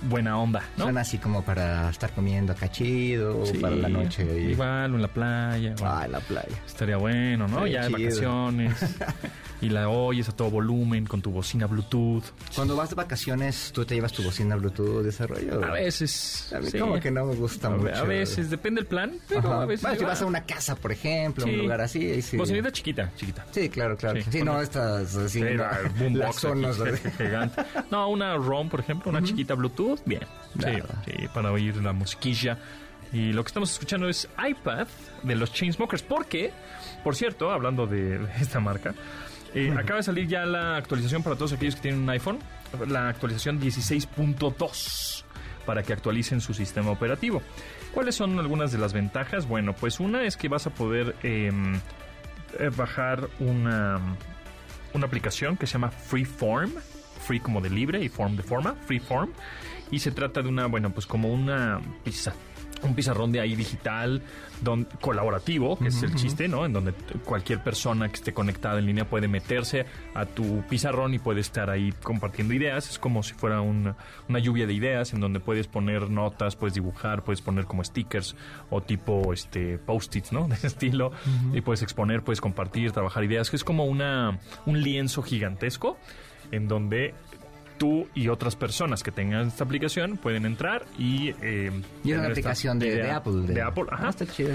buena 0.03 0.39
onda, 0.39 0.63
¿no? 0.77 0.85
Son 0.87 0.99
así 0.99 1.19
como 1.19 1.43
para 1.45 1.89
estar 1.91 2.13
comiendo 2.13 2.55
cachido, 2.55 3.45
Sí, 3.47 3.59
para 3.59 3.77
la 3.77 3.89
noche. 3.89 4.25
Igual, 4.51 4.93
o 4.93 4.97
en 4.97 5.03
la 5.03 5.09
playa. 5.09 5.75
bueno, 5.79 5.95
Ah, 5.95 6.05
en 6.05 6.13
la 6.13 6.21
playa. 6.21 6.57
Estaría 6.67 6.97
bueno, 6.97 7.49
¿no? 7.49 7.67
Estaría 7.67 7.83
ya 7.83 7.89
de 7.89 7.95
chido. 7.97 8.05
vacaciones. 8.09 8.97
y 9.61 9.69
la 9.71 9.89
oyes 9.89 10.29
a 10.29 10.33
todo 10.37 10.51
volumen 10.51 11.07
con 11.07 11.23
tu 11.23 11.31
bocina 11.31 11.67
Bluetooth. 11.67 12.25
Cuando 12.55 12.77
vas 12.77 12.91
de 12.91 12.97
vacaciones, 12.97 13.71
tú 13.73 13.85
te 13.85 13.95
llevas 13.95 14.13
tu 14.13 14.23
bocina 14.23 14.57
Bluetooth, 14.57 15.03
desarrollo. 15.03 15.65
A 15.65 15.71
veces. 15.71 16.53
A 16.55 16.61
mí 16.61 16.71
sí. 16.71 16.79
como 16.79 17.01
que 17.01 17.11
no 17.11 17.25
me 17.25 17.35
gusta 17.35 17.69
A 17.69 17.71
mucho. 17.71 17.95
A 17.95 18.03
veces, 18.03 18.51
depende 18.51 18.81
del 18.81 18.87
plan, 18.89 19.13
pero 19.29 19.41
Ajá. 19.41 19.63
a 19.63 19.67
veces. 19.67 19.83
Bueno, 19.83 19.99
si 19.99 20.05
vas 20.05 20.21
a 20.21 20.25
ah, 20.25 20.29
una 20.29 20.45
casa, 20.45 20.77
por 20.77 20.93
ejemplo, 20.93 21.45
sí. 21.45 21.51
un 21.51 21.59
lugar 21.59 21.81
así, 21.81 22.21
sí. 22.23 22.37
Bocinita 22.37 22.71
chiquita, 22.73 23.11
chiquita. 23.17 23.47
Sí, 23.53 23.69
claro, 23.69 23.97
claro. 23.97 24.21
Sí, 24.31 24.43
no, 24.43 24.61
estas 24.61 25.17
así, 25.17 25.41
la 25.41 25.81
boombox 25.99 26.19
las 26.19 26.37
zonas 26.37 26.81
aquí, 26.81 26.91
de- 26.91 27.11
gigante. 27.25 27.63
No, 27.91 28.09
una 28.09 28.37
ROM, 28.37 28.69
por 28.69 28.81
ejemplo, 28.81 29.11
una 29.11 29.23
chiquita 29.23 29.55
Bluetooth, 29.55 29.84
bien. 30.05 30.23
Sí, 30.59 30.67
Nada. 30.67 31.03
sí, 31.05 31.13
para 31.33 31.53
oír 31.53 31.77
la 31.77 31.93
musiquilla. 31.93 32.59
Y 33.13 33.33
lo 33.33 33.45
que 33.45 33.49
estamos 33.49 33.73
escuchando 33.73 34.09
es 34.09 34.29
iPad 34.45 34.87
de 35.23 35.35
los 35.37 35.53
Chainsmokers. 35.53 36.03
Porque, 36.03 36.53
por 37.03 37.15
cierto, 37.15 37.51
hablando 37.51 37.87
de 37.87 38.21
esta 38.41 38.61
marca, 38.61 38.95
eh, 39.55 39.73
acaba 39.77 39.99
de 39.99 40.03
salir 40.03 40.27
ya 40.27 40.45
la 40.45 40.77
actualización 40.77 41.23
para 41.23 41.37
todos 41.37 41.53
aquellos 41.53 41.77
que 41.77 41.83
tienen 41.83 42.03
un 42.03 42.11
iPhone. 42.11 42.39
La 42.89 43.09
actualización 43.09 43.61
16.2 43.61 45.25
para 45.65 45.83
que 45.83 45.93
actualicen 45.93 46.41
su 46.41 46.55
sistema 46.55 46.91
operativo. 46.91 47.43
¿Cuáles 47.93 48.17
son 48.17 48.39
algunas 48.39 48.73
de 48.73 48.79
las 48.79 48.93
ventajas? 48.93 49.47
Bueno, 49.47 49.75
pues 49.75 50.01
una 50.01 50.25
es 50.25 50.37
que 50.37 50.49
vas 50.49 50.67
a 50.67 50.71
poder 50.71 51.15
em, 51.23 51.77
eh, 52.59 52.71
bajar 52.77 53.29
una, 53.39 54.01
una 54.93 55.07
aplicación 55.07 55.57
que 55.57 55.67
se 55.67 55.75
llama 55.75 55.91
Freeform, 55.91 56.73
free 57.25 57.41
como 57.41 57.61
de 57.61 57.71
libre 57.71 58.03
y 58.03 58.09
form 58.09 58.37
de 58.37 58.43
forma, 58.43 58.75
Freeform, 58.87 59.31
y 59.91 59.99
se 59.99 60.11
trata 60.11 60.43
de 60.43 60.49
una, 60.49 60.67
bueno, 60.67 60.91
pues 60.91 61.07
como 61.07 61.29
una 61.33 61.81
pizza, 62.05 62.35
un 62.83 62.95
pizarrón 62.95 63.33
de 63.33 63.41
ahí 63.41 63.55
digital 63.55 64.21
don- 64.61 64.87
colaborativo, 65.01 65.79
que 65.79 65.89
es 65.89 66.03
el 66.03 66.15
chiste, 66.17 66.49
¿no? 66.49 66.67
En 66.67 66.73
donde 66.75 66.93
cualquier 67.25 67.63
persona 67.63 68.09
que 68.09 68.17
esté 68.17 68.35
conectada 68.35 68.79
en 68.79 68.85
línea 68.87 69.09
puede 69.09 69.27
meterse 69.27 69.87
a 70.15 70.27
tu 70.27 70.63
pizarrón 70.69 71.15
y 71.15 71.19
puede 71.19 71.41
estar 71.41 71.71
ahí 71.71 71.93
compartiendo 72.03 72.53
ideas. 72.53 72.91
Es 72.91 72.99
como 72.99 73.23
si 73.23 73.33
fuera 73.33 73.63
una, 73.63 73.97
una 74.29 74.39
lluvia 74.39 74.67
de 74.67 74.75
ideas 74.75 75.15
en 75.15 75.21
donde 75.21 75.41
puedes 75.41 75.67
poner 75.67 76.11
notas, 76.11 76.57
puedes 76.57 76.75
dibujar, 76.75 77.25
puedes 77.25 77.41
poner 77.41 77.65
como 77.65 77.83
stickers 77.85 78.37
o 78.69 78.83
tipo 78.83 79.33
este 79.33 79.79
post-its, 79.79 80.33
¿no? 80.33 80.47
De 80.49 80.55
ese 80.57 80.67
estilo. 80.67 81.13
Y 81.55 81.63
puedes 81.63 81.81
exponer, 81.81 82.23
puedes 82.23 82.43
compartir, 82.43 82.93
trabajar 82.93 83.25
ideas. 83.25 83.49
Que 83.49 83.57
es 83.57 83.65
como 83.65 83.87
una, 83.87 84.39
un 84.67 84.83
lienzo 84.83 85.23
gigantesco 85.23 85.97
en 86.51 86.69
donde 86.69 87.15
tú 87.79 88.09
y 88.15 88.29
otras 88.29 88.57
personas 88.57 89.03
que 89.03 89.11
tengan 89.11 89.49
esta 89.49 89.65
aplicación 89.65 90.17
pueden 90.17 90.47
entrar 90.47 90.85
y... 90.99 91.31
eh, 91.43 91.71
Y 92.05 92.13
es 92.13 92.19
una 92.19 92.29
aplicación 92.29 92.79
de, 92.79 93.11
Apple. 93.11 93.33
De, 93.53 93.63
Apple, 93.63 93.85
ajá. 93.91 94.07
Ah, 94.07 94.11
está 94.11 94.27
chido. 94.27 94.51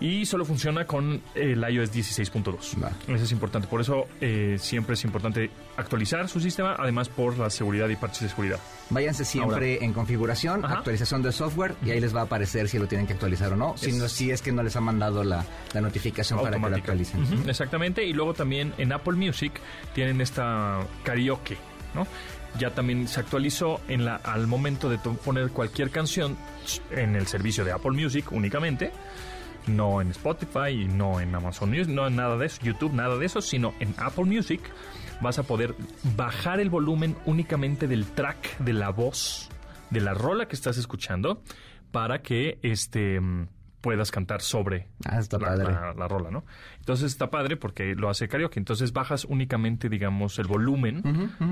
Y 0.00 0.26
solo 0.26 0.44
funciona 0.44 0.84
con 0.86 1.20
el 1.34 1.58
iOS 1.68 1.92
16.2. 1.92 2.80
Va. 2.80 2.92
Eso 3.12 3.24
es 3.24 3.32
importante. 3.32 3.66
Por 3.66 3.80
eso 3.80 4.06
eh, 4.20 4.56
siempre 4.60 4.94
es 4.94 5.02
importante 5.02 5.50
actualizar 5.76 6.28
su 6.28 6.38
sistema, 6.38 6.76
además 6.78 7.08
por 7.08 7.36
la 7.36 7.50
seguridad 7.50 7.88
y 7.88 7.96
parches 7.96 8.20
de 8.22 8.28
seguridad. 8.28 8.60
Váyanse 8.90 9.24
siempre 9.24 9.84
en 9.84 9.92
configuración, 9.92 10.64
Ajá. 10.64 10.74
actualización 10.78 11.20
del 11.22 11.32
software 11.32 11.74
y 11.84 11.90
ahí 11.90 11.98
les 12.00 12.14
va 12.14 12.20
a 12.20 12.24
aparecer 12.24 12.68
si 12.68 12.78
lo 12.78 12.86
tienen 12.86 13.08
que 13.08 13.14
actualizar 13.14 13.52
o 13.52 13.56
no. 13.56 13.76
Si, 13.76 13.90
Es- 13.90 13.96
no, 13.96 14.08
si 14.08 14.30
es 14.30 14.40
que 14.40 14.52
no 14.52 14.62
les 14.62 14.76
ha 14.76 14.80
mandado 14.80 15.24
la, 15.24 15.44
la 15.74 15.80
notificación 15.80 16.40
para 16.40 16.60
que 16.60 16.70
lo 16.70 16.76
actualicen. 16.76 17.48
Exactamente. 17.48 18.04
Y 18.04 18.12
luego 18.12 18.34
también 18.34 18.72
en 18.78 18.92
Apple 18.92 19.14
Music 19.14 19.54
tienen 19.96 20.20
esta 20.20 20.78
karaoke, 21.02 21.56
Ya 22.58 22.70
también 22.70 23.08
se 23.08 23.20
actualizó 23.20 23.80
en 23.88 24.04
la, 24.04 24.16
al 24.16 24.46
momento 24.46 24.88
de 24.88 24.98
poner 24.98 25.50
cualquier 25.50 25.90
canción 25.90 26.36
en 26.90 27.14
el 27.14 27.26
servicio 27.26 27.64
de 27.64 27.72
Apple 27.72 27.92
Music 27.92 28.32
únicamente. 28.32 28.92
No 29.66 30.00
en 30.00 30.10
Spotify 30.10 30.86
no 30.88 31.20
en 31.20 31.34
Amazon 31.34 31.70
Music, 31.70 31.88
no 31.88 32.06
en 32.06 32.16
nada 32.16 32.36
de 32.38 32.46
eso, 32.46 32.60
YouTube, 32.62 32.94
nada 32.94 33.16
de 33.16 33.26
eso, 33.26 33.42
sino 33.42 33.74
en 33.80 33.94
Apple 33.98 34.24
Music 34.24 34.60
vas 35.20 35.38
a 35.38 35.42
poder 35.42 35.74
bajar 36.16 36.60
el 36.60 36.70
volumen 36.70 37.16
únicamente 37.26 37.86
del 37.86 38.06
track 38.06 38.58
de 38.58 38.72
la 38.72 38.90
voz 38.90 39.50
de 39.90 40.00
la 40.00 40.14
rola 40.14 40.46
que 40.46 40.54
estás 40.54 40.78
escuchando 40.78 41.42
para 41.90 42.22
que 42.22 42.58
este 42.62 43.20
puedas 43.80 44.10
cantar 44.10 44.40
sobre 44.42 44.86
Ah, 45.04 45.18
está 45.20 45.38
la, 45.38 45.48
padre. 45.48 45.64
la- 45.72 45.94
la 45.94 46.08
rola, 46.08 46.30
¿no? 46.30 46.44
Entonces 46.80 47.12
está 47.12 47.30
padre 47.30 47.56
porque 47.56 47.94
lo 47.94 48.08
hace 48.08 48.28
karaoke. 48.28 48.58
Entonces 48.58 48.92
bajas 48.92 49.24
únicamente, 49.24 49.88
digamos, 49.88 50.38
el 50.38 50.46
volumen 50.46 51.02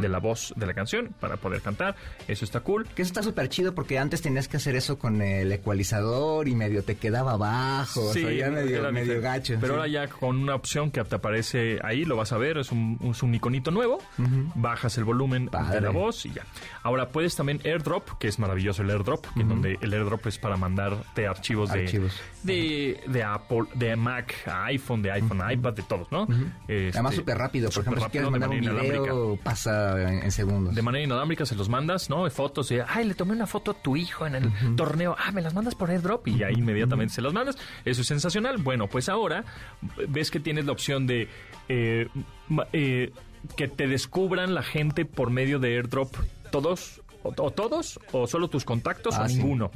de 0.00 0.08
la 0.08 0.18
voz 0.18 0.52
de 0.56 0.66
la 0.66 0.74
canción 0.74 1.14
para 1.20 1.36
poder 1.36 1.60
cantar. 1.60 1.94
Eso 2.26 2.44
está 2.44 2.60
cool. 2.60 2.86
Que 2.94 3.02
eso 3.02 3.10
está 3.10 3.22
súper 3.22 3.48
chido 3.48 3.74
porque 3.74 3.98
antes 3.98 4.22
tenías 4.22 4.48
que 4.48 4.56
hacer 4.56 4.76
eso 4.76 4.98
con 4.98 5.20
el 5.22 5.52
ecualizador 5.52 6.48
y 6.48 6.54
medio 6.54 6.82
te 6.82 6.96
quedaba 6.96 7.32
abajo. 7.32 8.00
o 8.08 8.12
sea, 8.12 8.32
ya 8.32 8.50
medio, 8.50 9.20
gacho. 9.20 9.54
Pero 9.60 9.74
sí. 9.74 9.78
ahora 9.78 9.88
ya 9.88 10.08
con 10.08 10.36
una 10.38 10.54
opción 10.54 10.90
que 10.90 11.04
te 11.04 11.14
aparece 11.16 11.78
ahí, 11.84 12.04
lo 12.04 12.16
vas 12.16 12.32
a 12.32 12.38
ver, 12.38 12.58
es 12.58 12.72
un, 12.72 12.98
es 13.02 13.22
un 13.22 13.34
iconito 13.34 13.70
nuevo, 13.70 13.98
bajas 14.54 14.96
el 14.98 15.04
volumen 15.04 15.46
de 15.70 15.80
la 15.80 15.90
voz 15.90 16.24
y 16.26 16.32
ya. 16.32 16.42
Ahora 16.82 17.08
puedes 17.10 17.36
también 17.36 17.60
airdrop, 17.64 18.18
que 18.18 18.28
es 18.28 18.38
maravilloso 18.38 18.82
el 18.82 18.90
airdrop, 18.90 19.24
en 19.36 19.48
donde 19.48 19.78
el 19.80 19.92
airdrop 19.92 20.26
es 20.26 20.38
para 20.38 20.56
mandarte 20.56 21.26
Archivos. 21.26 21.70
de, 21.72 22.10
de 22.42 23.22
Apple, 23.24 23.64
de 23.74 23.96
Mac 23.96 24.34
a 24.46 24.66
iPhone, 24.66 25.02
de 25.02 25.10
iPhone 25.10 25.42
a 25.42 25.52
iPad, 25.52 25.72
de 25.74 25.82
todos, 25.82 26.10
¿no? 26.12 26.26
Este, 26.68 26.90
Además 26.94 27.14
súper 27.16 27.38
rápido. 27.38 27.68
Por 27.70 27.80
ejemplo, 27.82 28.04
si 28.04 28.10
quieres 28.10 28.30
rápido, 28.30 28.48
de 28.48 28.60
mandar 28.60 28.80
un 28.84 28.90
video, 28.90 29.38
pasa 29.42 30.00
en, 30.12 30.22
en 30.24 30.30
segundos. 30.30 30.74
De 30.74 30.82
manera 30.82 31.04
inalámbrica 31.04 31.44
se 31.46 31.54
los 31.56 31.68
mandas, 31.68 32.08
¿no? 32.08 32.28
Fotos 32.30 32.68
de, 32.68 32.82
ay, 32.86 33.04
le 33.06 33.14
tomé 33.14 33.32
una 33.32 33.46
foto 33.46 33.72
a 33.72 33.74
tu 33.74 33.96
hijo 33.96 34.26
en 34.26 34.36
el 34.36 34.52
torneo. 34.76 35.16
Ah, 35.18 35.32
me 35.32 35.42
las 35.42 35.54
mandas 35.54 35.74
por 35.74 35.90
airdrop 35.90 36.26
y 36.28 36.42
ahí 36.42 36.54
inmediatamente 36.56 37.14
se 37.14 37.22
las 37.22 37.32
mandas. 37.32 37.56
Eso 37.84 38.00
es 38.02 38.06
sensacional. 38.06 38.58
Bueno, 38.58 38.86
pues 38.88 39.08
ahora 39.08 39.44
ves 40.08 40.30
que 40.30 40.38
tienes 40.40 40.64
la 40.66 40.72
opción 40.72 41.06
de 41.06 41.28
eh, 41.68 42.08
eh, 42.72 43.12
que 43.56 43.68
te 43.68 43.86
descubran 43.86 44.54
la 44.54 44.62
gente 44.62 45.04
por 45.04 45.30
medio 45.30 45.58
de 45.58 45.76
airdrop 45.76 46.14
todos 46.50 47.02
o, 47.22 47.28
o 47.36 47.50
todos 47.50 47.98
o 48.12 48.26
solo 48.26 48.48
tus 48.48 48.64
contactos 48.64 49.14
Ah, 49.16 49.22
o 49.24 49.28
sí. 49.28 49.36
ninguno. 49.36 49.70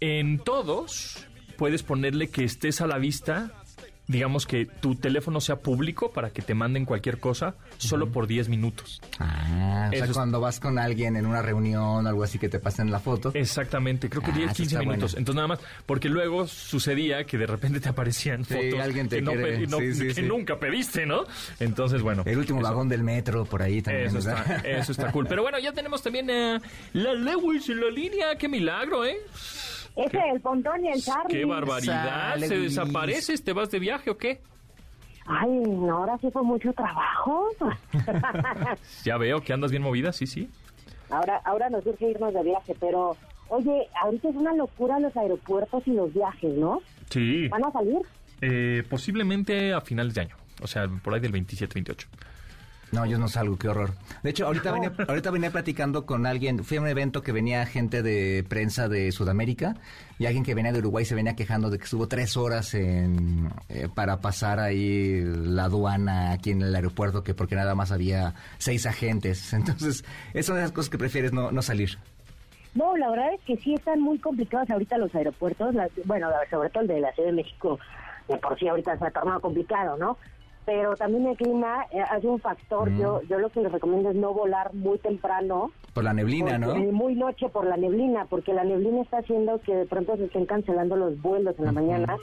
En 0.00 0.38
todos 0.38 1.26
puedes 1.56 1.82
ponerle 1.82 2.28
que 2.30 2.44
estés 2.44 2.80
a 2.80 2.86
la 2.86 2.96
vista, 2.98 3.52
digamos 4.06 4.46
que 4.46 4.64
tu 4.66 4.94
teléfono 4.96 5.40
sea 5.42 5.56
público 5.56 6.10
para 6.10 6.30
que 6.30 6.40
te 6.42 6.54
manden 6.54 6.84
cualquier 6.86 7.20
cosa 7.20 7.54
solo 7.76 8.10
por 8.10 8.26
10 8.26 8.48
minutos. 8.48 9.00
Ah, 9.18 9.88
o 9.88 9.94
sea, 9.94 10.04
Eso 10.06 10.14
cuando 10.14 10.40
vas 10.40 10.58
con 10.58 10.78
alguien 10.78 11.16
en 11.16 11.26
una 11.26 11.42
reunión 11.42 12.06
o 12.06 12.08
algo 12.08 12.24
así 12.24 12.38
que 12.38 12.48
te 12.48 12.58
pasen 12.58 12.90
la 12.90 12.98
foto. 12.98 13.30
Exactamente, 13.34 14.08
creo 14.08 14.22
que 14.22 14.30
Ah, 14.30 14.34
10, 14.36 14.46
eso 14.46 14.56
15 14.56 14.74
está 14.74 14.80
minutos. 14.80 15.12
bueno. 15.12 15.18
Entonces 15.20 15.36
nada 15.36 15.48
más, 15.48 15.58
porque 15.84 16.08
luego 16.08 16.46
sucedía 16.48 17.24
que 17.24 17.36
de 17.38 17.46
repente 17.46 17.78
te 17.78 17.88
aparecían 17.90 18.44
Sí, 18.46 18.54
fotos 18.54 18.80
alguien 18.80 19.08
te 19.08 19.16
que, 19.16 19.22
no 19.22 19.32
no- 19.34 19.78
sí, 19.78 19.94
sí, 19.94 20.14
que 20.14 20.22
nunca 20.22 20.58
pediste, 20.58 21.04
¿no? 21.04 21.24
Entonces, 21.60 22.00
bueno. 22.00 22.22
El 22.24 22.38
último 22.38 22.60
eso- 22.60 22.68
vagón 22.70 22.88
del 22.88 23.02
metro, 23.04 23.44
por 23.44 23.62
ahí 23.62 23.82
también. 23.82 24.06
Eso 24.08 24.18
está, 24.18 24.56
eso 24.64 24.92
está 24.92 25.12
cool. 25.12 25.26
Pero 25.28 25.42
bueno, 25.42 25.58
ya 25.58 25.72
tenemos 25.72 26.02
también 26.02 26.30
a 26.30 26.60
la 26.94 27.12
Lewis 27.14 27.68
en 27.68 27.80
la 27.82 27.90
línea. 27.90 28.34
¡Qué 28.38 28.48
milagro, 28.48 29.04
eh! 29.04 29.18
Ese 29.96 30.16
es 30.18 30.34
el 30.34 30.40
Pontón 30.40 30.84
y 30.84 30.88
el 30.88 31.02
Charlie. 31.02 31.38
¡Qué 31.38 31.44
barbaridad! 31.44 32.30
Sale, 32.32 32.48
¿Se 32.48 32.56
Luis. 32.56 32.74
desapareces? 32.76 33.44
¿Te 33.44 33.52
vas 33.52 33.70
de 33.70 33.78
viaje 33.78 34.10
o 34.10 34.16
qué? 34.16 34.40
Ay, 35.26 35.50
no, 35.50 35.98
ahora 35.98 36.16
sí 36.18 36.30
fue 36.32 36.42
mucho 36.42 36.72
trabajo. 36.72 37.48
Ya 39.04 39.16
veo 39.16 39.40
que 39.42 39.52
andas 39.52 39.70
bien 39.70 39.82
movida, 39.82 40.12
sí, 40.12 40.26
sí. 40.26 40.48
ahora, 41.10 41.40
ahora 41.44 41.68
nos 41.70 41.84
urge 41.86 42.10
irnos 42.10 42.32
de 42.34 42.42
viaje, 42.42 42.74
pero 42.80 43.16
oye, 43.48 43.88
ahorita 44.02 44.28
es 44.30 44.36
una 44.36 44.54
locura 44.54 44.98
los 45.00 45.16
aeropuertos 45.16 45.82
y 45.86 45.92
los 45.92 46.12
viajes, 46.12 46.52
¿no? 46.56 46.80
Sí. 47.10 47.48
¿Van 47.48 47.64
a 47.64 47.70
salir? 47.72 47.98
Eh, 48.40 48.82
posiblemente 48.88 49.72
a 49.72 49.80
finales 49.80 50.14
de 50.14 50.22
año. 50.22 50.36
O 50.62 50.66
sea, 50.66 50.88
por 51.02 51.14
ahí 51.14 51.20
del 51.20 51.32
27, 51.32 51.74
28. 51.74 52.08
No, 52.92 53.06
yo 53.06 53.18
no 53.18 53.28
salgo, 53.28 53.56
qué 53.56 53.68
horror. 53.68 53.92
De 54.24 54.30
hecho, 54.30 54.46
ahorita 54.46 54.72
venía, 54.72 54.92
ahorita 55.06 55.30
venía 55.30 55.50
platicando 55.52 56.06
con 56.06 56.26
alguien, 56.26 56.64
fui 56.64 56.76
a 56.76 56.80
un 56.80 56.88
evento 56.88 57.22
que 57.22 57.30
venía 57.30 57.64
gente 57.64 58.02
de 58.02 58.44
prensa 58.48 58.88
de 58.88 59.12
Sudamérica 59.12 59.76
y 60.18 60.26
alguien 60.26 60.44
que 60.44 60.54
venía 60.56 60.72
de 60.72 60.80
Uruguay 60.80 61.04
se 61.04 61.14
venía 61.14 61.36
quejando 61.36 61.70
de 61.70 61.78
que 61.78 61.84
estuvo 61.84 62.08
tres 62.08 62.36
horas 62.36 62.74
en, 62.74 63.48
eh, 63.68 63.88
para 63.94 64.20
pasar 64.20 64.58
ahí 64.58 65.22
la 65.24 65.64
aduana 65.66 66.32
aquí 66.32 66.50
en 66.50 66.62
el 66.62 66.74
aeropuerto, 66.74 67.22
que 67.22 67.32
porque 67.32 67.54
nada 67.54 67.76
más 67.76 67.92
había 67.92 68.34
seis 68.58 68.84
agentes. 68.86 69.52
Entonces, 69.52 70.04
es 70.34 70.48
una 70.48 70.58
de 70.58 70.64
las 70.64 70.72
cosas 70.72 70.90
que 70.90 70.98
prefieres 70.98 71.32
no, 71.32 71.52
no 71.52 71.62
salir. 71.62 71.96
No, 72.74 72.96
la 72.96 73.08
verdad 73.10 73.34
es 73.34 73.40
que 73.42 73.56
sí 73.58 73.74
están 73.74 74.00
muy 74.00 74.18
complicados 74.18 74.68
ahorita 74.68 74.98
los 74.98 75.14
aeropuertos. 75.14 75.74
las- 75.76 75.90
bueno, 76.06 76.28
sobre 76.50 76.70
todo 76.70 76.82
el 76.82 76.88
de 76.88 77.00
la 77.00 77.12
Ciudad 77.12 77.28
de 77.30 77.36
México, 77.36 77.78
de 78.28 78.36
por 78.36 78.58
sí 78.58 78.66
ahorita 78.66 78.98
se 78.98 79.04
ha 79.06 79.10
tornado 79.12 79.40
complicado, 79.40 79.96
¿no? 79.96 80.18
Pero 80.66 80.94
también 80.94 81.26
el 81.26 81.36
clima 81.36 81.86
eh, 81.90 82.00
hace 82.00 82.26
un 82.28 82.38
factor. 82.38 82.90
Yo, 82.96 83.22
yo 83.22 83.38
lo 83.38 83.48
que 83.48 83.60
les 83.60 83.72
recomiendo 83.72 84.10
es 84.10 84.16
no 84.16 84.32
volar 84.32 84.72
muy 84.74 84.98
temprano. 84.98 85.72
Por 85.94 86.04
la 86.04 86.12
neblina, 86.12 86.58
¿no? 86.58 86.74
Muy 86.76 87.14
noche 87.14 87.48
por 87.48 87.66
la 87.66 87.76
neblina, 87.76 88.26
porque 88.26 88.52
la 88.52 88.62
neblina 88.64 89.02
está 89.02 89.18
haciendo 89.18 89.58
que 89.60 89.74
de 89.74 89.86
pronto 89.86 90.16
se 90.16 90.26
estén 90.26 90.46
cancelando 90.46 90.96
los 90.96 91.20
vuelos 91.20 91.58
en 91.58 91.64
la 91.64 91.72
mañana. 91.72 92.16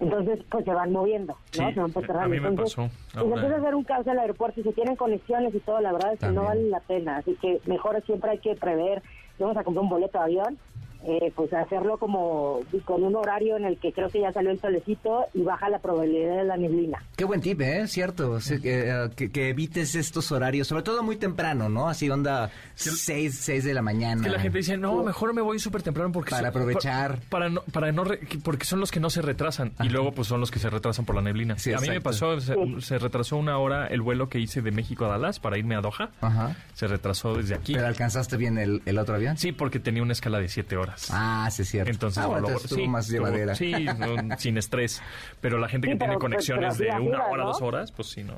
Entonces, 0.00 0.40
pues 0.50 0.64
se 0.64 0.72
van 0.72 0.90
moviendo, 0.90 1.34
¿no? 1.34 1.38
Sí, 1.68 1.74
se 1.74 1.80
van 1.80 1.90
a 1.90 1.94
postergando. 1.94 2.28
mí 2.30 2.40
me 2.40 2.48
Entonces, 2.48 2.74
pasó 2.76 2.90
pues 3.12 3.16
ahora. 3.24 3.34
empieza 3.36 3.54
a 3.54 3.58
hacer 3.60 3.74
un 3.76 3.84
caos 3.84 4.06
en 4.06 4.12
el 4.14 4.18
aeropuerto 4.18 4.60
y 4.60 4.62
si 4.64 4.72
tienen 4.72 4.96
conexiones 4.96 5.54
y 5.54 5.60
todo, 5.60 5.80
la 5.80 5.92
verdad 5.92 6.14
es 6.14 6.18
que 6.20 6.26
no 6.28 6.44
vale 6.44 6.68
la 6.70 6.80
pena. 6.80 7.18
Así 7.18 7.36
que 7.40 7.60
mejor 7.66 8.02
siempre 8.04 8.30
hay 8.30 8.38
que 8.38 8.54
prever. 8.56 9.02
Si 9.36 9.42
vamos 9.44 9.56
a 9.56 9.62
comprar 9.64 9.82
un 9.84 9.90
boleto 9.90 10.18
de 10.18 10.24
avión, 10.24 10.58
eh, 11.04 11.32
pues 11.34 11.52
hacerlo 11.52 11.98
como 11.98 12.60
con 12.84 13.02
un 13.02 13.16
horario 13.16 13.56
en 13.56 13.64
el 13.64 13.78
que 13.78 13.92
creo 13.92 14.08
que 14.08 14.20
ya 14.20 14.32
salió 14.32 14.50
el 14.50 14.60
solecito 14.60 15.26
y 15.34 15.42
baja 15.42 15.68
la 15.68 15.78
probabilidad 15.80 16.36
de 16.36 16.44
la 16.44 16.56
neblina. 16.56 17.02
Qué 17.16 17.24
buen 17.24 17.40
tip, 17.40 17.60
¿eh? 17.60 17.86
Cierto. 17.88 18.40
Sí, 18.40 18.60
que, 18.60 18.88
eh, 18.90 19.10
que, 19.16 19.30
que 19.30 19.48
evites 19.50 19.94
estos 19.94 20.30
horarios, 20.32 20.68
sobre 20.68 20.82
todo 20.82 21.02
muy 21.02 21.16
temprano, 21.16 21.68
¿no? 21.68 21.88
Así 21.88 22.08
onda 22.10 22.50
6, 22.74 23.36
6 23.40 23.64
de 23.64 23.74
la 23.74 23.82
mañana. 23.82 24.22
Que 24.22 24.30
la 24.30 24.38
gente 24.40 24.58
dice, 24.58 24.76
no, 24.76 25.02
mejor 25.02 25.34
me 25.34 25.40
voy 25.42 25.58
súper 25.58 25.82
temprano 25.82 26.12
porque... 26.12 26.30
Para 26.30 26.50
son- 26.52 26.62
aprovechar. 26.62 27.16
pa- 27.20 27.28
Para, 27.30 27.48
no, 27.50 27.62
para 27.72 27.92
no 27.92 28.04
re- 28.04 28.20
porque 28.44 28.64
son 28.64 28.80
los 28.80 28.90
que 28.90 29.00
no 29.00 29.10
se 29.10 29.22
retrasan. 29.22 29.72
Y 29.82 29.88
luego 29.88 30.12
pues 30.12 30.28
son 30.28 30.40
los 30.40 30.50
que 30.50 30.58
se 30.58 30.70
retrasan 30.70 31.04
por 31.04 31.14
la 31.16 31.22
neblina. 31.22 31.58
Sí, 31.58 31.72
a 31.72 31.78
mí 31.78 31.88
me 31.88 32.00
pasó, 32.00 32.40
se, 32.40 32.54
se 32.80 32.98
retrasó 32.98 33.36
una 33.36 33.58
hora 33.58 33.86
el 33.88 34.00
vuelo 34.02 34.28
que 34.28 34.38
hice 34.38 34.62
de 34.62 34.70
México 34.70 35.04
a 35.04 35.08
Dallas 35.08 35.40
para 35.40 35.58
irme 35.58 35.74
a 35.76 35.80
Doha. 35.80 36.10
Ajá. 36.20 36.56
Se 36.74 36.86
retrasó 36.86 37.34
desde 37.34 37.54
aquí. 37.54 37.74
¿Pero 37.74 37.86
alcanzaste 37.86 38.36
bien 38.36 38.58
el, 38.58 38.82
el 38.86 38.98
otro 38.98 39.14
avión? 39.16 39.36
Sí, 39.36 39.52
porque 39.52 39.78
tenía 39.80 40.02
una 40.02 40.12
escala 40.12 40.38
de 40.38 40.48
siete 40.48 40.76
horas. 40.76 40.91
Ah, 41.10 41.48
sí, 41.50 41.62
es 41.62 41.68
cierto. 41.68 41.90
Entonces, 41.90 42.22
ah, 42.22 42.26
bueno, 42.26 42.42
lo- 42.42 42.46
entonces 42.48 42.70
estuvo 42.70 42.84
sí, 42.84 42.88
más 42.90 43.06
estuvo- 43.08 43.26
llevadera. 43.26 43.54
Sí, 43.54 43.72
no, 43.98 44.36
sin 44.38 44.58
estrés. 44.58 45.02
Pero 45.40 45.58
la 45.58 45.68
gente 45.68 45.86
Sí, 45.88 45.92
que 45.92 45.98
tiene 45.98 46.12
pero- 46.14 46.20
conexiones 46.20 46.78
de 46.78 46.86
una 46.86 46.94
arriba, 46.96 47.26
hora, 47.28 47.42
¿no? 47.44 47.48
dos 47.48 47.62
horas, 47.62 47.92
pues 47.92 48.08
sí, 48.10 48.22
no. 48.24 48.34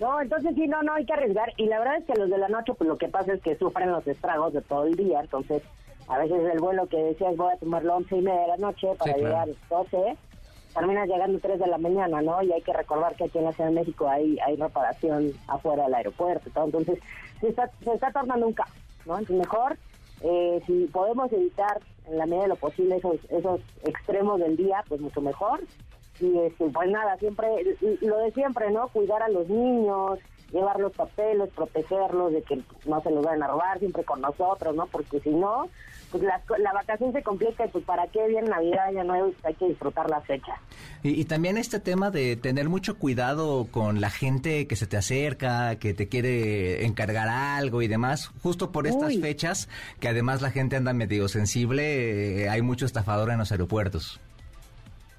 No, 0.00 0.20
entonces 0.20 0.54
sí, 0.54 0.68
no, 0.68 0.82
no 0.82 0.94
hay 0.94 1.04
que 1.04 1.12
arriesgar. 1.12 1.52
Y 1.56 1.66
la 1.66 1.80
verdad 1.80 1.96
es 1.96 2.04
que 2.04 2.14
los 2.14 2.30
de 2.30 2.38
la 2.38 2.48
noche, 2.48 2.72
pues 2.74 2.86
lo 2.88 2.96
que 2.96 3.08
pasa 3.08 3.32
es 3.32 3.42
que 3.42 3.56
sufren 3.56 3.90
los 3.90 4.06
estragos 4.06 4.52
de 4.52 4.62
todo 4.62 4.84
el 4.84 4.94
día. 4.94 5.20
Entonces, 5.20 5.62
a 6.06 6.18
veces 6.18 6.40
el 6.52 6.58
vuelo 6.60 6.86
que 6.86 6.96
decías 6.98 7.36
voy 7.36 7.52
a 7.52 7.56
tomarlo 7.58 7.96
once 7.96 8.16
y 8.16 8.22
media 8.22 8.42
de 8.42 8.46
la 8.48 8.56
noche 8.58 8.86
para 8.98 9.12
Sí, 9.14 9.18
claro. 9.20 9.24
llegar 9.28 9.42
a 9.42 9.46
las 9.46 9.68
12, 9.68 10.16
terminas 10.72 11.08
llegando 11.08 11.38
3 11.40 11.58
de 11.58 11.66
la 11.66 11.78
mañana, 11.78 12.22
¿no? 12.22 12.40
Y 12.42 12.52
hay 12.52 12.62
que 12.62 12.72
recordar 12.72 13.16
que 13.16 13.24
aquí 13.24 13.38
en 13.38 13.44
la 13.44 13.52
Ciudad 13.52 13.70
de 13.70 13.74
México 13.74 14.08
hay, 14.08 14.38
hay 14.46 14.54
reparación 14.54 15.32
afuera 15.48 15.84
del 15.84 15.94
aeropuerto 15.94 16.48
y 16.48 16.52
todo. 16.52 16.66
Entonces, 16.66 16.98
se 17.40 17.48
está, 17.48 17.68
se 17.82 17.92
está 17.92 18.12
tornando 18.12 18.46
un 18.46 18.52
caos, 18.52 18.70
¿no? 19.04 19.18
Entonces, 19.18 19.36
mejor, 19.36 19.76
eh, 20.22 20.62
si 20.66 20.86
podemos 20.86 21.32
evitar 21.32 21.80
en 22.06 22.18
la 22.18 22.26
medida 22.26 22.42
de 22.42 22.48
lo 22.48 22.56
posible 22.56 22.96
esos, 22.96 23.16
esos 23.30 23.60
extremos 23.84 24.40
del 24.40 24.56
día, 24.56 24.82
pues 24.88 25.00
mucho 25.00 25.20
mejor. 25.20 25.60
Y 26.20 26.36
este, 26.38 26.68
pues 26.70 26.90
nada, 26.90 27.16
siempre, 27.18 27.48
lo 28.00 28.18
de 28.18 28.32
siempre, 28.32 28.70
¿no? 28.70 28.88
Cuidar 28.88 29.22
a 29.22 29.28
los 29.28 29.48
niños, 29.48 30.18
llevar 30.52 30.80
los 30.80 30.92
papeles, 30.92 31.50
protegerlos 31.54 32.32
de 32.32 32.42
que 32.42 32.62
no 32.86 33.00
se 33.02 33.10
los 33.10 33.24
vayan 33.24 33.42
a 33.42 33.48
robar, 33.48 33.78
siempre 33.78 34.04
con 34.04 34.20
nosotros, 34.20 34.74
¿no? 34.74 34.86
Porque 34.86 35.20
si 35.20 35.30
no, 35.30 35.68
pues 36.10 36.22
la, 36.22 36.40
la 36.58 36.72
vacación 36.72 37.12
se 37.12 37.22
complica 37.22 37.66
y 37.66 37.68
pues 37.68 37.84
para 37.84 38.06
qué 38.08 38.26
viene 38.28 38.48
Navidad, 38.48 38.92
ya 38.92 39.04
nuevo, 39.04 39.32
hay 39.44 39.54
que 39.54 39.66
disfrutar 39.68 40.08
la 40.08 40.20
fecha. 40.22 40.54
Y, 41.02 41.20
y 41.20 41.24
también 41.24 41.58
este 41.58 41.80
tema 41.80 42.10
de 42.10 42.36
tener 42.36 42.68
mucho 42.68 42.98
cuidado 42.98 43.68
con 43.70 44.00
la 44.00 44.10
gente 44.10 44.66
que 44.66 44.76
se 44.76 44.86
te 44.86 44.96
acerca, 44.96 45.76
que 45.76 45.94
te 45.94 46.08
quiere 46.08 46.86
encargar 46.86 47.28
algo 47.28 47.82
y 47.82 47.88
demás, 47.88 48.30
justo 48.42 48.72
por 48.72 48.86
estas 48.86 49.14
Uy. 49.14 49.20
fechas, 49.20 49.68
que 50.00 50.08
además 50.08 50.40
la 50.40 50.50
gente 50.50 50.76
anda 50.76 50.92
medio 50.92 51.28
sensible, 51.28 52.44
eh, 52.44 52.48
hay 52.48 52.62
mucho 52.62 52.86
estafador 52.86 53.30
en 53.30 53.38
los 53.38 53.52
aeropuertos. 53.52 54.20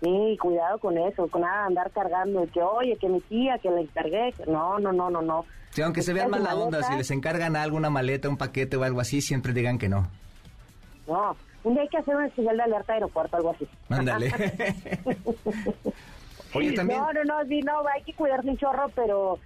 Sí, 0.01 0.37
cuidado 0.41 0.79
con 0.79 0.97
eso, 0.97 1.27
con 1.27 1.41
nada 1.41 1.65
andar 1.65 1.91
cargando, 1.91 2.47
que 2.53 2.61
oye, 2.61 2.95
que 2.97 3.09
mi 3.09 3.19
tía, 3.21 3.57
que 3.61 3.69
le 3.69 3.81
encargué, 3.81 4.33
no, 4.47 4.79
no, 4.79 4.93
no, 4.93 5.09
no, 5.09 5.21
no. 5.21 5.45
Sí, 5.71 5.81
aunque 5.81 6.01
se 6.01 6.13
vean 6.13 6.29
mala 6.29 6.55
onda, 6.55 6.81
si 6.83 6.95
les 6.95 7.11
encargan 7.11 7.55
algo, 7.55 7.75
una 7.77 7.89
maleta, 7.89 8.29
un 8.29 8.37
paquete 8.37 8.77
o 8.77 8.83
algo 8.83 9.01
así, 9.01 9.21
siempre 9.21 9.53
digan 9.53 9.77
que 9.77 9.89
no. 9.89 10.07
No, 11.05 11.35
un 11.63 11.73
día 11.73 11.83
hay 11.83 11.89
que 11.89 11.97
hacer 11.97 12.15
un 12.15 12.23
especial 12.23 12.55
de 12.57 12.63
alerta 12.63 12.93
aeropuerto, 12.93 13.35
algo 13.35 13.51
así. 13.51 13.67
Ándale. 13.89 14.31
Oye, 16.53 16.71
también... 16.73 16.99
No, 16.99 17.13
no, 17.13 17.23
no, 17.23 17.45
sí, 17.47 17.59
no, 17.61 17.81
hay 17.87 18.01
que 18.03 18.13
cuidarse 18.13 18.49
un 18.49 18.57
chorro, 18.57 18.89
pero 18.95 19.37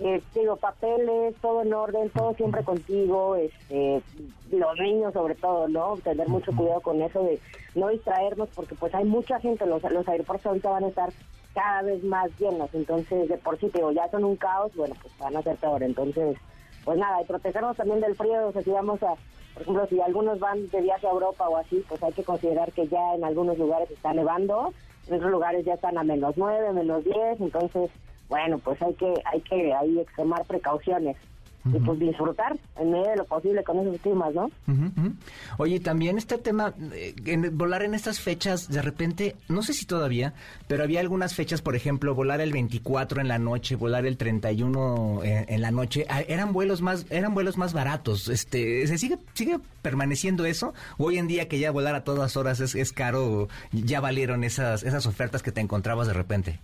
eh, 0.00 0.22
digo, 0.34 0.56
papeles, 0.56 1.34
todo 1.40 1.62
en 1.62 1.74
orden, 1.74 2.10
todo 2.10 2.34
siempre 2.34 2.64
contigo, 2.64 3.36
este, 3.36 4.02
los 4.50 4.78
niños 4.78 5.12
sobre 5.12 5.34
todo, 5.34 5.68
¿no? 5.68 5.96
Tener 5.98 6.28
mucho 6.28 6.52
cuidado 6.56 6.80
con 6.80 7.02
eso 7.02 7.22
de 7.22 7.38
no 7.74 7.88
distraernos, 7.88 8.48
porque 8.54 8.74
pues 8.74 8.94
hay 8.94 9.04
mucha 9.04 9.38
gente, 9.40 9.66
los, 9.66 9.82
los 9.82 10.08
aeropuertos 10.08 10.46
ahorita 10.46 10.70
van 10.70 10.84
a 10.84 10.88
estar 10.88 11.12
cada 11.54 11.82
vez 11.82 12.02
más 12.04 12.30
llenos, 12.38 12.70
entonces 12.72 13.28
de 13.28 13.36
por 13.36 13.58
sí, 13.58 13.68
te 13.68 13.78
digo, 13.78 13.92
ya 13.92 14.08
son 14.10 14.24
un 14.24 14.36
caos, 14.36 14.74
bueno, 14.74 14.94
pues 15.00 15.12
van 15.18 15.36
a 15.36 15.42
ser 15.42 15.56
peor, 15.56 15.82
entonces 15.82 16.36
pues 16.84 16.98
nada, 16.98 17.22
y 17.22 17.24
protegernos 17.24 17.76
también 17.76 18.00
del 18.00 18.16
frío, 18.16 18.48
o 18.48 18.52
sea, 18.52 18.62
si 18.62 18.70
vamos 18.70 19.02
a, 19.02 19.14
por 19.54 19.62
ejemplo, 19.62 19.86
si 19.86 20.00
algunos 20.00 20.38
van 20.38 20.68
de 20.68 20.80
viaje 20.80 21.06
a 21.06 21.10
Europa 21.10 21.48
o 21.48 21.56
así, 21.56 21.84
pues 21.88 22.02
hay 22.02 22.12
que 22.12 22.24
considerar 22.24 22.72
que 22.72 22.88
ya 22.88 23.14
en 23.14 23.24
algunos 23.24 23.58
lugares 23.58 23.90
está 23.90 24.12
nevando, 24.12 24.72
en 25.06 25.14
otros 25.14 25.30
lugares 25.30 25.64
ya 25.64 25.74
están 25.74 25.98
a 25.98 26.04
menos 26.04 26.36
9, 26.36 26.72
menos 26.72 27.04
10, 27.04 27.40
entonces, 27.40 27.90
bueno, 28.32 28.58
pues 28.58 28.80
hay 28.80 28.94
que, 28.94 29.12
hay 29.30 29.40
que 29.42 29.74
ahí 29.74 29.98
extremar 30.00 30.42
precauciones 30.46 31.16
y 31.64 31.78
pues 31.78 31.96
disfrutar 32.00 32.56
en 32.80 32.90
medio 32.90 33.08
de 33.10 33.16
lo 33.18 33.24
posible 33.24 33.62
con 33.62 33.78
esos 33.78 34.00
climas, 34.00 34.34
¿no? 34.34 34.46
Ujú. 34.66 35.12
Oye, 35.58 35.78
también 35.78 36.18
este 36.18 36.36
tema, 36.36 36.74
eh, 36.92 37.14
en- 37.24 37.56
volar 37.56 37.84
en 37.84 37.94
estas 37.94 38.18
fechas, 38.18 38.68
de 38.68 38.82
repente, 38.82 39.36
no 39.48 39.62
sé 39.62 39.72
si 39.72 39.86
todavía, 39.86 40.34
pero 40.66 40.82
había 40.82 40.98
algunas 40.98 41.36
fechas, 41.36 41.62
por 41.62 41.76
ejemplo, 41.76 42.16
volar 42.16 42.40
el 42.40 42.50
24 42.50 43.20
en 43.20 43.28
la 43.28 43.38
noche, 43.38 43.76
volar 43.76 44.06
el 44.06 44.16
31 44.16 45.20
en, 45.22 45.44
en 45.48 45.60
la 45.60 45.70
noche, 45.70 46.04
ah, 46.08 46.22
eran 46.26 46.52
vuelos 46.52 46.82
más, 46.82 47.06
eran 47.10 47.32
vuelos 47.32 47.56
más 47.56 47.72
baratos. 47.74 48.26
Este, 48.28 48.84
¿se 48.88 48.98
sigue, 48.98 49.18
sigue 49.34 49.60
permaneciendo 49.82 50.44
eso? 50.46 50.74
¿O 50.98 51.04
hoy 51.04 51.18
en 51.18 51.28
día 51.28 51.46
que 51.46 51.60
ya 51.60 51.70
volar 51.70 51.94
a 51.94 52.02
todas 52.02 52.36
horas 52.36 52.58
es, 52.58 52.74
es 52.74 52.92
caro, 52.92 53.46
ya 53.70 54.00
valieron 54.00 54.42
esas, 54.42 54.82
esas 54.82 55.06
ofertas 55.06 55.44
que 55.44 55.52
te 55.52 55.60
encontrabas 55.60 56.08
de 56.08 56.12
repente? 56.14 56.58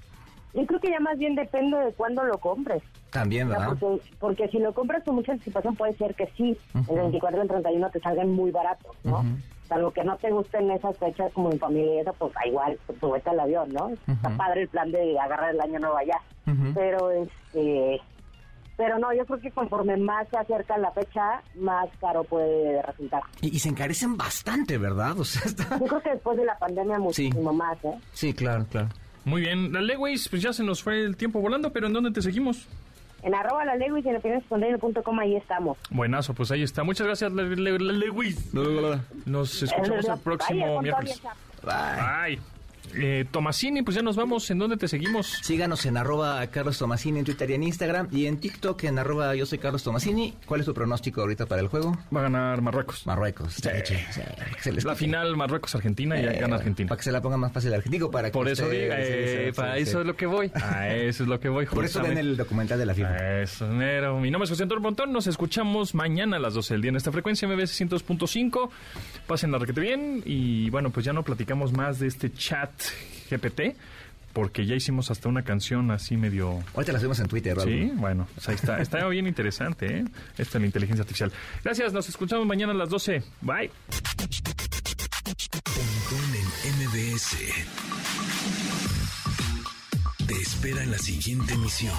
Yo 0.55 0.67
creo 0.67 0.81
que 0.81 0.91
ya 0.91 1.01
más 1.01 1.19
bien 1.19 1.35
depende 1.35 1.77
de 1.79 1.93
cuándo 1.93 2.25
lo 2.25 2.39
compres. 2.39 2.83
También, 3.11 3.49
O 3.49 3.51
sea, 3.51 3.59
¿verdad? 3.61 3.77
porque, 3.81 4.11
porque 4.19 4.49
si 4.49 4.59
lo 4.59 4.73
compras 4.75 5.05
con 5.05 5.17
mucha 5.17 5.33
anticipación 5.33 5.77
puede 5.77 5.95
ser 5.97 6.15
que 6.15 6.27
sí, 6.37 6.57
Ujú. 6.75 6.95
el 6.95 7.01
24 7.03 7.39
y 7.39 7.43
el 7.43 7.49
31 7.49 7.91
te 7.91 8.01
salgan 8.01 8.31
muy 8.33 8.51
baratos, 8.51 8.97
¿no? 9.05 9.19
Ujú. 9.21 9.27
Salvo 9.69 9.91
que 9.91 10.03
no 10.03 10.17
te 10.17 10.31
gusten 10.31 10.71
esas 10.71 10.97
fechas 10.99 11.31
como 11.35 11.53
en 11.53 11.59
familia 11.59 11.95
y 11.97 11.99
eso, 11.99 12.15
pues 12.19 12.33
da 12.33 12.47
igual, 12.47 12.79
pues, 12.87 12.99
súbete 12.99 13.29
al 13.29 13.41
avión, 13.41 13.69
¿no? 13.73 13.91
Está 13.91 14.31
padre 14.37 14.63
el 14.63 14.69
plan 14.69 14.91
de 14.91 15.19
agarrar 15.19 15.51
el 15.55 15.61
año 15.61 15.79
nuevo 15.79 15.97
allá. 15.97 16.19
Pero, 16.75 17.11
este... 17.11 18.01
Pero 18.79 18.97
no, 18.99 19.13
yo 19.13 19.27
creo 19.27 19.41
que 19.41 19.51
conforme 19.51 19.97
más 19.97 20.29
se 20.29 20.39
acerca 20.39 20.79
la 20.79 20.93
fecha, 20.93 21.43
más 21.57 21.89
caro 22.01 22.23
puede 22.23 22.81
resultar. 22.83 23.23
Y, 23.41 23.57
y 23.57 23.59
se 23.59 23.69
encarecen 23.69 24.17
bastante, 24.17 24.79
¿verdad? 24.79 25.19
O 25.19 25.25
sea, 25.25 25.43
está... 25.45 25.79
Yo 25.81 25.87
creo 25.87 26.01
que 26.01 26.11
después 26.11 26.39
de 26.39 26.45
la 26.45 26.57
pandemia 26.59 26.99
muchísimo 26.99 27.53
más, 27.53 27.77
¿eh? 27.85 27.99
Sí, 28.13 28.33
claro, 28.33 28.65
claro. 28.71 28.89
Muy 29.29 29.43
bien. 29.43 29.73
La 29.73 29.81
Lewis, 29.81 30.29
pues 30.29 30.43
ya 30.43 30.53
se 30.53 30.65
nos 30.65 30.83
fue 30.83 31.05
el 31.05 31.17
tiempo 31.17 31.41
volando, 31.41 31.73
pero 31.73 31.87
¿en 31.87 31.93
dónde 31.93 32.11
te 32.11 32.23
seguimos? 32.23 32.67
En 33.23 33.35
arroba 33.35 33.65
la 33.65 33.75
Lewis 33.77 34.05
y 34.07 34.09
en 34.09 34.17
opinionesespontáneas.com 34.17 35.19
ahí 35.19 35.37
estamos. 35.37 35.77
Buenazo, 35.91 36.35
pues 36.35 36.51
ahí 36.53 36.63
está. 36.63 36.85
Muchas 36.85 37.07
gracias, 37.07 37.33
Le- 37.33 37.57
Le- 37.57 37.79
Lewis. 37.79 38.53
Nos 39.27 39.63
escuchamos 39.63 40.07
el 40.09 40.19
próximo 40.21 40.81
miércoles. 40.83 41.21
Ay. 41.67 42.39
Eh, 42.95 43.25
Tomasini, 43.31 43.83
pues 43.83 43.95
ya 43.97 44.03
nos 44.03 44.17
vamos. 44.17 44.51
¿En 44.51 44.59
dónde 44.59 44.77
te 44.77 44.89
seguimos? 44.89 45.27
Síganos 45.43 45.85
en 45.87 45.97
arroba 45.97 46.47
Carlos 46.49 46.79
Tomasini 46.79 47.19
en 47.21 47.25
Twitter 47.25 47.51
y 47.51 47.55
en 47.55 47.63
Instagram 47.63 48.09
y 48.13 48.27
en 48.27 48.39
TikTok 48.39 48.85
en 48.85 48.99
arroba 48.99 49.35
yo 49.35 49.47
soy 49.47 49.59
Carlos 49.59 49.83
Tomasini. 49.83 50.35
¿Cuál 50.47 50.61
es 50.61 50.67
tu 50.67 50.75
pronóstico 50.75 51.21
ahorita 51.21 51.47
para 51.47 51.61
el 51.61 51.69
juego? 51.69 51.97
Va 52.15 52.21
a 52.21 52.23
ganar 52.25 52.61
Marruecos. 52.63 53.07
Marruecos. 53.07 53.55
Sí. 53.55 53.69
Sí, 53.85 53.95
sí, 54.11 54.21
que 54.57 54.63
se 54.63 54.73
les 54.73 54.85
La 54.85 54.95
final 54.95 55.37
Marruecos-Argentina 55.37 56.21
y 56.21 56.25
Eh, 56.25 56.39
gana 56.41 56.57
Argentina. 56.57 56.89
Para 56.89 56.99
que 56.99 57.05
se 57.05 57.13
la 57.13 57.21
ponga 57.21 57.37
más 57.37 57.53
fácil 57.53 57.73
argentino 57.75 58.11
para 58.11 58.29
que 58.29 58.33
Por 58.33 58.49
eso 58.49 58.65
usted- 58.65 58.77
sí, 58.91 59.49
eh, 59.49 59.53
para 59.55 59.77
eso 59.79 60.01
es 60.01 60.07
lo 60.07 60.17
que 60.17 60.27
voy. 60.27 60.51
A 60.55 60.89
eso 60.89 61.23
es 61.23 61.29
lo 61.29 61.39
que 61.41 61.49
voy. 61.49 61.67
Por 61.67 61.85
eso 61.85 62.03
ven 62.03 62.19
el 62.19 62.37
documental 62.37 62.79
de 62.79 62.87
la 62.87 62.95
FIFA. 62.95 63.41
Eso, 63.43 63.67
mero. 63.69 64.19
Mi 64.19 64.31
nombre 64.31 64.45
es 64.45 64.51
José 64.51 64.65
Antonio 64.65 64.83
Montón. 64.83 65.13
Nos 65.13 65.27
escuchamos 65.27 65.95
mañana 65.95 66.37
a 66.37 66.41
las 66.41 66.55
12 66.55 66.75
del 66.75 66.83
día 66.83 66.89
en 66.91 66.97
esta 66.97 67.13
frecuencia 67.13 67.47
MBS 67.49 67.73
102.5. 67.75 68.71
Pasen 69.27 69.53
la 69.53 69.59
requete 69.59 69.81
bien. 69.81 70.23
Y 70.25 70.71
bueno, 70.71 70.91
pues 70.91 71.05
ya 71.07 71.13
no 71.13 71.23
platicamos 71.23 71.73
más 71.73 71.99
de 71.99 72.07
este 72.09 72.33
chat 72.33 72.71
GPT. 73.31 73.77
Porque 74.33 74.67
ya 74.67 74.77
hicimos 74.77 75.11
hasta 75.11 75.29
una 75.29 75.43
canción 75.43 75.91
así 75.91 76.17
medio... 76.17 76.63
Ahorita 76.75 76.93
la 76.93 76.99
subimos 76.99 77.19
en 77.19 77.29
Twitter. 77.29 77.59
algo. 77.59 77.65
Sí, 77.65 77.91
bueno, 77.95 78.29
pues 78.35 78.49
ahí 78.49 78.55
está. 78.55 78.81
Está 78.81 79.07
bien 79.09 79.27
interesante, 79.27 79.87
¿eh? 79.99 80.05
Esta 80.37 80.59
es 80.59 80.61
la 80.61 80.67
inteligencia 80.67 81.03
artificial. 81.03 81.33
Gracias, 81.65 81.93
nos 81.93 82.09
escuchamos 82.09 82.47
mañana 82.47 82.73
a 82.73 82.77
las 82.77 82.89
12. 82.91 83.23
Bye. 83.41 83.71
En 86.11 86.87
MBS. 86.87 87.37
Te 90.27 90.35
espera 90.35 90.83
en 90.83 90.91
la 90.91 90.99
siguiente 90.99 91.55
emisión. 91.55 91.95